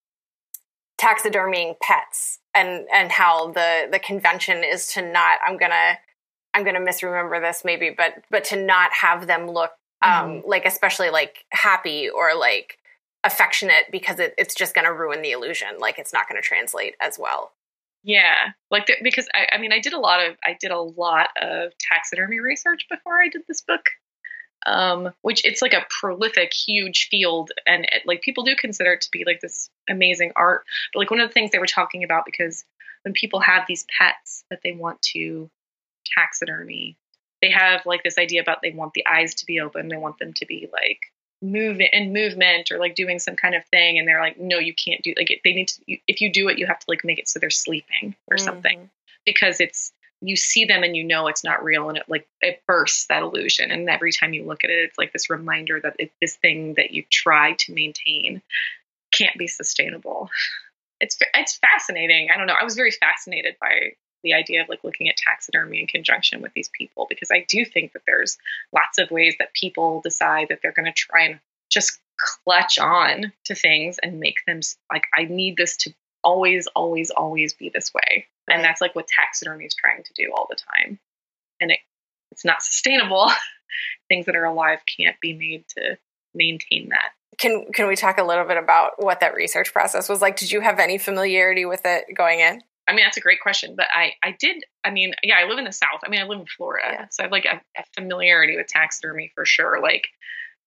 taxidermying 1.01 1.75
pets 1.83 2.39
and 2.55 2.87
and 2.93 3.11
how 3.11 3.53
the 3.53 3.89
the 3.91 3.99
convention 3.99 4.63
is 4.65 4.87
to 4.89 5.03
not 5.03 5.39
i'm 5.47 5.57
gonna 5.57 5.99
i'm 6.55 6.65
gonna 6.65 6.81
misremember 6.81 7.41
this 7.41 7.63
maybe 7.65 7.91
but 7.91 8.23
but 8.31 8.45
to 8.45 8.57
not 8.57 8.93
have 8.93 9.27
them 9.27 9.51
look 9.51 9.73
um, 10.03 10.13
mm-hmm. 10.13 10.49
like 10.49 10.67
especially 10.67 11.11
like 11.11 11.45
happy 11.51 12.09
or 12.09 12.37
like 12.37 12.79
affectionate 13.25 13.87
because 13.91 14.19
it, 14.21 14.35
it's 14.37 14.55
just 14.55 14.75
going 14.75 14.85
to 14.87 14.93
ruin 14.93 15.23
the 15.23 15.33
illusion. 15.33 15.69
Like 15.79 15.99
it's 15.99 16.13
not 16.13 16.29
going 16.29 16.41
to 16.41 16.47
translate 16.47 16.95
as 17.01 17.19
well. 17.19 17.53
Yeah, 18.07 18.51
like 18.71 18.87
the, 18.87 18.97
because 19.03 19.27
I, 19.35 19.49
I 19.55 19.59
mean, 19.59 19.73
I 19.73 19.81
did 19.81 19.95
a 19.95 19.99
lot 19.99 20.25
of 20.25 20.37
I 20.45 20.59
did 20.61 20.71
a 20.71 20.79
lot 20.79 21.31
of 21.41 21.73
taxidermy 21.81 22.39
research 22.39 22.87
before 22.91 23.21
I 23.21 23.31
did 23.31 23.43
this 23.49 23.63
book, 23.63 23.81
um, 24.67 25.13
which 25.23 25.45
it's 25.45 25.63
like 25.63 25.75
a 25.75 25.87
prolific, 25.89 26.53
huge 26.53 27.09
field, 27.11 27.51
and 27.67 27.85
it, 27.85 28.03
like 28.07 28.23
people 28.23 28.45
do 28.45 28.57
consider 28.57 28.93
it 28.93 29.03
to 29.03 29.11
be 29.11 29.25
like 29.27 29.41
this 29.41 29.71
amazing 29.89 30.33
art. 30.37 30.65
But 30.93 31.01
like 31.01 31.11
one 31.11 31.21
of 31.21 31.29
the 31.29 31.33
things 31.33 31.51
they 31.51 31.59
were 31.59 31.67
talking 31.67 32.05
about 32.05 32.25
because 32.25 32.65
when 33.03 33.15
people 33.15 33.41
have 33.41 33.65
these 33.67 33.87
pets 33.99 34.45
that 34.51 34.61
they 34.63 34.73
want 34.73 35.03
to 35.03 35.51
taxidermy, 36.17 36.97
they 37.43 37.51
have 37.51 37.85
like 37.87 38.03
this 38.03 38.19
idea 38.19 38.41
about 38.41 38.63
they 38.63 38.73
want 38.73 38.95
the 38.95 39.07
eyes 39.07 39.35
to 39.37 39.47
be 39.47 39.61
open, 39.61 39.89
they 39.89 39.97
want 39.97 40.19
them 40.19 40.33
to 40.35 40.47
be 40.47 40.69
like 40.73 41.01
moving 41.43 41.89
in 41.93 42.13
movement 42.13 42.71
or 42.71 42.79
like 42.79 42.95
doing 42.95 43.19
some 43.19 43.37
kind 43.37 43.55
of 43.55 43.65
thing 43.67 43.99
and 43.99 44.09
they're 44.09 44.21
like 44.21 44.41
no 44.41 44.59
you 44.59 44.73
can't 44.73 45.03
do 45.03 45.13
like 45.19 45.41
they 45.45 45.53
need 45.53 45.69
to 45.69 45.81
if 46.09 46.23
you 46.23 46.33
do 46.33 46.49
it 46.49 46.59
you 46.59 46.67
have 46.67 46.79
to 46.79 46.87
like 46.89 47.05
make 47.05 47.19
it 47.19 47.29
so 47.29 47.39
they're 47.39 47.51
sleeping 47.51 48.15
or 48.29 48.39
mm-hmm. 48.39 48.45
something 48.45 48.91
because 49.27 49.61
it's 49.61 49.93
you 50.29 50.37
see 50.37 50.65
them 50.65 50.83
and 50.83 50.97
you 50.97 51.05
know 51.05 51.27
it's 51.27 51.45
not 51.45 51.65
real 51.65 51.89
and 51.89 51.99
it 51.99 52.05
like 52.09 52.27
it 52.41 52.63
bursts 52.67 53.07
that 53.07 53.23
illusion. 53.23 53.71
And 53.71 53.89
every 53.89 54.13
time 54.13 54.33
you 54.33 54.45
look 54.45 54.65
at 54.65 54.71
it 54.71 54.85
it's 54.85 54.99
like 54.99 55.13
this 55.13 55.31
reminder 55.31 55.81
that 55.81 55.97
it, 55.99 56.13
this 56.21 56.37
thing 56.37 56.75
that 56.75 56.93
you 56.93 57.05
try 57.11 57.53
to 57.61 57.75
maintain 57.75 58.43
can't 59.13 59.37
be 59.39 59.47
sustainable. 59.47 60.31
It's 61.01 61.19
it's 61.35 61.57
fascinating. 61.57 62.29
I 62.33 62.39
don't 62.39 62.47
know. 62.47 62.57
I 62.59 62.65
was 62.65 62.75
very 62.75 62.91
fascinated 62.91 63.57
by 63.61 63.95
the 64.23 64.35
idea 64.35 64.63
of 64.63 64.69
like 64.69 64.83
looking 64.83 65.09
at 65.09 65.17
taxidermy 65.17 65.81
in 65.81 65.87
conjunction 65.87 66.41
with 66.41 66.53
these 66.55 66.71
people 66.73 67.07
because 67.09 67.29
I 67.31 67.45
do 67.49 67.65
think 67.65 67.93
that 67.93 68.03
there's 68.07 68.39
lots 68.73 68.99
of 68.99 69.11
ways 69.11 69.35
that 69.39 69.53
people 69.53 70.01
decide 70.01 70.49
that 70.49 70.61
they're 70.63 70.73
going 70.73 70.87
to 70.87 70.93
try 70.93 71.25
and 71.25 71.41
just 71.71 72.01
clutch 72.17 72.79
on 72.79 73.33
to 73.45 73.55
things 73.55 73.99
and 74.03 74.21
make 74.21 74.37
them 74.47 74.61
like 74.91 75.05
I 75.17 75.25
need 75.25 75.57
this 75.57 75.77
to 75.79 75.95
always 76.25 76.67
always 76.75 77.11
always 77.11 77.55
be 77.55 77.71
this 77.73 77.93
way. 77.95 78.27
And 78.49 78.63
that's 78.63 78.81
like 78.81 78.95
what 78.95 79.07
taxidermy 79.07 79.65
is 79.65 79.75
trying 79.75 80.03
to 80.03 80.13
do 80.15 80.33
all 80.35 80.47
the 80.49 80.57
time. 80.57 80.99
And 81.61 81.71
it 81.71 81.79
it's 82.33 82.45
not 82.45 82.63
sustainable. 82.63 83.31
Things 84.09 84.27
that 84.27 84.37
are 84.37 84.45
alive 84.45 84.81
can't 84.97 85.17
be 85.21 85.33
made 85.33 85.65
to 85.77 85.99
maintain 86.35 86.91
that. 86.91 87.11
Can 87.39 87.73
can 87.73 87.89
we 87.89 87.97
talk 87.97 88.19
a 88.19 88.25
little 88.25 88.45
bit 88.45 88.57
about 88.57 89.03
what 89.03 89.21
that 89.21 89.35
research 89.35 89.73
process 89.73 90.09
was 90.09 90.21
like? 90.21 90.37
Did 90.37 90.53
you 90.53 90.61
have 90.61 90.79
any 90.79 90.99
familiarity 90.99 91.65
with 91.65 91.83
it 91.85 92.05
going 92.17 92.41
in? 92.41 92.61
I 92.87 92.93
mean, 92.93 93.05
that's 93.05 93.17
a 93.17 93.21
great 93.21 93.41
question, 93.41 93.75
but 93.77 93.87
I, 93.95 94.13
I 94.23 94.37
did, 94.39 94.65
I 94.85 94.91
mean, 94.91 95.15
yeah, 95.23 95.37
I 95.39 95.49
live 95.49 95.59
in 95.59 95.65
the 95.65 95.73
South. 95.73 96.01
I 96.05 96.11
mean, 96.11 96.21
I 96.21 96.25
live 96.25 96.41
in 96.41 96.47
Florida. 96.47 96.87
Yeah. 96.93 97.07
So 97.11 97.23
I 97.23 97.25
have 97.25 97.33
like 97.33 97.47
a, 97.47 97.63
a, 97.79 97.85
familiarity 97.95 98.57
with 98.57 98.67
taxidermy 98.67 99.33
for 99.35 99.47
sure. 99.47 99.81
Like, 99.81 100.07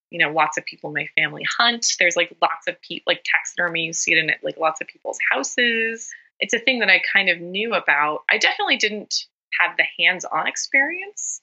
you 0.10 0.20
know, 0.20 0.32
lots 0.32 0.58
of 0.58 0.66
people 0.66 0.90
in 0.90 0.94
my 0.94 1.08
family 1.16 1.46
hunt. 1.58 1.86
There's 2.00 2.16
like 2.16 2.36
lots 2.42 2.68
of 2.68 2.80
people, 2.82 3.12
like 3.12 3.24
taxidermy, 3.26 3.86
you 3.86 3.94
see 3.94 4.14
it 4.14 4.18
in 4.18 4.32
like 4.44 4.58
lots 4.58 4.82
of 4.82 4.88
people's 4.88 5.20
houses. 5.32 6.10
It's 6.40 6.54
a 6.54 6.60
thing 6.60 6.80
that 6.80 6.90
I 6.90 7.02
kind 7.12 7.30
of 7.30 7.40
knew 7.40 7.74
about. 7.74 8.24
I 8.30 8.38
definitely 8.38 8.78
didn't 8.78 9.26
have 9.60 9.76
the 9.78 9.86
hands 10.00 10.26
on 10.26 10.48
experience. 10.48 11.42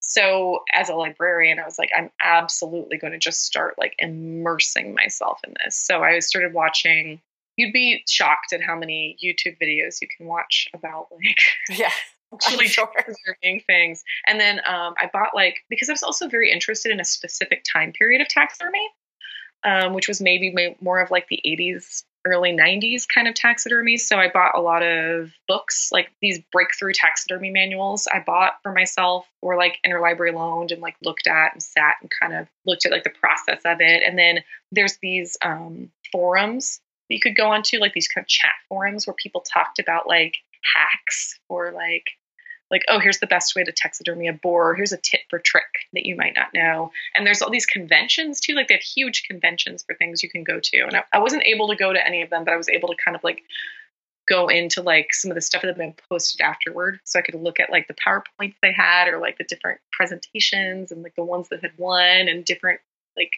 So 0.00 0.60
as 0.74 0.88
a 0.88 0.94
librarian, 0.94 1.58
I 1.58 1.64
was 1.64 1.78
like, 1.78 1.90
I'm 1.96 2.10
absolutely 2.22 2.96
going 2.96 3.12
to 3.12 3.18
just 3.18 3.44
start 3.44 3.74
like 3.78 3.94
immersing 3.98 4.94
myself 4.94 5.40
in 5.46 5.54
this. 5.62 5.76
So 5.76 6.02
I 6.02 6.18
started 6.20 6.54
watching 6.54 7.20
you'd 7.56 7.72
be 7.72 8.02
shocked 8.08 8.52
at 8.52 8.62
how 8.62 8.76
many 8.76 9.16
YouTube 9.22 9.56
videos 9.60 10.00
you 10.00 10.08
can 10.16 10.26
watch 10.26 10.68
about 10.72 11.08
like 11.12 11.38
yeah 11.78 11.92
actually 12.34 12.68
sure. 12.68 12.86
preserving 12.86 13.62
things. 13.66 14.04
And 14.26 14.38
then 14.40 14.60
um, 14.66 14.94
I 14.98 15.10
bought 15.12 15.30
like 15.34 15.58
because 15.68 15.88
I 15.88 15.92
was 15.92 16.02
also 16.02 16.28
very 16.28 16.52
interested 16.52 16.92
in 16.92 17.00
a 17.00 17.04
specific 17.04 17.64
time 17.70 17.92
period 17.92 18.20
of 18.20 18.28
taxidermy. 18.28 18.86
um, 19.64 19.92
which 19.92 20.08
was 20.08 20.20
maybe 20.20 20.76
more 20.80 21.00
of 21.00 21.10
like 21.10 21.28
the 21.28 21.40
80s 21.44 22.04
early 22.26 22.52
90s 22.52 23.06
kind 23.08 23.28
of 23.28 23.34
taxidermy. 23.34 23.96
So 23.96 24.16
I 24.16 24.28
bought 24.28 24.56
a 24.56 24.60
lot 24.60 24.82
of 24.82 25.32
books, 25.48 25.88
like 25.90 26.10
these 26.20 26.38
breakthrough 26.52 26.92
taxidermy 26.92 27.50
manuals 27.50 28.06
I 28.12 28.20
bought 28.20 28.54
for 28.62 28.72
myself 28.72 29.26
or 29.40 29.56
like 29.56 29.78
interlibrary 29.86 30.34
loaned 30.34 30.70
and 30.70 30.82
like 30.82 30.96
looked 31.02 31.26
at 31.26 31.52
and 31.52 31.62
sat 31.62 31.94
and 32.02 32.10
kind 32.20 32.34
of 32.34 32.46
looked 32.66 32.84
at 32.84 32.92
like 32.92 33.04
the 33.04 33.10
process 33.10 33.60
of 33.64 33.78
it. 33.80 34.02
And 34.06 34.18
then 34.18 34.40
there's 34.70 34.98
these 35.02 35.36
um, 35.42 35.90
forums 36.12 36.80
that 37.08 37.14
you 37.14 37.20
could 37.20 37.36
go 37.36 37.50
onto, 37.50 37.78
like 37.78 37.94
these 37.94 38.08
kind 38.08 38.22
of 38.22 38.28
chat 38.28 38.52
forums 38.68 39.06
where 39.06 39.14
people 39.14 39.40
talked 39.40 39.78
about 39.78 40.06
like 40.06 40.36
hacks 40.74 41.38
or 41.48 41.72
like 41.72 42.04
like, 42.70 42.82
oh, 42.88 42.98
here's 42.98 43.18
the 43.18 43.26
best 43.26 43.56
way 43.56 43.64
to 43.64 43.72
taxidermy 43.72 44.28
a 44.28 44.32
boar. 44.32 44.74
Here's 44.74 44.92
a 44.92 44.96
tip 44.96 45.20
for 45.28 45.38
trick 45.38 45.88
that 45.92 46.06
you 46.06 46.16
might 46.16 46.34
not 46.34 46.54
know. 46.54 46.92
And 47.16 47.26
there's 47.26 47.42
all 47.42 47.50
these 47.50 47.66
conventions 47.66 48.40
too. 48.40 48.54
Like 48.54 48.68
they 48.68 48.74
have 48.74 48.82
huge 48.82 49.24
conventions 49.24 49.82
for 49.82 49.94
things 49.94 50.22
you 50.22 50.30
can 50.30 50.44
go 50.44 50.60
to. 50.60 50.78
And 50.80 50.96
I, 50.96 51.04
I 51.12 51.18
wasn't 51.18 51.44
able 51.44 51.68
to 51.68 51.76
go 51.76 51.92
to 51.92 52.06
any 52.06 52.22
of 52.22 52.30
them, 52.30 52.44
but 52.44 52.54
I 52.54 52.56
was 52.56 52.68
able 52.68 52.88
to 52.88 52.96
kind 52.96 53.16
of 53.16 53.24
like 53.24 53.42
go 54.28 54.48
into 54.48 54.82
like 54.82 55.12
some 55.12 55.30
of 55.30 55.34
the 55.34 55.40
stuff 55.40 55.62
that 55.62 55.68
had 55.68 55.76
been 55.76 55.94
posted 56.08 56.40
afterward. 56.40 57.00
So 57.04 57.18
I 57.18 57.22
could 57.22 57.34
look 57.34 57.58
at 57.58 57.70
like 57.70 57.88
the 57.88 57.94
PowerPoints 57.94 58.54
they 58.62 58.72
had 58.72 59.08
or 59.08 59.18
like 59.18 59.38
the 59.38 59.44
different 59.44 59.80
presentations 59.90 60.92
and 60.92 61.02
like 61.02 61.16
the 61.16 61.24
ones 61.24 61.48
that 61.48 61.62
had 61.62 61.72
won 61.76 62.28
and 62.28 62.44
different 62.44 62.80
like 63.16 63.32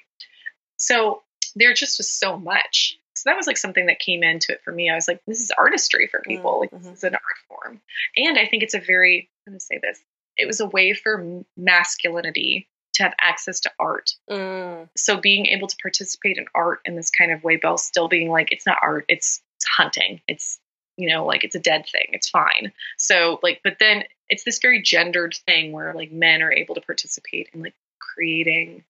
so 0.77 1.23
there 1.55 1.73
just 1.75 1.99
was 1.99 2.11
so 2.11 2.39
much 2.39 2.99
so 3.15 3.31
that 3.31 3.37
was 3.37 3.47
like 3.47 3.57
something 3.57 3.87
that 3.87 3.99
came 3.99 4.23
into 4.23 4.53
it 4.53 4.63
for 4.65 4.73
me. 4.73 4.91
I 4.91 4.95
was 4.95 5.09
like, 5.09 5.21
this 5.27 5.41
is 5.41 5.51
artistry 5.51 6.07
for 6.07 6.21
people. 6.21 6.61
Like 6.61 6.71
mm-hmm. 6.71 6.85
this 6.85 6.99
is 6.99 7.05
an 7.05 7.15
art 7.15 7.23
form. 7.49 7.81
And 8.17 8.39
I 8.39 8.47
think 8.47 8.63
it's 8.63 8.75
a 8.75 8.81
very, 8.81 9.31
I'm 9.47 9.53
going 9.53 9.59
to 9.59 9.65
say 9.65 9.79
this, 9.83 10.01
it 10.37 10.47
was 10.47 10.61
a 10.61 10.67
way 10.67 10.95
for 10.95 11.45
masculinity 11.57 12.69
to 12.95 13.03
have 13.03 13.15
access 13.21 13.61
to 13.61 13.71
art. 13.79 14.15
Mm. 14.31 14.89
So 14.97 15.19
being 15.19 15.47
able 15.47 15.69
to 15.69 15.77
participate 15.81 16.39
in 16.39 16.47
art 16.55 16.81
in 16.85 16.97
this 16.97 17.11
kind 17.11 17.33
of 17.33 17.45
way, 17.45 17.59
while 17.61 17.79
still 17.79 18.09
being 18.09 18.31
like, 18.31 18.51
it's 18.51 18.67
not 18.67 18.79
art, 18.83 19.05
it's, 19.09 19.43
it's 19.57 19.67
hunting. 19.67 20.21
It's, 20.27 20.59
you 20.97 21.09
know, 21.09 21.25
like 21.25 21.45
it's 21.45 21.55
a 21.55 21.61
dead 21.61 21.87
thing. 21.91 22.07
It's 22.13 22.29
fine. 22.29 22.73
So 22.99 23.41
like, 23.43 23.61
but 23.65 23.77
then 23.79 24.05
it's 24.29 24.45
this 24.45 24.59
very 24.59 24.83
gendered 24.83 25.35
thing 25.47 25.73
where 25.73 25.95
like 25.95 26.13
men 26.13 26.43
are 26.43 26.53
able 26.53 26.75
to 26.75 26.81
participate 26.81 27.49
in 27.53 27.63
like 27.63 27.75
creating 27.99 28.85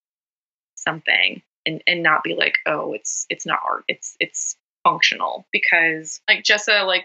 something 0.75 1.43
and 1.67 1.83
and 1.87 2.03
not 2.03 2.23
be 2.23 2.35
like 2.35 2.57
oh 2.67 2.93
it's 2.93 3.27
it's 3.29 3.47
not 3.47 3.61
art 3.65 3.85
it's 3.89 4.17
it's 4.21 4.57
functional 4.85 5.47
because 5.53 6.21
like 6.29 6.43
Jessa 6.43 6.87
like 6.87 7.05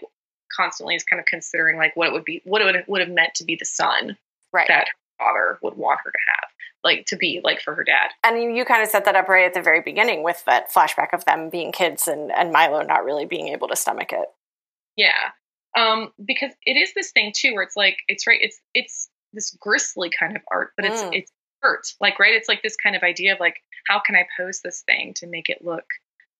constantly 0.54 0.94
is 0.94 1.04
kind 1.04 1.20
of 1.20 1.26
considering 1.26 1.76
like 1.76 1.94
what 1.94 2.08
it 2.08 2.12
would 2.12 2.24
be 2.24 2.42
what 2.44 2.62
it 2.62 2.64
would, 2.64 2.84
would 2.86 3.00
have 3.00 3.10
meant 3.10 3.34
to 3.34 3.44
be 3.44 3.56
the 3.56 3.64
son 3.64 4.16
right. 4.52 4.68
that 4.68 4.88
her 4.88 5.24
father 5.24 5.58
would 5.62 5.76
want 5.76 6.00
her 6.04 6.10
to 6.10 6.18
have 6.34 6.50
like 6.84 7.06
to 7.06 7.16
be 7.16 7.40
like 7.44 7.60
for 7.60 7.74
her 7.74 7.84
dad 7.84 8.10
and 8.24 8.42
you, 8.42 8.50
you 8.50 8.64
kind 8.64 8.82
of 8.82 8.88
set 8.88 9.04
that 9.04 9.16
up 9.16 9.28
right 9.28 9.44
at 9.44 9.54
the 9.54 9.62
very 9.62 9.80
beginning 9.80 10.22
with 10.22 10.42
that 10.46 10.72
flashback 10.72 11.12
of 11.12 11.24
them 11.24 11.50
being 11.50 11.72
kids 11.72 12.08
and 12.08 12.32
and 12.32 12.52
milo 12.52 12.82
not 12.82 13.04
really 13.04 13.26
being 13.26 13.48
able 13.48 13.68
to 13.68 13.76
stomach 13.76 14.12
it 14.12 14.28
yeah 14.96 15.30
um 15.76 16.10
because 16.24 16.52
it 16.64 16.76
is 16.76 16.94
this 16.94 17.10
thing 17.10 17.32
too 17.34 17.52
where 17.52 17.62
it's 17.62 17.76
like 17.76 17.98
it's 18.08 18.26
right 18.26 18.40
it's 18.40 18.60
it's 18.74 19.08
this 19.32 19.54
gristly 19.60 20.10
kind 20.10 20.36
of 20.36 20.42
art 20.50 20.72
but 20.76 20.86
it's 20.86 21.02
mm. 21.02 21.10
it's 21.12 21.30
hurt. 21.62 21.86
Like 22.00 22.18
right 22.18 22.34
it's 22.34 22.48
like 22.48 22.62
this 22.62 22.76
kind 22.76 22.96
of 22.96 23.02
idea 23.02 23.34
of 23.34 23.40
like 23.40 23.56
how 23.86 24.00
can 24.00 24.16
i 24.16 24.26
pose 24.36 24.60
this 24.60 24.82
thing 24.82 25.14
to 25.14 25.26
make 25.26 25.48
it 25.48 25.64
look 25.64 25.84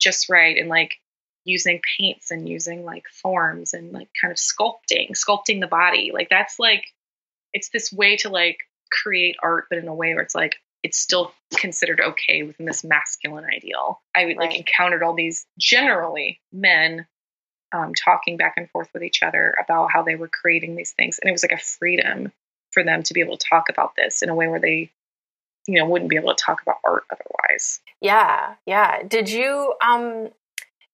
just 0.00 0.28
right? 0.28 0.56
And 0.56 0.68
like 0.68 0.96
using 1.44 1.80
paints 1.98 2.30
and 2.30 2.48
using 2.48 2.84
like 2.84 3.04
forms 3.08 3.72
and 3.72 3.92
like 3.92 4.08
kind 4.20 4.30
of 4.30 4.38
sculpting 4.38 5.12
sculpting 5.12 5.60
the 5.60 5.66
body. 5.66 6.10
Like 6.12 6.28
that's 6.28 6.58
like 6.58 6.84
it's 7.52 7.70
this 7.70 7.92
way 7.92 8.16
to 8.18 8.28
like 8.28 8.58
create 8.90 9.36
art 9.42 9.64
but 9.68 9.78
in 9.78 9.88
a 9.88 9.94
way 9.94 10.14
where 10.14 10.22
it's 10.22 10.34
like 10.34 10.56
it's 10.82 10.98
still 10.98 11.32
considered 11.56 12.00
okay 12.00 12.42
within 12.42 12.66
this 12.66 12.84
masculine 12.84 13.44
ideal. 13.44 14.00
I 14.14 14.26
would 14.26 14.36
right. 14.36 14.50
like 14.50 14.58
encountered 14.58 15.02
all 15.02 15.14
these 15.14 15.46
generally 15.58 16.40
men 16.52 17.06
um, 17.72 17.92
talking 17.94 18.36
back 18.36 18.54
and 18.56 18.70
forth 18.70 18.88
with 18.94 19.02
each 19.02 19.22
other 19.22 19.54
about 19.62 19.90
how 19.92 20.02
they 20.02 20.14
were 20.14 20.28
creating 20.28 20.76
these 20.76 20.92
things. 20.92 21.18
And 21.18 21.28
it 21.28 21.32
was 21.32 21.42
like 21.42 21.52
a 21.52 21.62
freedom 21.62 22.32
for 22.70 22.84
them 22.84 23.02
to 23.02 23.14
be 23.14 23.20
able 23.20 23.36
to 23.36 23.46
talk 23.48 23.68
about 23.68 23.94
this 23.96 24.22
in 24.22 24.28
a 24.28 24.34
way 24.34 24.46
where 24.46 24.60
they 24.60 24.92
you 25.66 25.78
know 25.78 25.86
wouldn't 25.86 26.10
be 26.10 26.16
able 26.16 26.34
to 26.34 26.42
talk 26.42 26.62
about 26.62 26.76
art 26.84 27.04
otherwise. 27.10 27.80
Yeah 28.00 28.54
yeah. 28.66 29.02
Did 29.02 29.30
you 29.30 29.74
um 29.84 30.28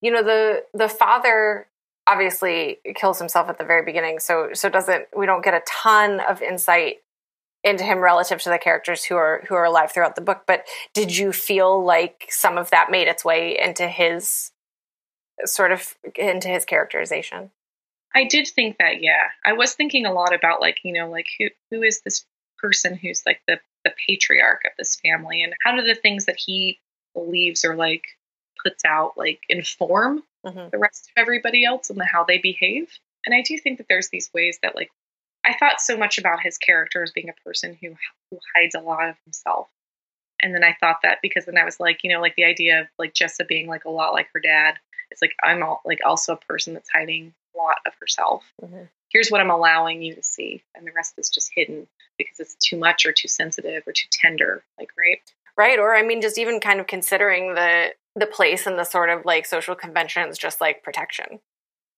you 0.00 0.10
know 0.10 0.22
the 0.22 0.64
the 0.74 0.88
father 0.88 1.66
obviously 2.06 2.78
kills 2.94 3.18
himself 3.18 3.48
at 3.48 3.56
the 3.56 3.64
very 3.64 3.82
beginning 3.82 4.18
so 4.18 4.50
so 4.52 4.68
doesn't 4.68 5.06
we 5.16 5.24
don't 5.24 5.42
get 5.42 5.54
a 5.54 5.62
ton 5.66 6.20
of 6.20 6.42
insight 6.42 6.96
into 7.62 7.82
him 7.82 7.98
relative 7.98 8.42
to 8.42 8.50
the 8.50 8.58
characters 8.58 9.04
who 9.04 9.16
are 9.16 9.42
who 9.48 9.54
are 9.54 9.64
alive 9.64 9.90
throughout 9.90 10.14
the 10.14 10.20
book 10.20 10.42
but 10.46 10.66
did 10.92 11.16
you 11.16 11.32
feel 11.32 11.82
like 11.82 12.26
some 12.28 12.58
of 12.58 12.68
that 12.68 12.90
made 12.90 13.08
its 13.08 13.24
way 13.24 13.58
into 13.58 13.88
his 13.88 14.52
sort 15.44 15.72
of 15.72 15.96
into 16.16 16.48
his 16.48 16.64
characterization? 16.64 17.50
I 18.14 18.24
did 18.24 18.46
think 18.46 18.78
that 18.78 19.02
yeah. 19.02 19.28
I 19.44 19.54
was 19.54 19.74
thinking 19.74 20.06
a 20.06 20.12
lot 20.12 20.34
about 20.34 20.60
like 20.60 20.78
you 20.84 20.92
know 20.92 21.10
like 21.10 21.26
who 21.38 21.48
who 21.70 21.82
is 21.82 22.00
this 22.02 22.24
person 22.58 22.96
who's 22.96 23.22
like 23.26 23.40
the 23.46 23.58
the 23.94 24.04
patriarch 24.06 24.62
of 24.64 24.72
this 24.78 24.96
family 24.96 25.42
and 25.42 25.54
how 25.62 25.74
do 25.74 25.82
the 25.82 25.94
things 25.94 26.26
that 26.26 26.38
he 26.38 26.78
believes 27.14 27.64
or 27.64 27.76
like 27.76 28.02
puts 28.64 28.84
out 28.84 29.12
like 29.16 29.40
inform 29.48 30.22
mm-hmm. 30.44 30.68
the 30.70 30.78
rest 30.78 31.10
of 31.10 31.20
everybody 31.20 31.64
else 31.64 31.90
and 31.90 31.98
the, 31.98 32.04
how 32.04 32.24
they 32.24 32.38
behave? 32.38 32.88
And 33.26 33.34
i 33.34 33.42
do 33.42 33.56
think 33.58 33.78
that 33.78 33.86
there's 33.88 34.08
these 34.10 34.30
ways 34.34 34.58
that 34.62 34.74
like 34.74 34.90
i 35.46 35.54
thought 35.54 35.80
so 35.80 35.96
much 35.96 36.18
about 36.18 36.42
his 36.42 36.58
character 36.58 37.02
as 37.02 37.12
being 37.12 37.30
a 37.30 37.44
person 37.44 37.76
who 37.80 37.94
who 38.30 38.38
hides 38.54 38.74
a 38.74 38.80
lot 38.80 39.08
of 39.08 39.16
himself. 39.24 39.68
And 40.42 40.54
then 40.54 40.64
i 40.64 40.76
thought 40.78 40.98
that 41.02 41.18
because 41.22 41.46
then 41.46 41.56
i 41.56 41.64
was 41.64 41.80
like 41.80 42.00
you 42.02 42.10
know 42.10 42.20
like 42.20 42.34
the 42.36 42.44
idea 42.44 42.82
of 42.82 42.86
like 42.98 43.14
jessa 43.14 43.46
being 43.46 43.66
like 43.66 43.84
a 43.86 43.90
lot 43.90 44.12
like 44.12 44.28
her 44.34 44.40
dad 44.40 44.74
it's 45.10 45.22
like 45.22 45.32
i'm 45.42 45.62
all, 45.62 45.80
like 45.84 46.00
also 46.04 46.34
a 46.34 46.44
person 46.46 46.74
that's 46.74 46.90
hiding 46.92 47.32
a 47.54 47.58
lot 47.58 47.76
of 47.86 47.92
herself. 48.00 48.44
Mm-hmm. 48.62 48.84
Here's 49.10 49.30
what 49.30 49.40
I'm 49.40 49.50
allowing 49.50 50.02
you 50.02 50.14
to 50.14 50.22
see, 50.22 50.62
and 50.74 50.86
the 50.86 50.92
rest 50.92 51.14
is 51.18 51.30
just 51.30 51.50
hidden 51.54 51.86
because 52.18 52.40
it's 52.40 52.54
too 52.56 52.76
much 52.76 53.06
or 53.06 53.12
too 53.12 53.28
sensitive 53.28 53.82
or 53.86 53.92
too 53.92 54.08
tender, 54.10 54.64
like 54.78 54.90
right? 54.98 55.18
Right. 55.56 55.78
Or 55.78 55.94
I 55.94 56.02
mean, 56.02 56.20
just 56.20 56.38
even 56.38 56.60
kind 56.60 56.80
of 56.80 56.86
considering 56.86 57.54
the 57.54 57.88
the 58.16 58.26
place 58.26 58.66
and 58.66 58.78
the 58.78 58.84
sort 58.84 59.10
of 59.10 59.24
like 59.24 59.46
social 59.46 59.74
conventions, 59.74 60.38
just 60.38 60.60
like 60.60 60.82
protection. 60.82 61.40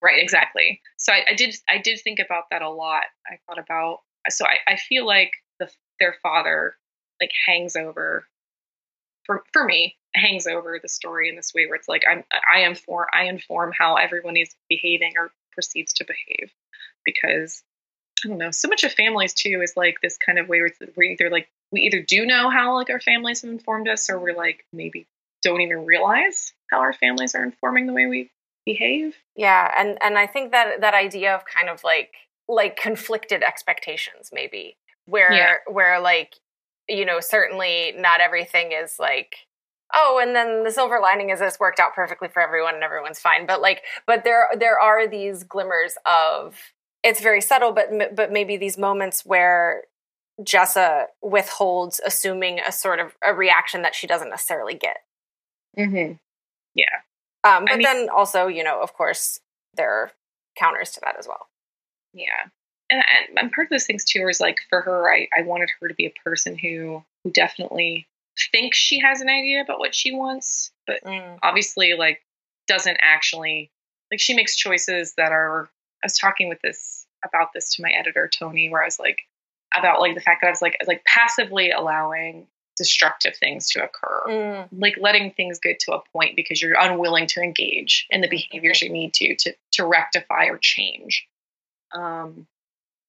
Right. 0.03 0.23
Exactly. 0.23 0.81
So 0.99 1.13
I, 1.13 1.25
I 1.31 1.35
did 1.35 1.55
I 1.69 1.79
did 1.79 2.01
think 2.01 2.19
about 2.19 2.45
that 2.51 2.63
a 2.63 2.71
lot. 2.71 3.05
I 3.27 3.39
thought 3.47 3.59
about 3.59 4.01
so 4.29 4.45
I, 4.45 4.73
I 4.73 4.77
feel 4.77 5.07
like 5.07 5.33
the 5.59 5.71
their 6.01 6.17
father 6.23 6.77
like 7.21 7.31
hangs 7.47 7.77
over 7.77 8.27
for 9.25 9.45
for 9.53 9.65
me 9.65 9.97
hangs 10.15 10.47
over 10.47 10.79
the 10.83 10.89
story 10.89 11.29
in 11.29 11.37
this 11.37 11.53
way 11.55 11.67
where 11.67 11.77
it's 11.77 11.89
like 11.89 12.03
I'm 12.11 12.25
I 12.55 12.61
inform 12.61 13.07
I 13.13 13.25
inform 13.25 13.73
how 13.77 13.97
everyone 13.97 14.37
is 14.37 14.55
behaving 14.69 15.15
or 15.19 15.31
proceeds 15.53 15.93
to 15.95 16.05
behave 16.05 16.53
because 17.05 17.63
I 18.27 18.29
don't 18.29 18.39
know. 18.39 18.51
So 18.51 18.69
much 18.69 18.83
of 18.83 18.93
families 18.93 19.35
too 19.35 19.61
is 19.63 19.75
like 19.77 20.01
this 20.03 20.19
kind 20.19 20.39
of 20.39 20.49
way 20.49 20.61
where 20.61 20.73
we 20.97 21.11
either 21.11 21.31
like 21.31 21.49
we 21.71 21.83
either 21.83 22.03
do 22.03 22.27
know 22.27 22.51
how 22.51 22.75
like 22.75 22.91
our 22.91 23.01
families 23.01 23.43
have 23.43 23.51
informed 23.51 23.89
us, 23.89 24.11
or 24.11 24.19
we're 24.19 24.37
like 24.37 24.65
maybe 24.73 25.07
don't 25.43 25.61
even 25.61 25.87
realize 25.87 26.53
how 26.71 26.81
our 26.81 26.93
families 26.93 27.35
are 27.37 27.45
informing 27.45 27.87
the 27.87 27.93
way 27.93 28.07
we 28.07 28.31
behave. 28.65 29.15
Yeah, 29.37 29.73
and 29.79 29.97
and 30.03 30.19
I 30.19 30.27
think 30.27 30.51
that 30.51 30.81
that 30.81 30.95
idea 30.95 31.35
of 31.37 31.45
kind 31.45 31.69
of 31.69 31.85
like 31.85 32.15
like 32.49 32.77
conflicted 32.77 33.43
expectations 33.43 34.31
maybe 34.33 34.77
where 35.07 35.33
yeah. 35.33 35.55
where 35.67 36.01
like 36.01 36.35
you 36.89 37.05
know 37.05 37.21
certainly 37.21 37.93
not 37.97 38.21
everything 38.21 38.73
is 38.73 38.97
like 38.99 39.37
oh 39.95 40.21
and 40.23 40.35
then 40.35 40.63
the 40.63 40.71
silver 40.71 41.01
lining 41.01 41.31
is 41.31 41.41
this 41.41 41.59
worked 41.59 41.81
out 41.81 41.95
perfectly 41.95 42.29
for 42.29 42.41
everyone 42.41 42.75
and 42.75 42.85
everyone's 42.85 43.19
fine 43.19 43.47
but 43.47 43.61
like 43.61 43.83
but 44.07 44.23
there 44.23 44.49
there 44.59 44.79
are 44.79 45.09
these 45.09 45.43
glimmers 45.43 45.95
of 46.07 46.57
it's 47.07 47.21
very 47.21 47.41
subtle, 47.41 47.73
but 47.73 48.15
but 48.15 48.33
maybe 48.33 48.57
these 48.57 48.77
moments 48.77 49.25
where 49.25 49.85
Jessa 50.41 51.07
withholds 51.23 52.01
assuming 52.05 52.59
a 52.61 52.73
sort 52.73 52.99
of 52.99 53.15
a 53.25 53.33
reaction 53.33 53.83
that 53.83 53.95
she 53.95 54.07
doesn't 54.07 54.29
necessarily 54.29 54.75
get. 54.75 54.99
Mm-hmm. 55.79 56.15
Yeah. 56.75 56.85
Um, 57.45 57.65
but 57.65 57.75
I 57.75 57.77
mean, 57.77 57.85
then 57.85 58.09
also, 58.09 58.49
you 58.49 58.65
know, 58.65 58.83
of 58.83 58.93
course, 58.93 59.41
there 59.75 59.91
are 59.91 60.11
counters 60.57 60.91
to 60.93 61.01
that 61.05 61.17
as 61.17 61.29
well. 61.29 61.47
Yeah. 62.13 62.49
And, 62.91 63.03
and 63.37 63.53
part 63.53 63.67
of 63.67 63.71
those 63.71 63.87
things 63.87 64.05
too 64.05 64.27
is 64.29 64.41
like 64.41 64.59
for 64.69 64.81
her, 64.81 65.11
I, 65.11 65.29
I 65.37 65.43
wanted 65.43 65.71
her 65.81 65.89
to 65.89 65.95
be 65.95 66.07
a 66.07 66.15
person 66.25 66.59
who 66.59 67.05
who 67.23 67.31
definitely 67.31 68.07
thinks 68.53 68.77
she 68.77 68.99
has 68.99 69.21
an 69.21 69.29
idea 69.29 69.63
about 69.63 69.79
what 69.79 69.95
she 69.95 70.13
wants, 70.13 70.73
but 70.87 71.03
mm. 71.05 71.39
obviously 71.43 71.95
like 71.95 72.21
doesn't 72.67 72.99
actually 73.01 73.71
like 74.11 74.21
she 74.21 74.35
makes 74.35 74.57
choices 74.57 75.15
that 75.17 75.31
are 75.31 75.69
I 76.03 76.07
was 76.07 76.19
talking 76.19 76.49
with 76.49 76.61
this 76.63 77.07
about 77.25 77.49
this 77.55 77.75
to 77.75 77.83
my 77.83 77.91
editor 77.91 78.29
Tony, 78.29 78.69
where 78.69 78.83
I 78.83 78.87
was 78.87 78.99
like 78.99 79.21
about 79.77 80.01
like 80.01 80.15
the 80.15 80.21
fact 80.21 80.43
that 80.43 80.49
I 80.49 80.51
was 80.51 80.63
like 80.63 80.77
like 80.87 81.05
passively 81.05 81.71
allowing 81.71 82.47
destructive 82.77 83.35
things 83.37 83.71
to 83.71 83.83
occur, 83.83 84.23
mm. 84.29 84.69
like 84.73 84.97
letting 85.01 85.33
things 85.33 85.59
get 85.59 85.81
to 85.81 85.95
a 85.95 86.03
point 86.13 86.37
because 86.37 86.61
you're 86.61 86.79
unwilling 86.79 87.27
to 87.29 87.41
engage 87.41 88.07
in 88.11 88.21
the 88.21 88.29
behaviors 88.29 88.83
you 88.83 88.91
need 88.91 89.15
to 89.15 89.35
to 89.37 89.55
to 89.73 89.87
rectify 89.87 90.47
or 90.47 90.59
change. 90.59 91.27
Um, 91.93 92.47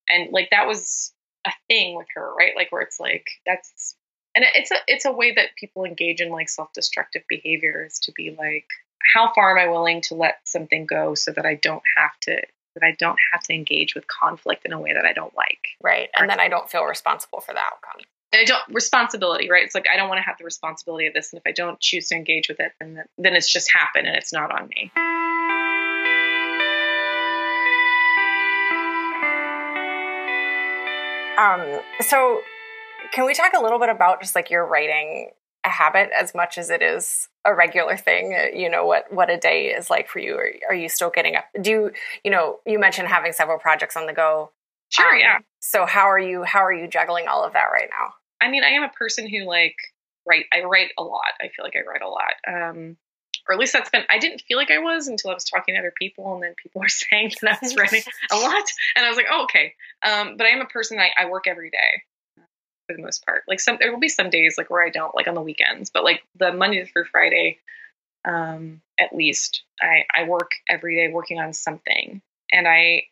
and 0.10 0.32
like 0.32 0.50
that 0.52 0.68
was 0.68 1.12
a 1.46 1.52
thing 1.68 1.96
with 1.96 2.08
her, 2.16 2.34
right? 2.34 2.54
Like 2.56 2.72
where 2.72 2.82
it's 2.82 3.00
like 3.00 3.28
that's 3.46 3.96
and 4.38 4.46
it's 4.54 4.72
a 4.72 4.76
it's 4.88 5.06
a 5.06 5.12
way 5.12 5.34
that 5.34 5.56
people 5.60 5.84
engage 5.84 6.22
in 6.22 6.30
like 6.30 6.48
self-destructive 6.48 7.24
behaviors 7.28 8.00
to 8.00 8.12
be 8.12 8.36
like 8.38 8.68
how 9.16 9.34
far 9.34 9.58
am 9.58 9.68
i 9.68 9.72
willing 9.72 10.02
to 10.02 10.14
let 10.16 10.40
something 10.46 10.86
go 10.86 11.16
so 11.16 11.32
that 11.32 11.46
i 11.46 11.56
don't 11.56 11.84
have 11.98 12.12
to 12.22 12.40
that 12.80 12.86
i 12.86 12.96
don't 12.98 13.18
have 13.32 13.42
to 13.42 13.54
engage 13.54 13.96
with 13.96 14.06
conflict 14.08 14.66
in 14.66 14.74
a 14.74 14.80
way 14.80 14.94
that 14.94 15.06
i 15.06 15.14
don't 15.14 15.36
like 15.36 15.70
right 15.82 16.10
and 16.18 16.30
then 16.30 16.40
i 16.40 16.48
don't 16.48 16.70
feel 16.70 16.84
responsible 16.84 17.42
for 17.42 17.54
the 17.54 17.60
outcome 17.60 18.02
I 18.34 18.44
don't 18.44 18.62
responsibility, 18.70 19.50
right? 19.50 19.64
It's 19.64 19.74
like 19.74 19.86
I 19.92 19.96
don't 19.96 20.10
want 20.10 20.20
to 20.20 20.24
have 20.24 20.38
the 20.38 20.44
responsibility 20.44 21.08
of 21.08 21.14
this, 21.14 21.32
and 21.32 21.40
if 21.40 21.48
I 21.48 21.54
don't 21.54 21.80
choose 21.80 22.10
to 22.10 22.16
engage 22.16 22.50
with 22.50 22.60
it, 22.60 22.74
then 22.80 23.04
then 23.18 23.36
it's 23.36 23.52
just 23.52 23.72
happened, 23.72 24.06
and 24.06 24.16
it's 24.18 24.34
not 24.34 24.52
on 24.52 24.68
me. 24.68 24.92
Um, 31.38 31.82
so 32.02 32.42
can 33.14 33.26
we 33.26 33.34
talk 33.34 33.54
a 33.54 33.62
little 33.62 33.80
bit 33.80 33.90
about 33.90 34.22
just 34.22 34.36
like 34.36 34.50
your 34.50 34.66
writing 34.66 35.30
a 35.66 35.70
habit 35.70 36.10
as 36.18 36.34
much 36.34 36.58
as 36.58 36.70
it 36.70 36.82
is 36.82 37.28
a 37.46 37.54
regular 37.54 37.98
thing 37.98 38.34
uh, 38.34 38.56
you 38.56 38.70
know 38.70 38.86
what 38.86 39.12
what 39.12 39.30
a 39.30 39.38
day 39.38 39.68
is 39.68 39.90
like 39.90 40.08
for 40.08 40.20
you 40.20 40.36
are, 40.36 40.52
are 40.70 40.76
you 40.76 40.90
still 40.90 41.10
getting 41.10 41.36
up? 41.36 41.46
Do 41.62 41.70
you 41.70 41.92
you 42.24 42.32
know 42.32 42.60
you 42.66 42.80
mentioned 42.80 43.08
having 43.08 43.34
several 43.34 43.60
projects 43.60 43.96
on 43.96 44.06
the 44.06 44.14
go. 44.14 44.52
Sure 44.90 45.14
um, 45.14 45.20
yeah. 45.20 45.40
so 45.60 45.86
how 45.86 46.06
are 46.06 46.20
you 46.20 46.44
how 46.44 46.60
are 46.60 46.74
you 46.74 46.88
juggling 46.88 47.28
all 47.28 47.44
of 47.44 47.54
that 47.54 47.66
right 47.72 47.90
now? 47.90 48.14
I 48.40 48.50
mean 48.50 48.64
i 48.64 48.70
am 48.70 48.84
a 48.84 48.90
person 48.90 49.28
who 49.30 49.46
like 49.46 49.76
write 50.28 50.46
i 50.54 50.62
write 50.64 50.92
a 50.98 51.04
lot. 51.04 51.34
I 51.42 51.50
feel 51.50 51.66
like 51.66 51.76
i 51.76 51.88
write 51.88 52.02
a 52.02 52.10
lot. 52.10 52.34
Um 52.48 52.98
or 53.48 53.54
at 53.54 53.60
least 53.60 53.74
that's 53.74 53.90
been 53.90 54.04
i 54.10 54.20
didn't 54.20 54.42
feel 54.42 54.58
like 54.58 54.72
i 54.72 54.80
was 54.80 55.08
until 55.08 55.32
i 55.32 55.34
was 55.34 55.46
talking 55.46 55.76
to 55.76 55.80
other 55.80 55.94
people 55.98 56.34
and 56.34 56.44
then 56.44 56.54
people 56.62 56.82
were 56.82 56.90
saying 56.90 57.32
that 57.42 57.54
i 57.54 57.58
was 57.62 57.76
writing 57.76 58.04
a 58.32 58.36
lot 58.36 58.66
and 58.96 59.06
i 59.06 59.10
was 59.10 59.18
like 59.18 59.28
oh 59.32 59.44
okay. 59.44 59.74
Um, 60.04 60.38
but 60.38 60.46
i 60.46 60.50
am 60.50 60.62
a 60.62 60.66
person 60.66 61.00
I, 61.00 61.10
I 61.18 61.30
work 61.30 61.48
every 61.48 61.70
day 61.70 62.04
for 62.88 62.96
the 62.96 63.04
most 63.04 63.26
part. 63.26 63.44
Like 63.48 63.60
some, 63.60 63.78
there 63.80 63.92
will 63.92 64.00
be 64.00 64.10
some 64.10 64.30
days 64.30 64.56
like 64.58 64.70
where 64.70 64.84
I 64.84 64.90
don't, 64.90 65.14
like 65.16 65.28
on 65.28 65.36
the 65.36 65.42
weekends, 65.42 65.90
but 65.90 66.04
like 66.04 66.24
the 66.40 66.54
Monday 66.54 66.86
through 66.86 67.06
Friday, 67.06 67.60
um, 68.26 68.82
at 69.00 69.16
least 69.16 69.64
I, 69.82 70.06
I 70.16 70.28
work 70.28 70.52
every 70.70 70.96
day 70.96 71.14
working 71.14 71.40
on 71.40 71.54
something. 71.54 72.22
And 72.52 72.68
I, 72.68 73.04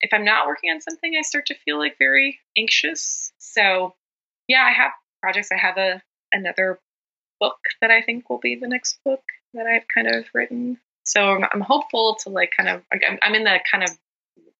if 0.00 0.10
I'm 0.12 0.24
not 0.24 0.46
working 0.46 0.70
on 0.70 0.80
something, 0.80 1.14
I 1.16 1.22
start 1.22 1.46
to 1.46 1.54
feel 1.64 1.78
like 1.78 1.96
very 1.98 2.38
anxious. 2.56 3.32
So 3.38 3.94
yeah, 4.48 4.64
I 4.68 4.72
have 4.72 4.92
projects. 5.20 5.50
I 5.52 5.58
have 5.58 5.78
a, 5.78 6.02
another 6.32 6.78
book 7.40 7.58
that 7.80 7.90
I 7.90 8.02
think 8.02 8.30
will 8.30 8.38
be 8.38 8.54
the 8.54 8.68
next 8.68 8.98
book 9.04 9.22
that 9.54 9.66
I've 9.66 9.88
kind 9.92 10.08
of 10.08 10.26
written. 10.34 10.78
So 11.04 11.30
I'm, 11.30 11.44
I'm 11.52 11.60
hopeful 11.60 12.16
to 12.22 12.28
like 12.28 12.52
kind 12.56 12.68
of, 12.68 12.82
I'm, 12.92 13.18
I'm 13.22 13.34
in 13.34 13.44
the 13.44 13.58
kind 13.70 13.82
of 13.82 13.90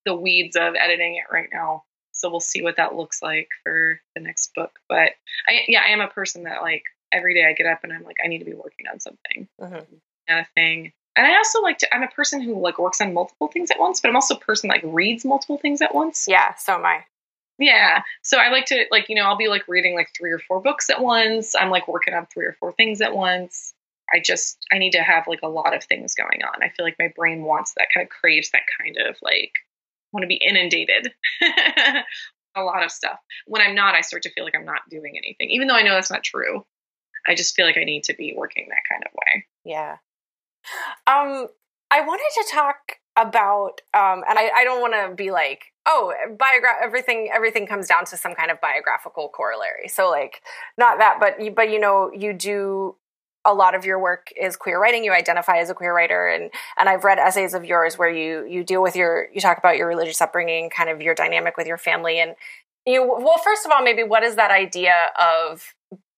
the 0.04 0.14
weeds 0.14 0.56
of 0.56 0.74
editing 0.74 1.14
it 1.16 1.32
right 1.32 1.48
now 1.52 1.84
so 2.22 2.30
we'll 2.30 2.40
see 2.40 2.62
what 2.62 2.76
that 2.76 2.94
looks 2.94 3.20
like 3.20 3.48
for 3.64 4.00
the 4.14 4.22
next 4.22 4.52
book. 4.54 4.78
But 4.88 5.10
I, 5.48 5.62
yeah, 5.66 5.82
I 5.84 5.90
am 5.90 6.00
a 6.00 6.06
person 6.06 6.44
that 6.44 6.62
like 6.62 6.84
every 7.12 7.34
day 7.34 7.44
I 7.44 7.52
get 7.52 7.66
up 7.66 7.80
and 7.82 7.92
I'm 7.92 8.04
like, 8.04 8.16
I 8.24 8.28
need 8.28 8.38
to 8.38 8.44
be 8.44 8.54
working 8.54 8.86
on 8.90 9.00
something, 9.00 9.48
mm-hmm. 9.60 9.94
kind 10.28 10.40
of 10.40 10.46
thing. 10.54 10.92
And 11.16 11.26
I 11.26 11.36
also 11.36 11.60
like 11.60 11.78
to, 11.78 11.94
I'm 11.94 12.04
a 12.04 12.08
person 12.08 12.40
who 12.40 12.60
like 12.60 12.78
works 12.78 13.00
on 13.00 13.12
multiple 13.12 13.48
things 13.48 13.72
at 13.72 13.80
once, 13.80 14.00
but 14.00 14.08
I'm 14.08 14.14
also 14.14 14.36
a 14.36 14.40
person 14.40 14.68
that 14.68 14.84
like 14.84 14.94
reads 14.94 15.24
multiple 15.24 15.58
things 15.58 15.82
at 15.82 15.94
once. 15.94 16.26
Yeah, 16.28 16.54
so 16.54 16.74
am 16.74 16.86
I. 16.86 17.04
Yeah. 17.58 18.02
So 18.22 18.38
I 18.38 18.50
like 18.50 18.66
to 18.66 18.84
like, 18.92 19.08
you 19.08 19.16
know, 19.16 19.24
I'll 19.24 19.36
be 19.36 19.48
like 19.48 19.66
reading 19.66 19.96
like 19.96 20.10
three 20.16 20.30
or 20.30 20.38
four 20.38 20.60
books 20.60 20.88
at 20.90 21.02
once. 21.02 21.54
I'm 21.58 21.70
like 21.70 21.88
working 21.88 22.14
on 22.14 22.26
three 22.26 22.46
or 22.46 22.56
four 22.60 22.72
things 22.72 23.00
at 23.00 23.14
once. 23.14 23.74
I 24.14 24.20
just 24.24 24.64
I 24.72 24.78
need 24.78 24.92
to 24.92 25.02
have 25.02 25.26
like 25.26 25.40
a 25.42 25.48
lot 25.48 25.74
of 25.74 25.84
things 25.84 26.14
going 26.14 26.42
on. 26.44 26.62
I 26.62 26.68
feel 26.68 26.86
like 26.86 26.96
my 27.00 27.12
brain 27.16 27.42
wants 27.42 27.74
that 27.76 27.88
kind 27.92 28.04
of 28.04 28.10
craves 28.10 28.50
that 28.52 28.62
kind 28.80 28.96
of 28.96 29.16
like 29.22 29.52
want 30.12 30.22
to 30.22 30.28
be 30.28 30.36
inundated 30.36 31.12
a 32.56 32.62
lot 32.62 32.84
of 32.84 32.90
stuff. 32.90 33.18
When 33.46 33.62
I'm 33.62 33.74
not, 33.74 33.94
I 33.94 34.00
start 34.00 34.22
to 34.24 34.30
feel 34.30 34.44
like 34.44 34.54
I'm 34.54 34.64
not 34.64 34.80
doing 34.90 35.14
anything, 35.16 35.50
even 35.50 35.68
though 35.68 35.74
I 35.74 35.82
know 35.82 35.94
that's 35.94 36.10
not 36.10 36.22
true. 36.22 36.64
I 37.26 37.34
just 37.34 37.54
feel 37.54 37.66
like 37.66 37.78
I 37.78 37.84
need 37.84 38.04
to 38.04 38.14
be 38.14 38.34
working 38.36 38.68
that 38.68 38.82
kind 38.88 39.04
of 39.06 39.12
way. 39.12 39.46
Yeah. 39.64 39.96
Um, 41.06 41.48
I 41.90 42.00
wanted 42.00 42.30
to 42.34 42.46
talk 42.50 42.76
about, 43.16 43.80
um, 43.94 44.24
and 44.28 44.38
I, 44.38 44.50
I 44.56 44.64
don't 44.64 44.80
want 44.80 44.94
to 44.94 45.14
be 45.14 45.30
like, 45.30 45.64
oh, 45.86 46.14
biogra- 46.30 46.82
everything 46.82 47.28
everything 47.32 47.66
comes 47.66 47.86
down 47.86 48.04
to 48.06 48.16
some 48.16 48.34
kind 48.34 48.50
of 48.50 48.60
biographical 48.60 49.28
corollary. 49.28 49.88
So 49.88 50.10
like, 50.10 50.40
not 50.78 50.98
that, 50.98 51.18
but 51.20 51.42
you, 51.42 51.50
but 51.50 51.70
you 51.70 51.78
know, 51.78 52.10
you 52.12 52.32
do 52.32 52.96
a 53.44 53.54
lot 53.54 53.74
of 53.74 53.84
your 53.84 53.98
work 53.98 54.28
is 54.40 54.56
queer 54.56 54.80
writing. 54.80 55.04
You 55.04 55.12
identify 55.12 55.58
as 55.58 55.70
a 55.70 55.74
queer 55.74 55.94
writer, 55.94 56.28
and 56.28 56.50
and 56.78 56.88
I've 56.88 57.04
read 57.04 57.18
essays 57.18 57.54
of 57.54 57.64
yours 57.64 57.98
where 57.98 58.10
you 58.10 58.46
you 58.46 58.64
deal 58.64 58.82
with 58.82 58.96
your 58.96 59.28
you 59.32 59.40
talk 59.40 59.58
about 59.58 59.76
your 59.76 59.88
religious 59.88 60.20
upbringing, 60.20 60.70
kind 60.70 60.90
of 60.90 61.00
your 61.00 61.14
dynamic 61.14 61.56
with 61.56 61.66
your 61.66 61.78
family, 61.78 62.20
and 62.20 62.34
you 62.86 63.02
well, 63.06 63.38
first 63.42 63.66
of 63.66 63.72
all, 63.72 63.82
maybe 63.82 64.02
what 64.02 64.22
is 64.22 64.36
that 64.36 64.50
idea 64.50 64.94
of 65.20 65.74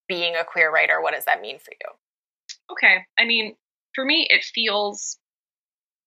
being 0.09 0.35
a 0.37 0.45
queer 0.45 0.71
writer? 0.71 1.01
What 1.01 1.15
does 1.15 1.25
that 1.25 1.41
mean 1.41 1.59
for 1.59 1.73
you? 1.73 1.91
Okay, 2.73 3.05
I 3.19 3.25
mean, 3.25 3.57
for 3.95 4.05
me, 4.05 4.27
it 4.29 4.45
feels 4.45 5.19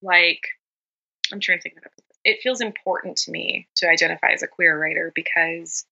like 0.02 0.42
I'm 1.32 1.40
trying 1.40 1.60
to 1.60 1.62
think 1.64 1.78
of 1.78 1.84
it 2.28 2.42
feels 2.42 2.60
important 2.60 3.16
to 3.16 3.32
me 3.32 3.70
to 3.78 3.90
identify 3.90 4.32
as 4.34 4.44
a 4.44 4.48
queer 4.48 4.78
writer 4.78 5.14
because 5.16 5.86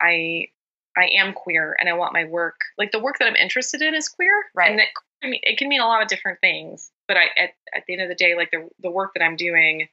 I 0.00 0.48
I 0.96 1.10
am 1.18 1.32
queer 1.32 1.76
and 1.80 1.88
I 1.88 1.94
want 1.94 2.12
my 2.12 2.24
work, 2.24 2.60
like 2.78 2.92
the 2.92 3.00
work 3.00 3.18
that 3.18 3.26
I'm 3.26 3.36
interested 3.36 3.82
in 3.82 3.94
is 3.94 4.08
queer. 4.08 4.44
Right. 4.54 4.70
And 4.70 4.78
that, 4.78 4.88
I 5.22 5.28
mean, 5.28 5.40
it 5.42 5.58
can 5.58 5.68
mean 5.68 5.80
a 5.80 5.86
lot 5.86 6.02
of 6.02 6.08
different 6.08 6.40
things, 6.40 6.90
but 7.08 7.16
I, 7.16 7.24
at, 7.38 7.50
at 7.74 7.84
the 7.86 7.94
end 7.94 8.02
of 8.02 8.08
the 8.08 8.14
day, 8.14 8.34
like 8.36 8.50
the, 8.50 8.68
the 8.80 8.90
work 8.90 9.14
that 9.14 9.22
I'm 9.22 9.36
doing 9.36 9.88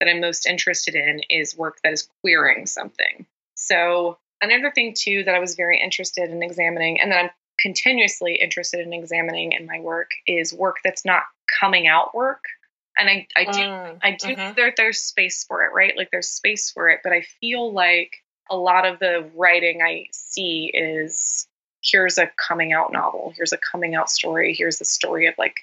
that 0.00 0.08
I'm 0.08 0.20
most 0.20 0.46
interested 0.46 0.94
in 0.94 1.20
is 1.28 1.56
work 1.56 1.78
that 1.84 1.92
is 1.92 2.08
queering 2.20 2.66
something. 2.66 3.26
So 3.54 4.18
another 4.42 4.70
thing 4.70 4.94
too, 4.96 5.24
that 5.24 5.34
I 5.34 5.38
was 5.38 5.54
very 5.54 5.80
interested 5.80 6.30
in 6.30 6.42
examining 6.42 7.00
and 7.00 7.12
that 7.12 7.18
I'm 7.24 7.30
continuously 7.60 8.36
interested 8.40 8.80
in 8.80 8.92
examining 8.92 9.52
in 9.52 9.66
my 9.66 9.80
work 9.80 10.10
is 10.26 10.54
work 10.54 10.76
that's 10.82 11.04
not 11.04 11.24
coming 11.60 11.86
out 11.86 12.14
work. 12.14 12.42
And 12.98 13.08
I, 13.08 13.26
I 13.36 13.44
do, 13.44 13.58
mm, 13.58 13.98
I 14.02 14.10
do, 14.12 14.34
mm-hmm. 14.34 14.54
there, 14.56 14.72
there's 14.76 15.00
space 15.00 15.44
for 15.44 15.64
it, 15.64 15.72
right? 15.74 15.96
Like 15.96 16.10
there's 16.10 16.28
space 16.28 16.70
for 16.70 16.88
it, 16.88 17.00
but 17.04 17.12
I 17.12 17.22
feel 17.40 17.72
like 17.72 18.12
a 18.50 18.56
lot 18.56 18.86
of 18.86 18.98
the 18.98 19.30
writing 19.34 19.80
I 19.82 20.06
see 20.12 20.70
is 20.74 21.46
here's 21.82 22.18
a 22.18 22.30
coming 22.36 22.72
out 22.72 22.92
novel, 22.92 23.32
here's 23.36 23.52
a 23.52 23.58
coming 23.58 23.94
out 23.94 24.10
story, 24.10 24.54
here's 24.54 24.78
the 24.78 24.84
story 24.84 25.26
of 25.26 25.34
like 25.38 25.54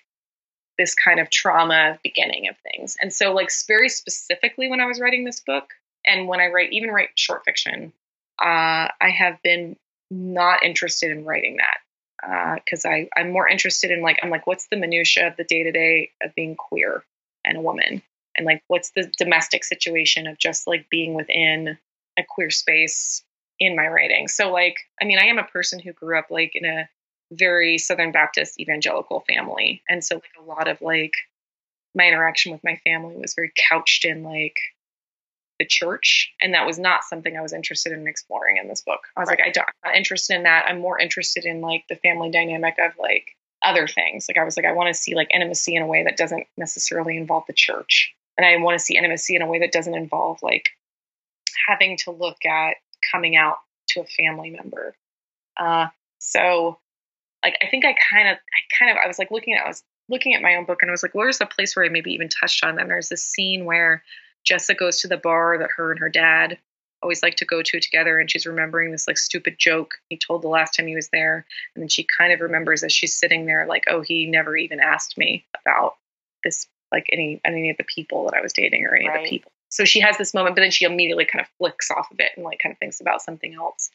this 0.78 0.96
kind 0.96 1.20
of 1.20 1.30
trauma 1.30 2.00
beginning 2.04 2.48
of 2.48 2.56
things. 2.60 2.98
And 3.02 3.12
so, 3.12 3.34
like, 3.34 3.50
very 3.68 3.90
specifically, 3.90 4.70
when 4.70 4.80
I 4.80 4.86
was 4.86 5.00
writing 5.00 5.26
this 5.26 5.40
book, 5.40 5.70
and 6.06 6.28
when 6.28 6.40
I 6.40 6.48
write, 6.48 6.72
even 6.72 6.92
write 6.92 7.10
short 7.16 7.44
fiction, 7.46 7.92
uh, 8.42 8.88
I 9.02 9.10
have 9.10 9.42
been 9.44 9.76
not 10.10 10.64
interested 10.64 11.12
in 11.12 11.26
writing 11.26 11.58
that 11.58 12.60
because 12.64 12.86
uh, 12.86 12.90
I 12.90 13.10
I'm 13.16 13.32
more 13.32 13.48
interested 13.48 13.92
in 13.92 14.02
like 14.02 14.20
I'm 14.24 14.30
like 14.30 14.48
what's 14.48 14.68
the 14.68 14.78
minutia 14.78 15.28
of 15.28 15.38
the 15.38 15.44
day 15.44 15.64
to 15.64 15.72
day 15.72 16.12
of 16.22 16.34
being 16.34 16.56
queer 16.56 17.04
and 17.44 17.58
a 17.58 17.62
woman, 17.62 18.02
and 18.36 18.46
like 18.46 18.64
what's 18.68 18.92
the 18.92 19.12
domestic 19.18 19.64
situation 19.64 20.28
of 20.28 20.38
just 20.38 20.68
like 20.68 20.90
being 20.90 21.14
within 21.14 21.78
a 22.18 22.24
queer 22.24 22.50
space 22.50 23.24
in 23.60 23.76
my 23.76 23.88
writing. 23.88 24.28
So 24.28 24.52
like, 24.52 24.78
I 25.02 25.06
mean, 25.06 25.20
I 25.20 25.26
am 25.26 25.40
a 25.40 25.44
person 25.44 25.80
who 25.80 25.94
grew 25.94 26.18
up 26.18 26.28
like 26.30 26.52
in 26.54 26.66
a 26.66 26.90
very 27.32 27.78
Southern 27.78 28.12
Baptist 28.12 28.60
evangelical 28.60 29.22
family. 29.22 29.82
And 29.90 30.04
so 30.04 30.16
like 30.16 30.24
a 30.40 30.44
lot 30.44 30.68
of 30.68 30.82
like 30.82 31.14
my 31.96 32.08
interaction 32.08 32.52
with 32.52 32.64
my 32.64 32.76
family 32.84 33.16
was 33.18 33.34
very 33.36 33.52
couched 33.70 34.06
in 34.06 34.24
like 34.24 34.56
the 35.60 35.66
church. 35.66 36.32
And 36.42 36.54
that 36.54 36.68
was 36.68 36.78
not 36.78 37.04
something 37.04 37.36
I 37.36 37.42
was 37.42 37.54
interested 37.54 37.92
in 37.92 38.08
exploring 38.08 38.58
in 38.58 38.68
this 38.68 38.82
book. 38.82 39.02
I 39.16 39.22
was 39.22 39.30
right. 39.30 39.40
like, 39.40 39.48
I 39.48 39.52
don't, 39.52 39.68
I'm 39.68 39.92
not 39.92 39.98
interested 39.98 40.36
in 40.36 40.44
that. 40.44 40.66
I'm 40.68 40.80
more 40.80 41.00
interested 41.00 41.46
in 41.46 41.62
like 41.62 41.86
the 41.90 41.96
family 41.96 42.30
dynamic 42.30 42.76
of 42.80 42.92
like 43.00 43.36
other 43.66 43.88
things. 43.88 44.28
Like 44.30 44.38
I 44.38 44.44
was 44.44 44.56
like, 44.56 44.68
I 44.68 44.74
want 44.74 44.94
to 44.94 45.00
see 45.00 45.16
like 45.16 45.34
intimacy 45.34 45.76
in 45.76 45.82
a 45.82 45.88
way 45.88 46.04
that 46.04 46.18
doesn't 46.18 46.46
necessarily 46.58 47.18
involve 47.18 47.46
the 47.48 47.54
church. 47.54 48.14
And 48.38 48.46
I 48.46 48.56
want 48.64 48.78
to 48.78 48.84
see 48.84 48.98
intimacy 48.98 49.36
in 49.36 49.42
a 49.42 49.48
way 49.48 49.60
that 49.60 49.72
doesn't 49.72 49.96
involve 49.96 50.38
like 50.44 50.70
having 51.68 51.98
to 51.98 52.12
look 52.12 52.46
at 52.46 52.76
coming 53.12 53.36
out 53.36 53.58
to 53.90 54.02
a 54.02 54.06
family 54.06 54.50
member. 54.50 54.96
Uh, 55.56 55.88
so, 56.20 56.80
like, 57.44 57.56
I 57.62 57.68
think 57.68 57.86
I 57.86 57.96
kind 58.12 58.28
of, 58.28 58.38
I 58.38 58.60
kind 58.78 58.92
of, 58.92 58.98
I 59.04 59.08
was 59.08 59.20
like 59.20 59.32
looking 59.32 59.54
at, 59.54 59.66
I 59.66 59.70
was 59.70 59.84
looking 60.10 60.34
at 60.34 60.42
my 60.42 60.56
own 60.56 60.66
book, 60.66 60.82
and 60.82 60.90
I 60.90 60.94
was 60.94 61.04
like, 61.04 61.16
where's 61.16 61.38
the 61.38 61.46
place 61.46 61.76
where 61.76 61.86
I 61.86 61.90
maybe 61.90 62.14
even 62.14 62.30
touched 62.30 62.64
on 62.64 62.76
them? 62.76 62.88
There's 62.88 63.10
this 63.10 63.24
scene 63.24 63.66
where 63.66 64.04
Jessa 64.48 64.78
goes 64.78 65.02
to 65.02 65.08
the 65.08 65.18
bar 65.18 65.58
that 65.60 65.72
her 65.78 65.92
and 65.92 66.00
her 66.00 66.10
dad 66.10 66.58
always 67.02 67.22
like 67.22 67.36
to 67.36 67.46
go 67.46 67.62
to 67.62 67.80
together, 67.80 68.20
and 68.20 68.30
she's 68.30 68.46
remembering 68.46 68.92
this 68.92 69.08
like 69.08 69.18
stupid 69.18 69.56
joke 69.58 69.96
he 70.10 70.18
told 70.18 70.42
the 70.42 70.48
last 70.48 70.76
time 70.76 70.88
he 70.88 70.96
was 70.96 71.10
there, 71.10 71.46
and 71.76 71.82
then 71.82 71.90
she 71.90 72.04
kind 72.06 72.34
of 72.34 72.42
remembers 72.42 72.84
as 72.84 72.92
she's 72.92 73.14
sitting 73.14 73.46
there, 73.46 73.66
like, 73.68 73.84
oh, 73.88 74.02
he 74.02 74.26
never 74.26 74.58
even 74.58 74.80
asked 74.80 75.18
me 75.18 75.46
about 75.62 75.96
this, 76.44 76.68
like 76.92 77.08
any 77.12 77.40
any 77.46 77.70
of 77.70 77.78
the 77.78 77.84
people 77.84 78.26
that 78.26 78.34
I 78.34 78.42
was 78.42 78.54
dating 78.54 78.86
or 78.86 78.96
any 78.96 79.08
right. 79.08 79.18
of 79.18 79.24
the 79.24 79.30
people 79.30 79.52
so 79.70 79.86
she 79.86 80.00
has 80.00 80.18
this 80.18 80.34
moment, 80.34 80.56
but 80.56 80.62
then 80.62 80.72
she 80.72 80.86
immediately 80.86 81.26
kind 81.26 81.42
of 81.42 81.48
flicks 81.58 81.92
off 81.92 82.12
of 82.12 82.20
it 82.20 82.32
and 82.36 82.46
like 82.46 82.60
kind 82.62 82.74
of 82.74 82.80
thinks 82.80 83.02
about 83.02 83.22
something 83.22 83.54
else. 83.54 83.90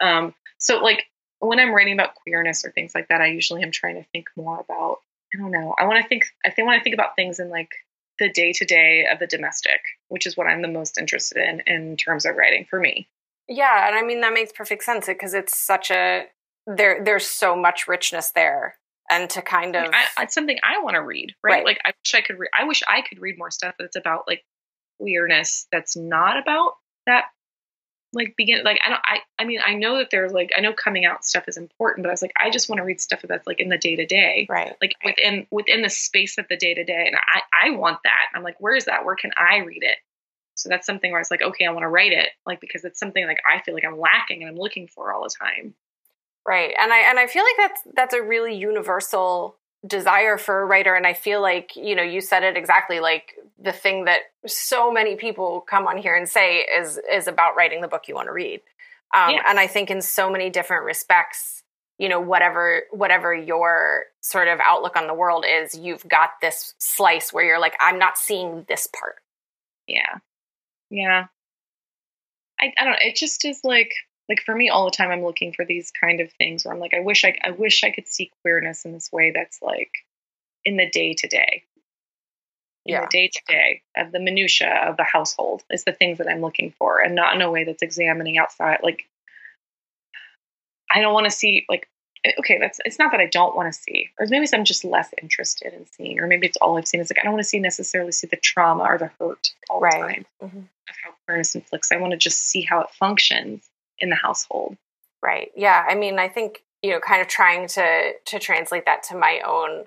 Um, 0.00 0.34
so 0.58 0.78
like 0.78 1.04
when 1.40 1.58
I'm 1.58 1.74
writing 1.74 1.94
about 1.94 2.14
queerness 2.14 2.64
or 2.64 2.70
things 2.70 2.94
like 2.94 3.08
that, 3.08 3.20
I 3.20 3.26
usually 3.26 3.62
am 3.62 3.70
trying 3.70 3.96
to 3.96 4.08
think 4.12 4.28
more 4.36 4.60
about 4.60 4.98
I 5.34 5.38
don't 5.38 5.50
know. 5.50 5.74
I 5.78 5.84
want 5.84 6.02
to 6.02 6.08
think. 6.08 6.24
I 6.44 6.50
think 6.50 6.66
when 6.66 6.78
I 6.78 6.82
think 6.82 6.94
about 6.94 7.14
things 7.14 7.38
in 7.38 7.50
like 7.50 7.70
the 8.18 8.30
day 8.30 8.52
to 8.52 8.64
day 8.64 9.04
of 9.12 9.18
the 9.18 9.26
domestic, 9.26 9.80
which 10.08 10.26
is 10.26 10.36
what 10.36 10.46
I'm 10.46 10.62
the 10.62 10.68
most 10.68 10.98
interested 10.98 11.36
in 11.46 11.60
in 11.66 11.96
terms 11.96 12.24
of 12.24 12.36
writing 12.36 12.66
for 12.68 12.80
me. 12.80 13.08
Yeah, 13.46 13.86
and 13.86 13.96
I 13.96 14.02
mean 14.02 14.20
that 14.22 14.32
makes 14.32 14.52
perfect 14.52 14.84
sense 14.84 15.06
because 15.06 15.34
it's 15.34 15.56
such 15.56 15.90
a 15.90 16.24
there 16.66 17.02
there's 17.04 17.26
so 17.26 17.56
much 17.56 17.86
richness 17.88 18.30
there 18.30 18.76
and 19.10 19.28
to 19.30 19.42
kind 19.42 19.76
of 19.76 19.90
I, 19.92 20.22
it's 20.24 20.34
something 20.34 20.58
I 20.62 20.82
want 20.82 20.94
to 20.94 21.02
read, 21.02 21.34
right? 21.42 21.52
Right. 21.52 21.64
Like 21.64 21.80
I 21.84 21.90
wish 21.90 22.14
I 22.14 22.20
could 22.20 22.38
read. 22.38 22.50
I 22.58 22.64
wish 22.64 22.82
I 22.88 23.02
could 23.02 23.20
read 23.20 23.38
more 23.38 23.50
stuff 23.50 23.74
that's 23.78 23.96
about 23.96 24.24
like 24.26 24.44
queerness 24.98 25.66
that's 25.72 25.96
not 25.96 26.38
about 26.38 26.74
that 27.06 27.24
like 28.12 28.34
begin 28.36 28.64
like 28.64 28.80
I 28.84 28.88
don't 28.88 29.00
I 29.04 29.18
I 29.38 29.44
mean 29.44 29.60
I 29.64 29.74
know 29.74 29.98
that 29.98 30.08
there's 30.10 30.32
like 30.32 30.50
I 30.56 30.60
know 30.60 30.72
coming 30.72 31.04
out 31.04 31.24
stuff 31.24 31.44
is 31.46 31.56
important, 31.58 32.04
but 32.04 32.08
I 32.08 32.12
was 32.12 32.22
like 32.22 32.32
I 32.40 32.50
just 32.50 32.68
want 32.68 32.78
to 32.78 32.84
read 32.84 33.00
stuff 33.00 33.20
that's 33.22 33.46
like 33.46 33.60
in 33.60 33.68
the 33.68 33.76
day 33.78 33.96
to 33.96 34.06
day, 34.06 34.46
right 34.48 34.74
like 34.80 34.94
within 35.04 35.46
within 35.50 35.82
the 35.82 35.90
space 35.90 36.38
of 36.38 36.46
the 36.48 36.56
day 36.56 36.72
to 36.74 36.84
day, 36.84 37.04
and 37.06 37.16
I 37.16 37.66
I 37.66 37.70
want 37.76 37.98
that. 38.04 38.26
I'm 38.34 38.42
like, 38.42 38.56
where 38.60 38.74
is 38.74 38.86
that? 38.86 39.04
Where 39.04 39.16
can 39.16 39.32
I 39.36 39.58
read 39.58 39.82
it? 39.82 39.98
So 40.54 40.68
that's 40.70 40.86
something 40.86 41.10
where 41.12 41.20
I 41.20 41.20
was 41.20 41.30
like, 41.30 41.42
okay, 41.42 41.66
I 41.66 41.70
want 41.70 41.84
to 41.84 41.88
write 41.88 42.12
it, 42.12 42.30
like 42.46 42.60
because 42.60 42.84
it's 42.84 42.98
something 42.98 43.26
like 43.26 43.40
I 43.46 43.60
feel 43.62 43.74
like 43.74 43.84
I'm 43.84 43.98
lacking 43.98 44.42
and 44.42 44.50
I'm 44.50 44.56
looking 44.58 44.88
for 44.88 45.12
all 45.12 45.22
the 45.22 45.34
time. 45.38 45.74
right 46.46 46.74
and 46.80 46.92
i 46.92 46.98
and 47.10 47.18
i 47.18 47.26
feel 47.26 47.44
like 47.44 47.56
that's 47.58 47.80
that's 47.94 48.14
a 48.14 48.22
really 48.22 48.54
universal 48.54 49.57
desire 49.86 50.36
for 50.38 50.60
a 50.60 50.66
writer 50.66 50.94
and 50.94 51.06
i 51.06 51.12
feel 51.14 51.40
like 51.40 51.76
you 51.76 51.94
know 51.94 52.02
you 52.02 52.20
said 52.20 52.42
it 52.42 52.56
exactly 52.56 52.98
like 53.00 53.34
the 53.62 53.72
thing 53.72 54.06
that 54.06 54.20
so 54.46 54.90
many 54.92 55.14
people 55.14 55.60
come 55.60 55.86
on 55.86 55.96
here 55.96 56.16
and 56.16 56.28
say 56.28 56.58
is 56.78 56.98
is 57.12 57.28
about 57.28 57.54
writing 57.56 57.80
the 57.80 57.88
book 57.88 58.08
you 58.08 58.14
want 58.14 58.26
to 58.26 58.32
read 58.32 58.60
um, 59.14 59.30
Yeah. 59.30 59.42
and 59.46 59.58
i 59.58 59.66
think 59.68 59.90
in 59.90 60.02
so 60.02 60.30
many 60.30 60.50
different 60.50 60.84
respects 60.84 61.62
you 61.96 62.08
know 62.08 62.20
whatever 62.20 62.82
whatever 62.90 63.32
your 63.34 64.06
sort 64.20 64.48
of 64.48 64.58
outlook 64.60 64.96
on 64.96 65.06
the 65.06 65.14
world 65.14 65.44
is 65.48 65.76
you've 65.78 66.06
got 66.08 66.30
this 66.42 66.74
slice 66.78 67.32
where 67.32 67.44
you're 67.44 67.60
like 67.60 67.76
i'm 67.80 67.98
not 68.00 68.18
seeing 68.18 68.64
this 68.68 68.88
part 68.88 69.16
Yeah. 69.86 70.18
Yeah. 70.90 71.26
I, 72.60 72.72
I 72.78 72.84
don't 72.84 72.92
know. 72.94 72.98
It 73.00 73.14
just 73.16 73.44
is 73.44 73.60
like 73.62 73.92
like 74.28 74.42
for 74.44 74.54
me 74.54 74.68
all 74.68 74.84
the 74.84 74.90
time 74.90 75.10
I'm 75.10 75.24
looking 75.24 75.52
for 75.52 75.64
these 75.64 75.90
kind 75.90 76.20
of 76.20 76.30
things 76.32 76.64
where 76.64 76.74
I'm 76.74 76.80
like, 76.80 76.94
I 76.94 77.00
wish 77.00 77.24
I 77.24 77.36
I 77.44 77.50
wish 77.52 77.82
I 77.84 77.90
could 77.90 78.06
see 78.08 78.30
queerness 78.42 78.84
in 78.84 78.92
this 78.92 79.10
way 79.12 79.32
that's 79.34 79.60
like 79.62 79.90
in 80.64 80.76
the 80.76 80.88
day 80.88 81.14
to 81.14 81.28
day. 81.28 81.64
In 82.86 82.94
Yeah. 82.94 83.00
the 83.02 83.08
day 83.10 83.28
to 83.28 83.40
day 83.46 83.82
of 83.96 84.12
the 84.12 84.20
minutia 84.20 84.86
of 84.86 84.96
the 84.96 85.04
household 85.04 85.62
is 85.70 85.84
the 85.84 85.92
things 85.92 86.18
that 86.18 86.28
I'm 86.28 86.40
looking 86.40 86.72
for 86.78 87.00
and 87.00 87.14
not 87.14 87.34
in 87.34 87.42
a 87.42 87.50
way 87.50 87.64
that's 87.64 87.82
examining 87.82 88.38
outside 88.38 88.80
like 88.82 89.04
I 90.90 91.00
don't 91.00 91.12
want 91.12 91.26
to 91.26 91.30
see 91.30 91.66
like 91.68 91.88
okay, 92.40 92.58
that's 92.58 92.80
it's 92.84 92.98
not 92.98 93.12
that 93.12 93.20
I 93.20 93.26
don't 93.26 93.54
want 93.54 93.72
to 93.72 93.78
see, 93.78 94.10
or 94.18 94.26
maybe 94.28 94.46
I'm 94.52 94.64
just 94.64 94.84
less 94.84 95.08
interested 95.22 95.72
in 95.72 95.86
seeing, 95.86 96.18
or 96.18 96.26
maybe 96.26 96.46
it's 96.46 96.56
all 96.58 96.76
I've 96.76 96.88
seen 96.88 97.00
is 97.00 97.10
like 97.10 97.18
I 97.20 97.22
don't 97.24 97.32
want 97.34 97.44
to 97.44 97.48
see 97.48 97.58
necessarily 97.60 98.12
see 98.12 98.26
the 98.26 98.36
trauma 98.36 98.84
or 98.84 98.98
the 98.98 99.10
hurt 99.20 99.52
all 99.70 99.80
Right. 99.80 99.92
the 99.92 99.98
time 100.00 100.26
Mhm. 100.42 100.68
of 100.88 100.96
how 101.04 101.14
queerness 101.26 101.54
inflicts. 101.54 101.92
I 101.92 101.96
want 101.96 102.10
to 102.12 102.16
just 102.16 102.38
see 102.38 102.62
how 102.62 102.80
it 102.80 102.90
functions 102.90 103.68
in 104.00 104.10
the 104.10 104.16
household. 104.16 104.76
Right. 105.22 105.50
Yeah. 105.56 105.84
I 105.88 105.94
mean, 105.94 106.18
I 106.18 106.28
think 106.28 106.62
you 106.82 106.90
know, 106.92 107.00
kind 107.00 107.20
of 107.20 107.28
trying 107.28 107.66
to 107.68 108.12
to 108.24 108.38
translate 108.38 108.84
that 108.86 109.02
to 109.04 109.16
my 109.16 109.40
own. 109.46 109.84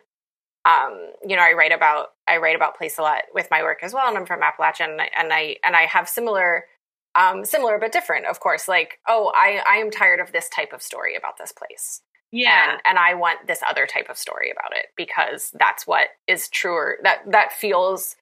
Um, 0.65 1.13
you 1.27 1.35
know, 1.35 1.41
I 1.41 1.53
write 1.53 1.71
about 1.71 2.07
I 2.27 2.37
write 2.37 2.55
about 2.55 2.77
place 2.77 2.97
a 2.97 3.01
lot 3.01 3.23
with 3.33 3.47
my 3.49 3.63
work 3.63 3.79
as 3.81 3.93
well, 3.93 4.07
and 4.07 4.17
I'm 4.17 4.25
from 4.25 4.41
Appalachia, 4.41 4.89
and 4.89 5.01
I 5.01 5.09
and 5.17 5.33
I, 5.33 5.55
and 5.65 5.75
I 5.75 5.83
have 5.83 6.07
similar, 6.09 6.65
um, 7.15 7.45
similar 7.45 7.79
but 7.79 7.91
different, 7.91 8.25
of 8.27 8.39
course. 8.39 8.67
Like, 8.67 8.99
oh, 9.07 9.31
I 9.33 9.63
I 9.67 9.77
am 9.77 9.89
tired 9.89 10.19
of 10.19 10.31
this 10.33 10.49
type 10.49 10.73
of 10.73 10.81
story 10.81 11.15
about 11.15 11.37
this 11.39 11.51
place, 11.51 12.01
Yeah, 12.31 12.73
and 12.73 12.81
and 12.85 12.99
I 12.99 13.15
want 13.15 13.47
this 13.47 13.61
other 13.67 13.87
type 13.87 14.09
of 14.09 14.17
story 14.17 14.51
about 14.51 14.75
it 14.77 14.87
because 14.95 15.51
that's 15.57 15.87
what 15.87 16.09
is 16.27 16.49
truer. 16.49 16.97
That 17.03 17.19
that 17.31 17.53
feels. 17.53 18.15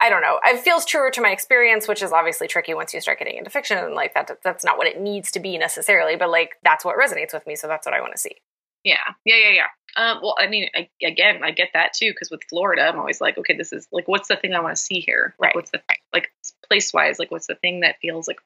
I 0.00 0.10
don't 0.10 0.22
know. 0.22 0.38
It 0.44 0.60
feels 0.60 0.84
truer 0.84 1.10
to 1.12 1.20
my 1.20 1.30
experience, 1.30 1.88
which 1.88 2.02
is 2.02 2.12
obviously 2.12 2.46
tricky 2.48 2.74
once 2.74 2.92
you 2.92 3.00
start 3.00 3.18
getting 3.18 3.36
into 3.38 3.50
fiction. 3.50 3.78
And 3.78 3.94
like 3.94 4.12
that, 4.14 4.30
that's 4.42 4.64
not 4.64 4.76
what 4.76 4.86
it 4.86 5.00
needs 5.00 5.30
to 5.32 5.40
be 5.40 5.56
necessarily, 5.56 6.16
but 6.16 6.30
like 6.30 6.56
that's 6.62 6.84
what 6.84 6.96
resonates 6.98 7.32
with 7.32 7.46
me. 7.46 7.56
So 7.56 7.68
that's 7.68 7.86
what 7.86 7.94
I 7.94 8.00
want 8.00 8.12
to 8.12 8.18
see. 8.18 8.36
yeah, 8.84 8.98
yeah, 9.24 9.36
yeah, 9.36 9.50
yeah. 9.50 9.66
Um, 9.96 10.18
well, 10.22 10.34
I 10.38 10.48
mean, 10.48 10.68
I, 10.74 10.88
again, 11.02 11.40
I 11.44 11.52
get 11.52 11.70
that 11.74 11.92
too 11.94 12.10
because 12.10 12.30
with 12.30 12.42
Florida, 12.50 12.82
I'm 12.82 12.98
always 12.98 13.20
like, 13.20 13.38
okay, 13.38 13.56
this 13.56 13.72
is 13.72 13.86
like, 13.92 14.08
what's 14.08 14.28
the 14.28 14.36
thing 14.36 14.52
I 14.52 14.60
want 14.60 14.76
to 14.76 14.82
see 14.82 15.00
here? 15.00 15.34
Like, 15.38 15.48
Right. 15.48 15.54
What's 15.54 15.70
the 15.70 15.80
like 16.12 16.30
place 16.68 16.92
wise? 16.92 17.18
Like, 17.18 17.30
what's 17.30 17.46
the 17.46 17.54
thing 17.54 17.80
that 17.80 18.00
feels 18.02 18.26
like 18.28 18.38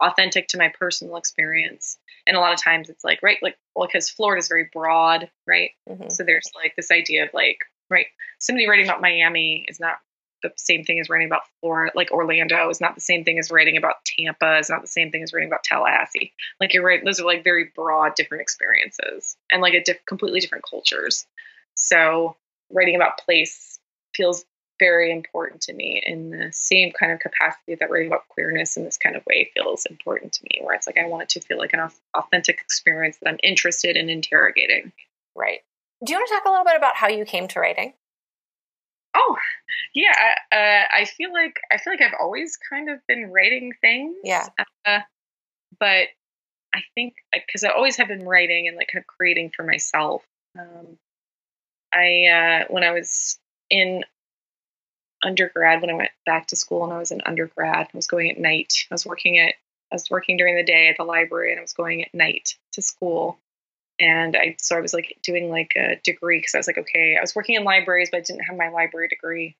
authentic 0.00 0.48
to 0.48 0.58
my 0.58 0.72
personal 0.78 1.16
experience? 1.16 1.98
And 2.26 2.36
a 2.36 2.40
lot 2.40 2.52
of 2.54 2.62
times 2.62 2.88
it's 2.88 3.04
like, 3.04 3.20
right, 3.22 3.38
like, 3.42 3.58
well, 3.74 3.88
because 3.88 4.08
Florida 4.08 4.38
is 4.38 4.48
very 4.48 4.70
broad, 4.72 5.28
right? 5.46 5.72
Mhm. 5.90 6.10
So 6.12 6.22
there's 6.22 6.50
like 6.54 6.74
this 6.76 6.90
idea 6.92 7.24
of 7.24 7.30
like, 7.34 7.58
right, 7.90 8.06
somebody 8.38 8.68
writing 8.68 8.86
about 8.86 9.00
Miami 9.02 9.66
is 9.68 9.80
not 9.80 9.96
the 10.42 10.52
same 10.56 10.84
thing 10.84 11.00
as 11.00 11.08
writing 11.08 11.26
about 11.26 11.42
Florida, 11.60 11.92
like 11.94 12.10
Orlando 12.10 12.68
is 12.68 12.80
not 12.80 12.94
the 12.94 13.00
same 13.00 13.24
thing 13.24 13.38
as 13.38 13.50
writing 13.50 13.76
about 13.76 14.04
Tampa, 14.04 14.58
is 14.58 14.70
not 14.70 14.82
the 14.82 14.88
same 14.88 15.10
thing 15.10 15.22
as 15.22 15.32
writing 15.32 15.48
about 15.48 15.64
Tallahassee. 15.64 16.32
Like 16.60 16.74
you're 16.74 16.84
right, 16.84 17.04
those 17.04 17.20
are 17.20 17.26
like 17.26 17.44
very 17.44 17.70
broad, 17.74 18.14
different 18.14 18.42
experiences 18.42 19.36
and 19.50 19.62
like 19.62 19.74
a 19.74 19.82
diff- 19.82 20.04
completely 20.06 20.40
different 20.40 20.64
cultures. 20.68 21.26
So 21.74 22.36
writing 22.70 22.96
about 22.96 23.18
place 23.18 23.78
feels 24.14 24.44
very 24.78 25.12
important 25.12 25.60
to 25.62 25.72
me 25.72 26.02
in 26.04 26.30
the 26.30 26.50
same 26.52 26.92
kind 26.92 27.12
of 27.12 27.20
capacity 27.20 27.76
that 27.76 27.90
writing 27.90 28.08
about 28.08 28.28
queerness 28.28 28.76
in 28.76 28.84
this 28.84 28.98
kind 28.98 29.14
of 29.14 29.24
way 29.26 29.50
feels 29.54 29.86
important 29.86 30.32
to 30.32 30.44
me, 30.44 30.60
where 30.62 30.74
it's 30.74 30.86
like 30.86 30.98
I 30.98 31.06
want 31.06 31.22
it 31.22 31.28
to 31.30 31.40
feel 31.40 31.58
like 31.58 31.72
an 31.72 31.88
authentic 32.14 32.60
experience 32.60 33.18
that 33.18 33.28
I'm 33.28 33.38
interested 33.42 33.96
in 33.96 34.08
interrogating. 34.08 34.92
Right. 35.36 35.60
Do 36.04 36.12
you 36.12 36.18
want 36.18 36.28
to 36.28 36.34
talk 36.34 36.44
a 36.46 36.50
little 36.50 36.64
bit 36.64 36.76
about 36.76 36.96
how 36.96 37.08
you 37.08 37.24
came 37.24 37.46
to 37.48 37.60
writing? 37.60 37.94
Oh, 39.24 39.36
yeah. 39.94 40.12
I- 40.18 40.56
Uh, 40.56 40.84
I 41.02 41.04
feel 41.06 41.32
like 41.32 41.58
I 41.70 41.78
feel 41.78 41.92
like 41.92 42.02
I've 42.02 42.18
always 42.20 42.56
kind 42.56 42.90
of 42.90 42.98
been 43.06 43.30
writing 43.30 43.72
things. 43.80 44.16
Yeah. 44.24 44.48
Uh, 44.84 45.00
but 45.78 46.08
I 46.74 46.82
think 46.94 47.14
because 47.32 47.64
I 47.64 47.70
always 47.70 47.96
have 47.96 48.08
been 48.08 48.24
writing 48.26 48.66
and 48.68 48.76
like 48.76 48.88
kind 48.92 49.02
of 49.02 49.06
creating 49.06 49.50
for 49.54 49.62
myself. 49.62 50.22
Um, 50.58 50.98
I 51.94 52.26
uh, 52.26 52.72
when 52.72 52.82
I 52.84 52.90
was 52.92 53.38
in 53.70 54.04
undergrad, 55.22 55.80
when 55.80 55.90
I 55.90 55.94
went 55.94 56.10
back 56.26 56.48
to 56.48 56.56
school 56.56 56.84
and 56.84 56.92
I 56.92 56.98
was 56.98 57.10
in 57.12 57.20
undergrad, 57.24 57.88
I 57.92 57.96
was 57.96 58.06
going 58.06 58.30
at 58.30 58.38
night. 58.38 58.74
I 58.90 58.94
was 58.94 59.06
working 59.06 59.38
at 59.38 59.54
I 59.90 59.94
was 59.94 60.10
working 60.10 60.36
during 60.36 60.56
the 60.56 60.64
day 60.64 60.88
at 60.88 60.96
the 60.96 61.04
library 61.04 61.50
and 61.52 61.58
I 61.58 61.62
was 61.62 61.74
going 61.74 62.02
at 62.02 62.14
night 62.14 62.56
to 62.72 62.82
school 62.82 63.38
and 64.02 64.36
I 64.36 64.56
so 64.58 64.76
I 64.76 64.80
was 64.80 64.92
like 64.92 65.16
doing 65.22 65.48
like 65.48 65.74
a 65.76 65.94
degree 66.02 66.38
because 66.38 66.54
I 66.54 66.58
was 66.58 66.66
like, 66.66 66.78
okay, 66.78 67.16
I 67.16 67.20
was 67.20 67.36
working 67.36 67.54
in 67.54 67.62
libraries, 67.62 68.08
but 68.10 68.18
I 68.18 68.20
didn't 68.22 68.44
have 68.44 68.56
my 68.56 68.68
library 68.68 69.06
degree. 69.06 69.56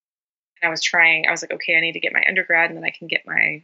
And 0.60 0.68
I 0.68 0.70
was 0.70 0.82
trying, 0.82 1.26
I 1.26 1.30
was 1.30 1.42
like, 1.42 1.52
okay, 1.52 1.76
I 1.76 1.80
need 1.80 1.92
to 1.92 2.00
get 2.00 2.12
my 2.12 2.24
undergrad 2.28 2.68
and 2.68 2.76
then 2.76 2.84
I 2.84 2.90
can 2.90 3.06
get 3.06 3.22
my 3.24 3.62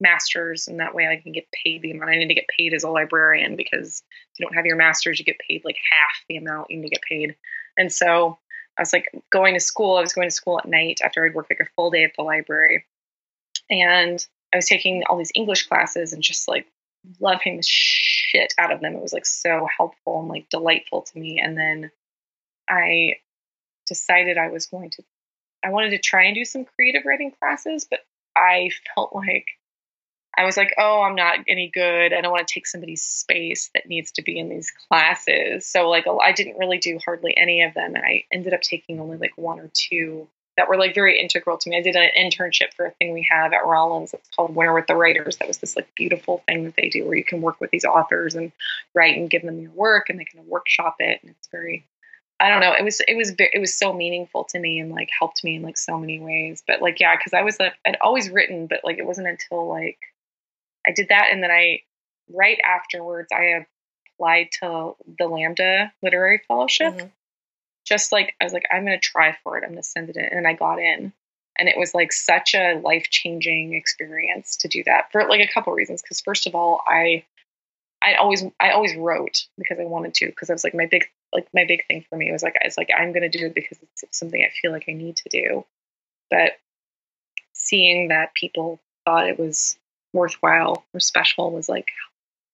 master's, 0.00 0.68
and 0.68 0.80
that 0.80 0.94
way 0.94 1.06
I 1.06 1.16
can 1.16 1.32
get 1.32 1.46
paid 1.52 1.82
the 1.82 1.90
amount 1.90 2.10
I 2.10 2.16
need 2.16 2.28
to 2.28 2.34
get 2.34 2.48
paid 2.48 2.72
as 2.72 2.82
a 2.82 2.90
librarian 2.90 3.56
because 3.56 4.02
if 4.32 4.38
you 4.38 4.46
don't 4.46 4.54
have 4.54 4.64
your 4.64 4.76
master's, 4.76 5.18
you 5.18 5.24
get 5.26 5.38
paid 5.38 5.62
like 5.66 5.76
half 5.92 6.24
the 6.28 6.38
amount 6.38 6.70
you 6.70 6.78
need 6.78 6.88
to 6.88 6.94
get 6.94 7.02
paid. 7.02 7.36
And 7.76 7.92
so 7.92 8.38
I 8.78 8.82
was 8.82 8.94
like 8.94 9.10
going 9.30 9.52
to 9.52 9.60
school, 9.60 9.96
I 9.96 10.00
was 10.00 10.14
going 10.14 10.28
to 10.28 10.34
school 10.34 10.58
at 10.58 10.66
night 10.66 11.00
after 11.04 11.26
I'd 11.26 11.34
worked 11.34 11.50
like 11.50 11.60
a 11.60 11.70
full 11.76 11.90
day 11.90 12.04
at 12.04 12.12
the 12.16 12.22
library. 12.22 12.86
And 13.68 14.26
I 14.54 14.56
was 14.56 14.66
taking 14.66 15.02
all 15.08 15.18
these 15.18 15.32
English 15.34 15.66
classes 15.66 16.14
and 16.14 16.22
just 16.22 16.48
like 16.48 16.66
loving 17.20 17.56
the 17.56 17.64
shit 17.66 18.54
out 18.58 18.72
of 18.72 18.80
them. 18.80 18.94
It 18.94 19.02
was 19.02 19.12
like 19.12 19.26
so 19.26 19.66
helpful 19.76 20.20
and 20.20 20.28
like 20.28 20.48
delightful 20.50 21.02
to 21.02 21.18
me. 21.18 21.40
And 21.42 21.56
then 21.56 21.90
I 22.68 23.14
decided 23.86 24.38
I 24.38 24.48
was 24.48 24.66
going 24.66 24.90
to, 24.90 25.02
I 25.64 25.70
wanted 25.70 25.90
to 25.90 25.98
try 25.98 26.24
and 26.24 26.34
do 26.34 26.44
some 26.44 26.64
creative 26.64 27.02
writing 27.04 27.32
classes, 27.38 27.86
but 27.88 28.00
I 28.36 28.70
felt 28.94 29.14
like 29.14 29.46
I 30.36 30.44
was 30.44 30.56
like, 30.56 30.74
oh, 30.76 31.02
I'm 31.02 31.14
not 31.14 31.38
any 31.48 31.70
good. 31.72 32.12
I 32.12 32.20
don't 32.20 32.30
want 32.30 32.46
to 32.46 32.52
take 32.52 32.66
somebody's 32.66 33.02
space 33.02 33.70
that 33.74 33.88
needs 33.88 34.12
to 34.12 34.22
be 34.22 34.38
in 34.38 34.50
these 34.50 34.70
classes. 34.70 35.66
So 35.66 35.88
like 35.88 36.04
I 36.06 36.32
didn't 36.32 36.58
really 36.58 36.78
do 36.78 36.98
hardly 37.02 37.34
any 37.36 37.62
of 37.62 37.72
them. 37.72 37.94
And 37.94 38.04
I 38.04 38.24
ended 38.30 38.52
up 38.52 38.60
taking 38.60 39.00
only 39.00 39.16
like 39.16 39.32
one 39.36 39.60
or 39.60 39.70
two 39.72 40.28
that 40.56 40.68
were 40.68 40.76
like 40.76 40.94
very 40.94 41.20
integral 41.20 41.58
to 41.58 41.68
me. 41.68 41.76
I 41.76 41.82
did 41.82 41.96
an 41.96 42.08
internship 42.18 42.72
for 42.74 42.86
a 42.86 42.90
thing 42.92 43.12
we 43.12 43.26
have 43.30 43.52
at 43.52 43.66
Rollins. 43.66 44.14
It's 44.14 44.28
called 44.34 44.54
Winter 44.54 44.72
with 44.72 44.86
the 44.86 44.96
Writers. 44.96 45.36
That 45.36 45.48
was 45.48 45.58
this 45.58 45.76
like 45.76 45.94
beautiful 45.94 46.42
thing 46.46 46.64
that 46.64 46.74
they 46.76 46.88
do 46.88 47.04
where 47.04 47.16
you 47.16 47.24
can 47.24 47.42
work 47.42 47.60
with 47.60 47.70
these 47.70 47.84
authors 47.84 48.34
and 48.34 48.52
write 48.94 49.18
and 49.18 49.28
give 49.28 49.42
them 49.42 49.60
your 49.60 49.70
work 49.72 50.08
and 50.08 50.18
they 50.18 50.24
kind 50.24 50.42
of 50.42 50.48
workshop 50.48 50.96
it. 50.98 51.20
And 51.22 51.32
it's 51.32 51.48
very, 51.48 51.84
I 52.40 52.48
don't 52.50 52.60
know. 52.60 52.72
It 52.72 52.84
was, 52.84 53.00
it 53.06 53.16
was, 53.16 53.34
it 53.38 53.60
was 53.60 53.74
so 53.74 53.92
meaningful 53.92 54.44
to 54.44 54.58
me 54.58 54.80
and 54.80 54.90
like 54.90 55.10
helped 55.18 55.44
me 55.44 55.56
in 55.56 55.62
like 55.62 55.76
so 55.76 55.98
many 55.98 56.20
ways. 56.20 56.62
But 56.66 56.80
like, 56.80 57.00
yeah, 57.00 57.14
cause 57.16 57.34
I 57.34 57.42
was, 57.42 57.60
like, 57.60 57.74
I'd 57.86 57.98
always 58.00 58.30
written, 58.30 58.66
but 58.66 58.80
like, 58.82 58.98
it 58.98 59.06
wasn't 59.06 59.28
until 59.28 59.68
like 59.68 59.98
I 60.86 60.92
did 60.92 61.08
that. 61.08 61.28
And 61.32 61.42
then 61.42 61.50
I, 61.50 61.80
right 62.32 62.58
afterwards, 62.64 63.28
I 63.30 63.66
applied 64.14 64.48
to 64.60 64.94
the 65.18 65.26
Lambda 65.26 65.92
Literary 66.02 66.40
Fellowship 66.48 66.94
Mhm. 66.94 67.10
Just 67.86 68.12
like 68.12 68.34
I 68.40 68.44
was 68.44 68.52
like, 68.52 68.64
I'm 68.70 68.84
gonna 68.84 68.98
try 68.98 69.36
for 69.42 69.56
it. 69.56 69.64
I'm 69.64 69.70
gonna 69.70 69.82
send 69.82 70.10
it 70.10 70.16
in, 70.16 70.24
and 70.24 70.46
I 70.46 70.52
got 70.52 70.78
in, 70.78 71.12
and 71.58 71.68
it 71.68 71.78
was 71.78 71.94
like 71.94 72.12
such 72.12 72.54
a 72.54 72.78
life 72.80 73.06
changing 73.10 73.74
experience 73.74 74.56
to 74.58 74.68
do 74.68 74.82
that 74.84 75.10
for 75.12 75.26
like 75.28 75.40
a 75.40 75.52
couple 75.52 75.72
reasons. 75.72 76.02
Because 76.02 76.20
first 76.20 76.46
of 76.46 76.54
all, 76.54 76.82
I 76.86 77.24
I 78.02 78.14
always 78.14 78.44
I 78.60 78.70
always 78.70 78.94
wrote 78.96 79.46
because 79.56 79.78
I 79.80 79.84
wanted 79.84 80.14
to 80.14 80.26
because 80.26 80.50
I 80.50 80.52
was 80.52 80.64
like 80.64 80.74
my 80.74 80.86
big 80.86 81.04
like 81.32 81.48
my 81.54 81.64
big 81.66 81.86
thing 81.86 82.04
for 82.08 82.16
me 82.16 82.30
was 82.32 82.42
like 82.42 82.56
it's 82.60 82.76
like 82.76 82.90
I'm 82.96 83.12
gonna 83.12 83.28
do 83.28 83.46
it 83.46 83.54
because 83.54 83.78
it's 83.82 84.18
something 84.18 84.42
I 84.42 84.50
feel 84.60 84.72
like 84.72 84.86
I 84.88 84.92
need 84.92 85.16
to 85.16 85.28
do, 85.30 85.64
but 86.30 86.52
seeing 87.52 88.08
that 88.08 88.34
people 88.34 88.80
thought 89.04 89.28
it 89.28 89.38
was 89.38 89.78
worthwhile 90.12 90.84
or 90.92 91.00
special 91.00 91.50
was 91.50 91.68
like 91.68 91.92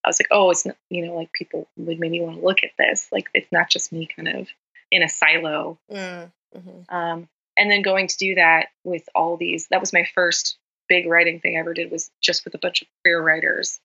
I 0.05 0.09
was 0.09 0.19
like, 0.19 0.29
oh, 0.33 0.51
it's 0.51 0.67
not, 0.67 0.77
you 0.91 1.07
know, 1.07 1.15
like 1.15 1.33
people 1.33 1.69
would 1.77 2.01
maybe 2.01 2.21
want 2.21 2.37
to 2.41 2.45
look 2.45 2.65
at 2.65 2.73
this. 2.77 3.09
Like 3.13 3.29
it's 3.35 3.53
not 3.53 3.71
just 3.71 3.93
me 3.93 4.07
kind 4.07 4.29
of 4.29 4.49
in 4.93 5.03
a 5.03 5.09
silo. 5.09 5.79
Mm, 5.91 6.31
mm-hmm. 6.55 6.95
Um, 6.95 7.29
and 7.57 7.71
then 7.71 7.83
going 7.83 8.07
to 8.07 8.17
do 8.19 8.35
that 8.37 8.69
with 8.85 9.09
all 9.15 9.37
these, 9.37 9.67
that 9.71 9.81
was 9.81 9.93
my 9.93 10.07
first 10.15 10.59
big 10.89 11.07
writing 11.07 11.41
thing 11.41 11.57
I 11.57 11.61
ever 11.61 11.75
did 11.75 11.91
was 11.91 12.11
just 12.21 12.45
with 12.45 12.55
a 12.55 12.59
bunch 12.59 12.83
of 12.83 12.89
queer 13.03 13.21
writers, 13.21 13.81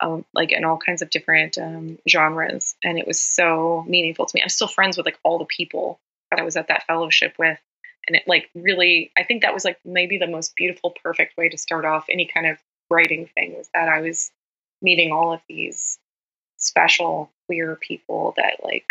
um, 0.00 0.24
like 0.32 0.52
in 0.52 0.64
all 0.64 0.78
kinds 0.78 1.02
of 1.02 1.10
different 1.10 1.58
um, 1.58 1.98
genres. 2.08 2.76
And 2.84 2.98
it 2.98 3.06
was 3.06 3.20
so 3.20 3.84
meaningful 3.86 4.26
to 4.26 4.34
me. 4.34 4.42
I'm 4.42 4.48
still 4.48 4.68
friends 4.68 4.96
with 4.96 5.06
like 5.06 5.18
all 5.24 5.38
the 5.38 5.44
people 5.44 6.00
that 6.30 6.40
I 6.40 6.44
was 6.44 6.56
at 6.56 6.68
that 6.68 6.86
fellowship 6.86 7.34
with. 7.38 7.58
And 8.06 8.16
it 8.16 8.22
like 8.26 8.48
really, 8.54 9.12
I 9.18 9.24
think 9.24 9.42
that 9.42 9.54
was 9.54 9.64
like 9.64 9.78
maybe 9.84 10.18
the 10.18 10.26
most 10.26 10.54
beautiful, 10.54 10.94
perfect 11.02 11.36
way 11.36 11.48
to 11.48 11.58
start 11.58 11.84
off 11.84 12.06
any 12.08 12.26
kind 12.26 12.46
of 12.46 12.58
writing 12.88 13.28
thing 13.34 13.56
was 13.56 13.68
that 13.74 13.88
I 13.88 14.00
was 14.00 14.30
meeting 14.80 15.12
all 15.12 15.32
of 15.32 15.40
these 15.48 15.98
special 16.56 17.30
queer 17.46 17.76
people 17.76 18.34
that 18.36 18.64
like 18.64 18.86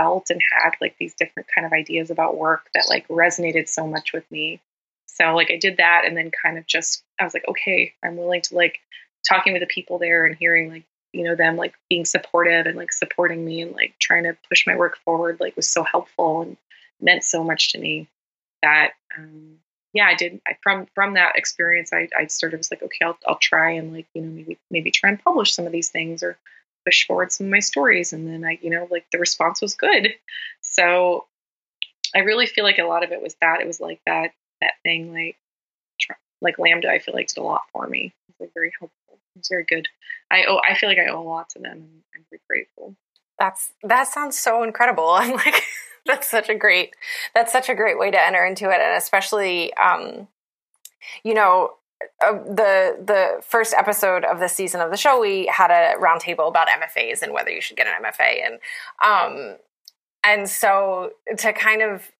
felt 0.00 0.30
and 0.30 0.40
had 0.52 0.72
like 0.80 0.96
these 0.98 1.14
different 1.14 1.48
kind 1.54 1.66
of 1.66 1.72
ideas 1.72 2.10
about 2.10 2.36
work 2.36 2.68
that 2.74 2.88
like 2.88 3.06
resonated 3.08 3.68
so 3.68 3.86
much 3.86 4.12
with 4.12 4.28
me. 4.30 4.60
So 5.06 5.34
like 5.34 5.50
I 5.50 5.56
did 5.56 5.76
that 5.76 6.04
and 6.06 6.16
then 6.16 6.30
kind 6.30 6.56
of 6.56 6.66
just 6.66 7.02
I 7.20 7.24
was 7.24 7.34
like, 7.34 7.46
okay, 7.48 7.92
I'm 8.02 8.16
willing 8.16 8.42
to 8.42 8.54
like 8.54 8.78
talking 9.28 9.52
with 9.52 9.60
the 9.60 9.66
people 9.66 9.98
there 9.98 10.24
and 10.24 10.36
hearing 10.36 10.70
like, 10.70 10.84
you 11.12 11.24
know, 11.24 11.34
them 11.34 11.56
like 11.56 11.74
being 11.88 12.04
supportive 12.04 12.66
and 12.66 12.76
like 12.76 12.92
supporting 12.92 13.44
me 13.44 13.60
and 13.60 13.72
like 13.72 13.94
trying 14.00 14.24
to 14.24 14.36
push 14.48 14.66
my 14.66 14.76
work 14.76 14.96
forward 15.04 15.38
like 15.40 15.56
was 15.56 15.68
so 15.68 15.82
helpful 15.82 16.42
and 16.42 16.56
meant 17.00 17.24
so 17.24 17.44
much 17.44 17.72
to 17.72 17.78
me 17.78 18.08
that 18.62 18.92
um 19.18 19.58
yeah, 19.92 20.06
I 20.06 20.14
did. 20.14 20.40
I, 20.46 20.52
from 20.62 20.86
from 20.94 21.14
that 21.14 21.34
experience, 21.34 21.92
I, 21.92 22.08
I 22.16 22.26
sort 22.26 22.54
of 22.54 22.58
was 22.58 22.70
like, 22.70 22.80
okay, 22.80 23.04
I'll 23.04 23.18
I'll 23.26 23.38
try 23.38 23.72
and 23.72 23.92
like 23.92 24.06
you 24.14 24.22
know 24.22 24.30
maybe 24.30 24.58
maybe 24.70 24.90
try 24.92 25.10
and 25.10 25.22
publish 25.22 25.52
some 25.52 25.66
of 25.66 25.72
these 25.72 25.88
things 25.88 26.22
or 26.22 26.38
push 26.84 27.06
forward 27.06 27.32
some 27.32 27.46
of 27.46 27.52
my 27.52 27.60
stories. 27.60 28.12
And 28.12 28.26
then 28.26 28.44
I 28.44 28.58
you 28.62 28.70
know 28.70 28.88
like 28.90 29.06
the 29.12 29.18
response 29.18 29.60
was 29.60 29.74
good, 29.74 30.14
so 30.60 31.26
I 32.14 32.20
really 32.20 32.46
feel 32.46 32.64
like 32.64 32.78
a 32.78 32.84
lot 32.84 33.04
of 33.04 33.12
it 33.12 33.22
was 33.22 33.36
that 33.40 33.60
it 33.60 33.66
was 33.66 33.80
like 33.80 34.00
that 34.06 34.32
that 34.60 34.74
thing 34.82 35.12
like 35.12 35.36
like 36.40 36.58
Lambda. 36.58 36.90
I 36.90 36.98
feel 36.98 37.14
like 37.14 37.28
did 37.28 37.38
a 37.38 37.42
lot 37.42 37.62
for 37.72 37.86
me. 37.86 38.14
It 38.28 38.32
was 38.32 38.46
like 38.46 38.54
very 38.54 38.72
helpful. 38.78 38.96
It 39.12 39.38
was 39.38 39.48
very 39.48 39.64
good. 39.64 39.86
I 40.30 40.44
owe 40.44 40.60
I 40.68 40.74
feel 40.74 40.88
like 40.88 40.98
I 40.98 41.06
owe 41.10 41.20
a 41.20 41.22
lot 41.22 41.50
to 41.50 41.58
them. 41.58 41.72
and 41.72 42.02
I'm 42.14 42.24
very 42.30 42.40
grateful. 42.48 42.96
That's 43.38 43.72
that 43.82 44.08
sounds 44.08 44.38
so 44.38 44.62
incredible. 44.62 45.10
I'm 45.10 45.32
like 45.32 45.62
that's 46.06 46.30
such 46.30 46.48
a 46.48 46.54
great 46.54 46.94
that's 47.34 47.52
such 47.52 47.68
a 47.68 47.74
great 47.74 47.98
way 47.98 48.10
to 48.10 48.26
enter 48.26 48.44
into 48.44 48.70
it 48.70 48.80
and 48.80 48.96
especially 48.96 49.72
um 49.74 50.28
you 51.22 51.34
know 51.34 51.74
the 52.20 52.96
the 53.04 53.42
first 53.42 53.74
episode 53.74 54.24
of 54.24 54.40
the 54.40 54.48
season 54.48 54.80
of 54.80 54.90
the 54.90 54.96
show 54.96 55.20
we 55.20 55.46
had 55.46 55.70
a 55.70 55.98
roundtable 55.98 56.48
about 56.48 56.68
MFAs 56.68 57.22
and 57.22 57.32
whether 57.32 57.50
you 57.50 57.60
should 57.60 57.76
get 57.76 57.86
an 57.86 58.02
MFA 58.02 58.46
and 58.46 58.58
um 59.04 59.56
and 60.24 60.48
so 60.48 61.12
to 61.38 61.52
kind 61.52 61.82
of 61.82 62.10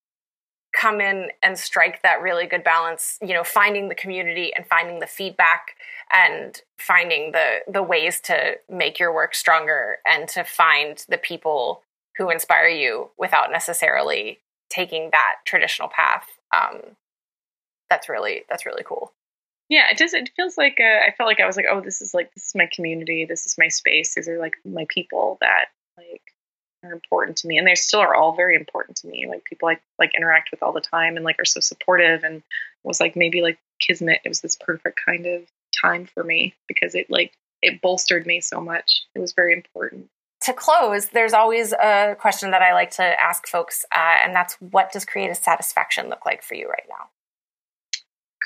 come 0.79 1.01
in 1.01 1.31
and 1.43 1.59
strike 1.59 2.03
that 2.03 2.23
really 2.23 2.47
good 2.47 2.63
balance 2.63 3.19
you 3.23 3.35
know 3.35 3.45
finding 3.45 3.89
the 3.89 3.95
community 3.95 4.53
and 4.55 4.67
finding 4.67 5.01
the 5.01 5.07
feedback 5.07 5.77
and 6.13 6.63
finding 6.79 7.33
the 7.33 7.59
the 7.67 7.83
ways 7.83 8.21
to 8.21 8.55
make 8.69 8.99
your 8.99 9.13
work 9.15 9.35
stronger 9.35 9.99
and 10.07 10.29
to 10.29 10.45
find 10.45 11.05
the 11.09 11.19
people 11.19 11.83
who 12.17 12.31
inspire 12.31 12.69
you 12.69 13.11
without 13.19 13.51
necessarily 13.51 14.41
taking 14.69 15.11
that 15.11 15.37
traditional 15.45 15.89
path. 15.89 16.27
Um, 16.55 16.97
that's 17.89 18.09
really 18.09 18.45
that's 18.49 18.67
really 18.67 18.85
cool. 18.85 19.13
Yeah, 19.71 19.89
it 19.91 19.97
does. 19.97 20.13
It 20.13 20.31
feels 20.37 20.59
like 20.59 20.79
uh, 20.81 21.07
I 21.07 21.15
felt 21.17 21.29
like 21.29 21.41
I 21.41 21.47
was 21.47 21.57
like, 21.57 21.67
oh, 21.71 21.81
this 21.81 22.03
is 22.03 22.13
like 22.13 22.35
this 22.35 22.49
is 22.49 22.55
my 22.55 22.69
community. 22.75 23.25
This 23.25 23.47
is 23.47 23.57
my 23.57 23.69
space. 23.69 24.15
These 24.15 24.29
are 24.29 24.39
like 24.39 24.55
my 24.65 24.85
people 24.89 25.39
that 25.41 25.67
like 25.97 26.23
are 26.85 26.93
important 26.93 27.39
to 27.39 27.47
me, 27.47 27.57
and 27.57 27.67
they 27.67 27.77
still 27.77 28.01
are 28.01 28.15
all 28.15 28.35
very 28.35 28.57
important 28.57 28.99
to 28.99 29.07
me. 29.07 29.27
Like 29.29 29.45
people 29.45 29.69
I 29.69 29.79
like 29.99 30.13
interact 30.17 30.51
with 30.51 30.63
all 30.63 30.73
the 30.73 30.81
time, 30.81 31.17
and 31.17 31.25
like 31.25 31.39
are 31.39 31.45
so 31.45 31.61
supportive. 31.61 32.25
And 32.25 32.43
was 32.83 33.01
like 33.01 33.15
maybe 33.15 33.43
like 33.43 33.59
kismet. 33.79 34.21
It 34.25 34.29
was 34.29 34.41
this 34.41 34.57
perfect 34.57 34.99
kind 35.07 35.25
of 35.25 35.43
time 35.81 36.07
for 36.13 36.25
me 36.25 36.55
because 36.67 36.97
it 36.97 37.09
like 37.09 37.33
it 37.63 37.81
bolstered 37.81 38.27
me 38.27 38.41
so 38.41 38.61
much. 38.61 39.07
It 39.15 39.21
was 39.21 39.33
very 39.35 39.53
important 39.53 40.09
to 40.43 40.55
close, 40.55 41.09
there's 41.09 41.35
always 41.35 41.73
a 41.73 42.17
question 42.19 42.51
that 42.53 42.63
I 42.63 42.73
like 42.73 42.91
to 42.93 43.03
ask 43.03 43.47
folks, 43.47 43.85
uh, 43.95 44.17
and 44.25 44.35
that's 44.35 44.55
what 44.55 44.91
does 44.91 45.05
creative 45.05 45.37
satisfaction 45.37 46.09
look 46.09 46.25
like 46.25 46.43
for 46.43 46.55
you 46.55 46.69
right 46.69 46.87
now? 46.89 47.11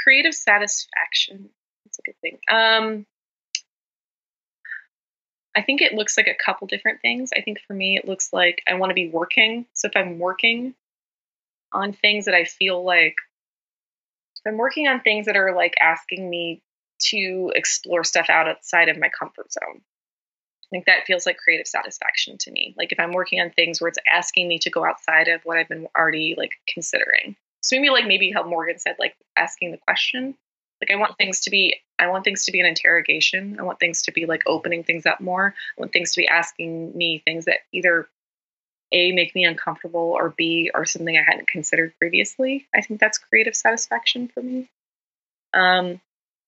Creative 0.05 0.35
satisfaction. 0.35 1.51
That's 1.85 1.99
a 1.99 2.03
good 2.03 2.21
thing. 2.21 2.39
Um, 2.51 3.07
I 5.57 5.63
think 5.63 5.81
it 5.81 5.95
looks 5.95 6.17
like 6.17 6.29
a 6.29 6.45
couple 6.45 6.67
different 6.67 7.01
things. 7.01 7.31
I 7.37 7.41
think 7.41 7.61
for 7.67 7.75
me, 7.75 7.97
it 7.97 8.07
looks 8.07 8.33
like 8.33 8.63
I 8.69 8.75
want 8.75 8.91
to 8.91 8.95
be 8.95 9.09
working. 9.09 9.67
So 9.73 9.89
if 9.89 9.97
I'm 9.97 10.19
working 10.19 10.75
on 11.73 11.93
things 11.93 12.27
that 12.27 12.35
I 12.35 12.45
feel 12.45 12.85
like, 12.85 13.17
I'm 14.47 14.59
working 14.59 14.89
on 14.89 15.01
things 15.01 15.27
that 15.27 15.37
are 15.37 15.55
like 15.57 15.75
asking 15.81 16.29
me 16.29 16.63
to 17.11 17.53
explore 17.55 18.05
stuff 18.05 18.27
outside 18.29 18.91
of 18.91 18.99
my 18.99 19.09
comfort 19.19 19.51
zone 19.53 19.81
I 20.65 20.77
think 20.77 20.87
that 20.87 21.07
feels 21.07 21.27
like 21.27 21.37
creative 21.37 21.69
satisfaction 21.69 22.37
to 22.39 22.51
me. 22.51 22.75
Like 22.77 22.93
if 22.93 22.99
I'm 22.99 23.13
working 23.13 23.41
on 23.41 23.51
things 23.51 23.81
where 23.81 23.89
it's 23.89 23.99
asking 24.13 24.49
me 24.49 24.59
to 24.61 24.71
go 24.71 24.85
outside 24.85 25.29
of 25.29 25.43
what 25.45 25.59
I've 25.59 25.69
been 25.69 25.87
already 25.97 26.35
like 26.37 26.53
considering. 26.67 27.37
So 27.65 27.77
maybe 27.77 27.91
like 27.91 28.07
maybe 28.07 28.31
how 28.31 28.45
Morgan 28.45 28.79
said, 28.79 28.97
like 28.99 29.17
asking 29.37 29.73
the 29.73 29.79
question. 29.79 30.37
Like 30.83 30.91
I 30.91 31.01
want 31.01 31.17
things 31.17 31.41
to 31.41 31.51
be 31.51 31.81
I 31.99 32.09
want 32.09 32.25
things 32.25 32.45
to 32.45 32.53
be 32.53 32.61
an 32.61 32.67
interrogation. 32.67 33.57
I 33.59 33.63
want 33.63 33.81
things 33.81 34.03
to 34.03 34.13
be 34.13 34.27
like 34.27 34.43
opening 34.47 34.85
things 34.85 35.07
up 35.07 35.21
more. 35.21 35.55
I 35.77 35.81
want 35.81 35.93
things 35.93 36.13
to 36.13 36.21
be 36.21 36.29
asking 36.29 36.97
me 36.97 37.23
things 37.25 37.47
that 37.47 37.61
either 37.73 38.07
A 38.93 39.13
make 39.13 39.35
me 39.35 39.45
uncomfortable 39.47 40.15
or 40.15 40.35
B 40.37 40.71
or 40.75 40.85
something 40.85 41.17
I 41.17 41.23
hadn't 41.27 41.49
considered 41.49 41.95
previously. 41.99 42.67
I 42.75 42.83
think 42.83 43.01
that's 43.01 43.17
creative 43.17 43.57
satisfaction 43.57 44.29
for 44.29 44.43
me. 44.43 44.69
Um 45.55 46.01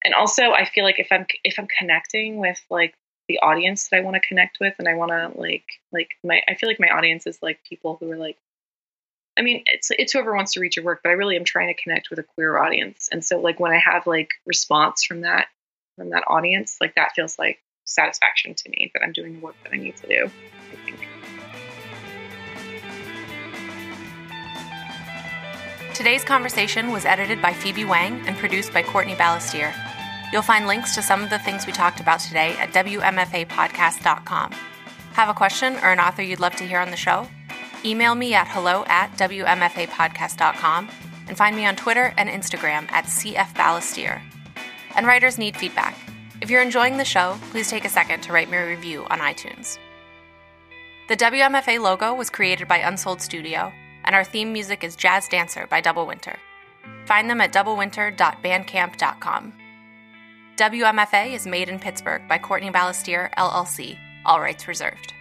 and 0.05 0.13
also 0.15 0.51
I 0.53 0.67
feel 0.67 0.85
like 0.85 0.99
if 0.99 1.09
I'm 1.11 1.27
if 1.45 1.59
I'm 1.59 1.69
connecting 1.79 2.37
with 2.37 2.61
like 2.69 2.95
the 3.27 3.39
audience 3.39 3.89
that 3.89 3.97
I 3.97 4.01
want 4.01 4.15
to 4.15 4.29
connect 4.29 4.59
with 4.61 4.75
and 4.79 4.87
I 4.87 4.95
want 4.95 5.13
to 5.13 5.41
like 5.41 5.65
like 5.93 6.11
my 6.23 6.43
I 6.47 6.57
feel 6.57 6.69
like 6.69 6.81
my 6.81 6.91
audience 6.91 7.27
is 7.27 7.39
like 7.43 7.65
people 7.65 7.97
who 7.99 8.13
are 8.13 8.19
like 8.19 8.37
I 9.39 9.43
mean 9.43 9.63
it's 9.67 9.91
it's 9.91 10.13
whoever 10.13 10.35
wants 10.35 10.55
to 10.55 10.61
read 10.61 10.77
your 10.77 10.85
work 10.85 11.01
but 11.03 11.11
I 11.11 11.13
really 11.13 11.37
am 11.37 11.45
trying 11.45 11.75
to 11.75 11.81
connect 11.81 12.11
with 12.11 12.19
a 12.19 12.23
queer 12.23 12.59
audience 12.59 13.09
and 13.11 13.25
so 13.25 13.39
like 13.39 13.61
when 13.61 13.73
I 13.73 13.79
have 13.79 14.07
like 14.07 14.31
response 14.47 15.05
from 15.05 15.23
that 15.23 15.49
from 15.97 16.11
that 16.11 16.25
audience 16.27 16.79
like 16.81 16.95
that 16.95 17.13
feels 17.15 17.39
like 17.39 17.59
satisfaction 17.85 18.55
to 18.55 18.71
me 18.71 18.91
that 18.95 19.03
I'm 19.03 19.13
doing 19.13 19.35
the 19.35 19.41
work 19.41 19.57
that 19.65 19.73
I 19.73 19.77
need 19.77 19.97
to 19.99 20.09
do 20.09 20.31
I 20.73 20.77
think 20.85 21.09
Today's 25.95 26.25
conversation 26.25 26.93
was 26.93 27.07
edited 27.07 27.41
by 27.41 27.55
Phoebe 27.55 27.87
Wang 27.87 28.23
and 28.27 28.37
produced 28.37 28.75
by 28.75 28.83
Courtney 28.83 29.15
Balestier. 29.15 29.73
You'll 30.31 30.43
find 30.43 30.67
links 30.67 30.95
to 30.95 31.01
some 31.01 31.23
of 31.23 31.31
the 31.31 31.39
things 31.39 31.67
we 31.67 31.73
talked 31.73 32.01
about 32.01 32.21
today 32.21 32.55
at 32.59 32.71
WMFApodcast.com. 32.75 34.53
Have 35.15 35.31
a 35.31 35.35
question 35.35 35.77
or 35.77 35.93
an 35.93 35.99
author 35.99 36.21
you'd 36.21 36.39
love 36.39 36.55
to 36.57 36.67
hear 36.67 36.81
on 36.81 36.91
the 36.91 36.99
show? 36.99 37.27
Email 37.87 38.17
me 38.17 38.35
at 38.35 38.49
hello 38.49 38.85
at 38.89 39.17
WMFApodcast.com 39.17 40.89
and 41.29 41.37
find 41.37 41.55
me 41.55 41.67
on 41.67 41.77
Twitter 41.77 42.13
and 42.17 42.29
Instagram 42.29 42.91
at 42.91 43.05
CFBalestier. 43.05 44.21
And 44.97 45.07
writers 45.07 45.39
need 45.39 45.57
feedback. 45.57 45.97
If 46.41 46.51
you're 46.51 46.63
enjoying 46.63 46.97
the 46.97 47.05
show, 47.05 47.39
please 47.53 47.71
take 47.71 47.85
a 47.85 47.89
second 47.89 48.23
to 48.23 48.33
write 48.33 48.51
me 48.51 48.57
a 48.57 48.67
review 48.67 49.05
on 49.05 49.21
iTunes. 49.21 49.79
The 51.09 51.17
WMFA 51.17 51.81
logo 51.81 52.13
was 52.13 52.29
created 52.29 52.67
by 52.67 52.79
Unsold 52.79 53.23
Studio, 53.23 53.73
and 54.05 54.17
our 54.17 54.25
theme 54.25 54.53
music 54.53 54.83
is 54.83 54.97
Jazz 54.97 55.29
Dancer 55.29 55.69
by 55.69 55.81
Double 55.81 56.07
Winter. 56.07 56.37
Find 57.07 57.31
them 57.31 57.41
at 57.41 57.53
doublewinter.bandcamp.com. 57.53 59.53
WMFA 60.57 61.33
is 61.33 61.47
made 61.47 61.69
in 61.69 61.79
Pittsburgh 61.79 62.27
by 62.27 62.39
Courtney 62.39 62.71
Balestier, 62.71 63.33
LLC, 63.35 63.97
all 64.25 64.41
rights 64.41 64.67
reserved. 64.67 65.13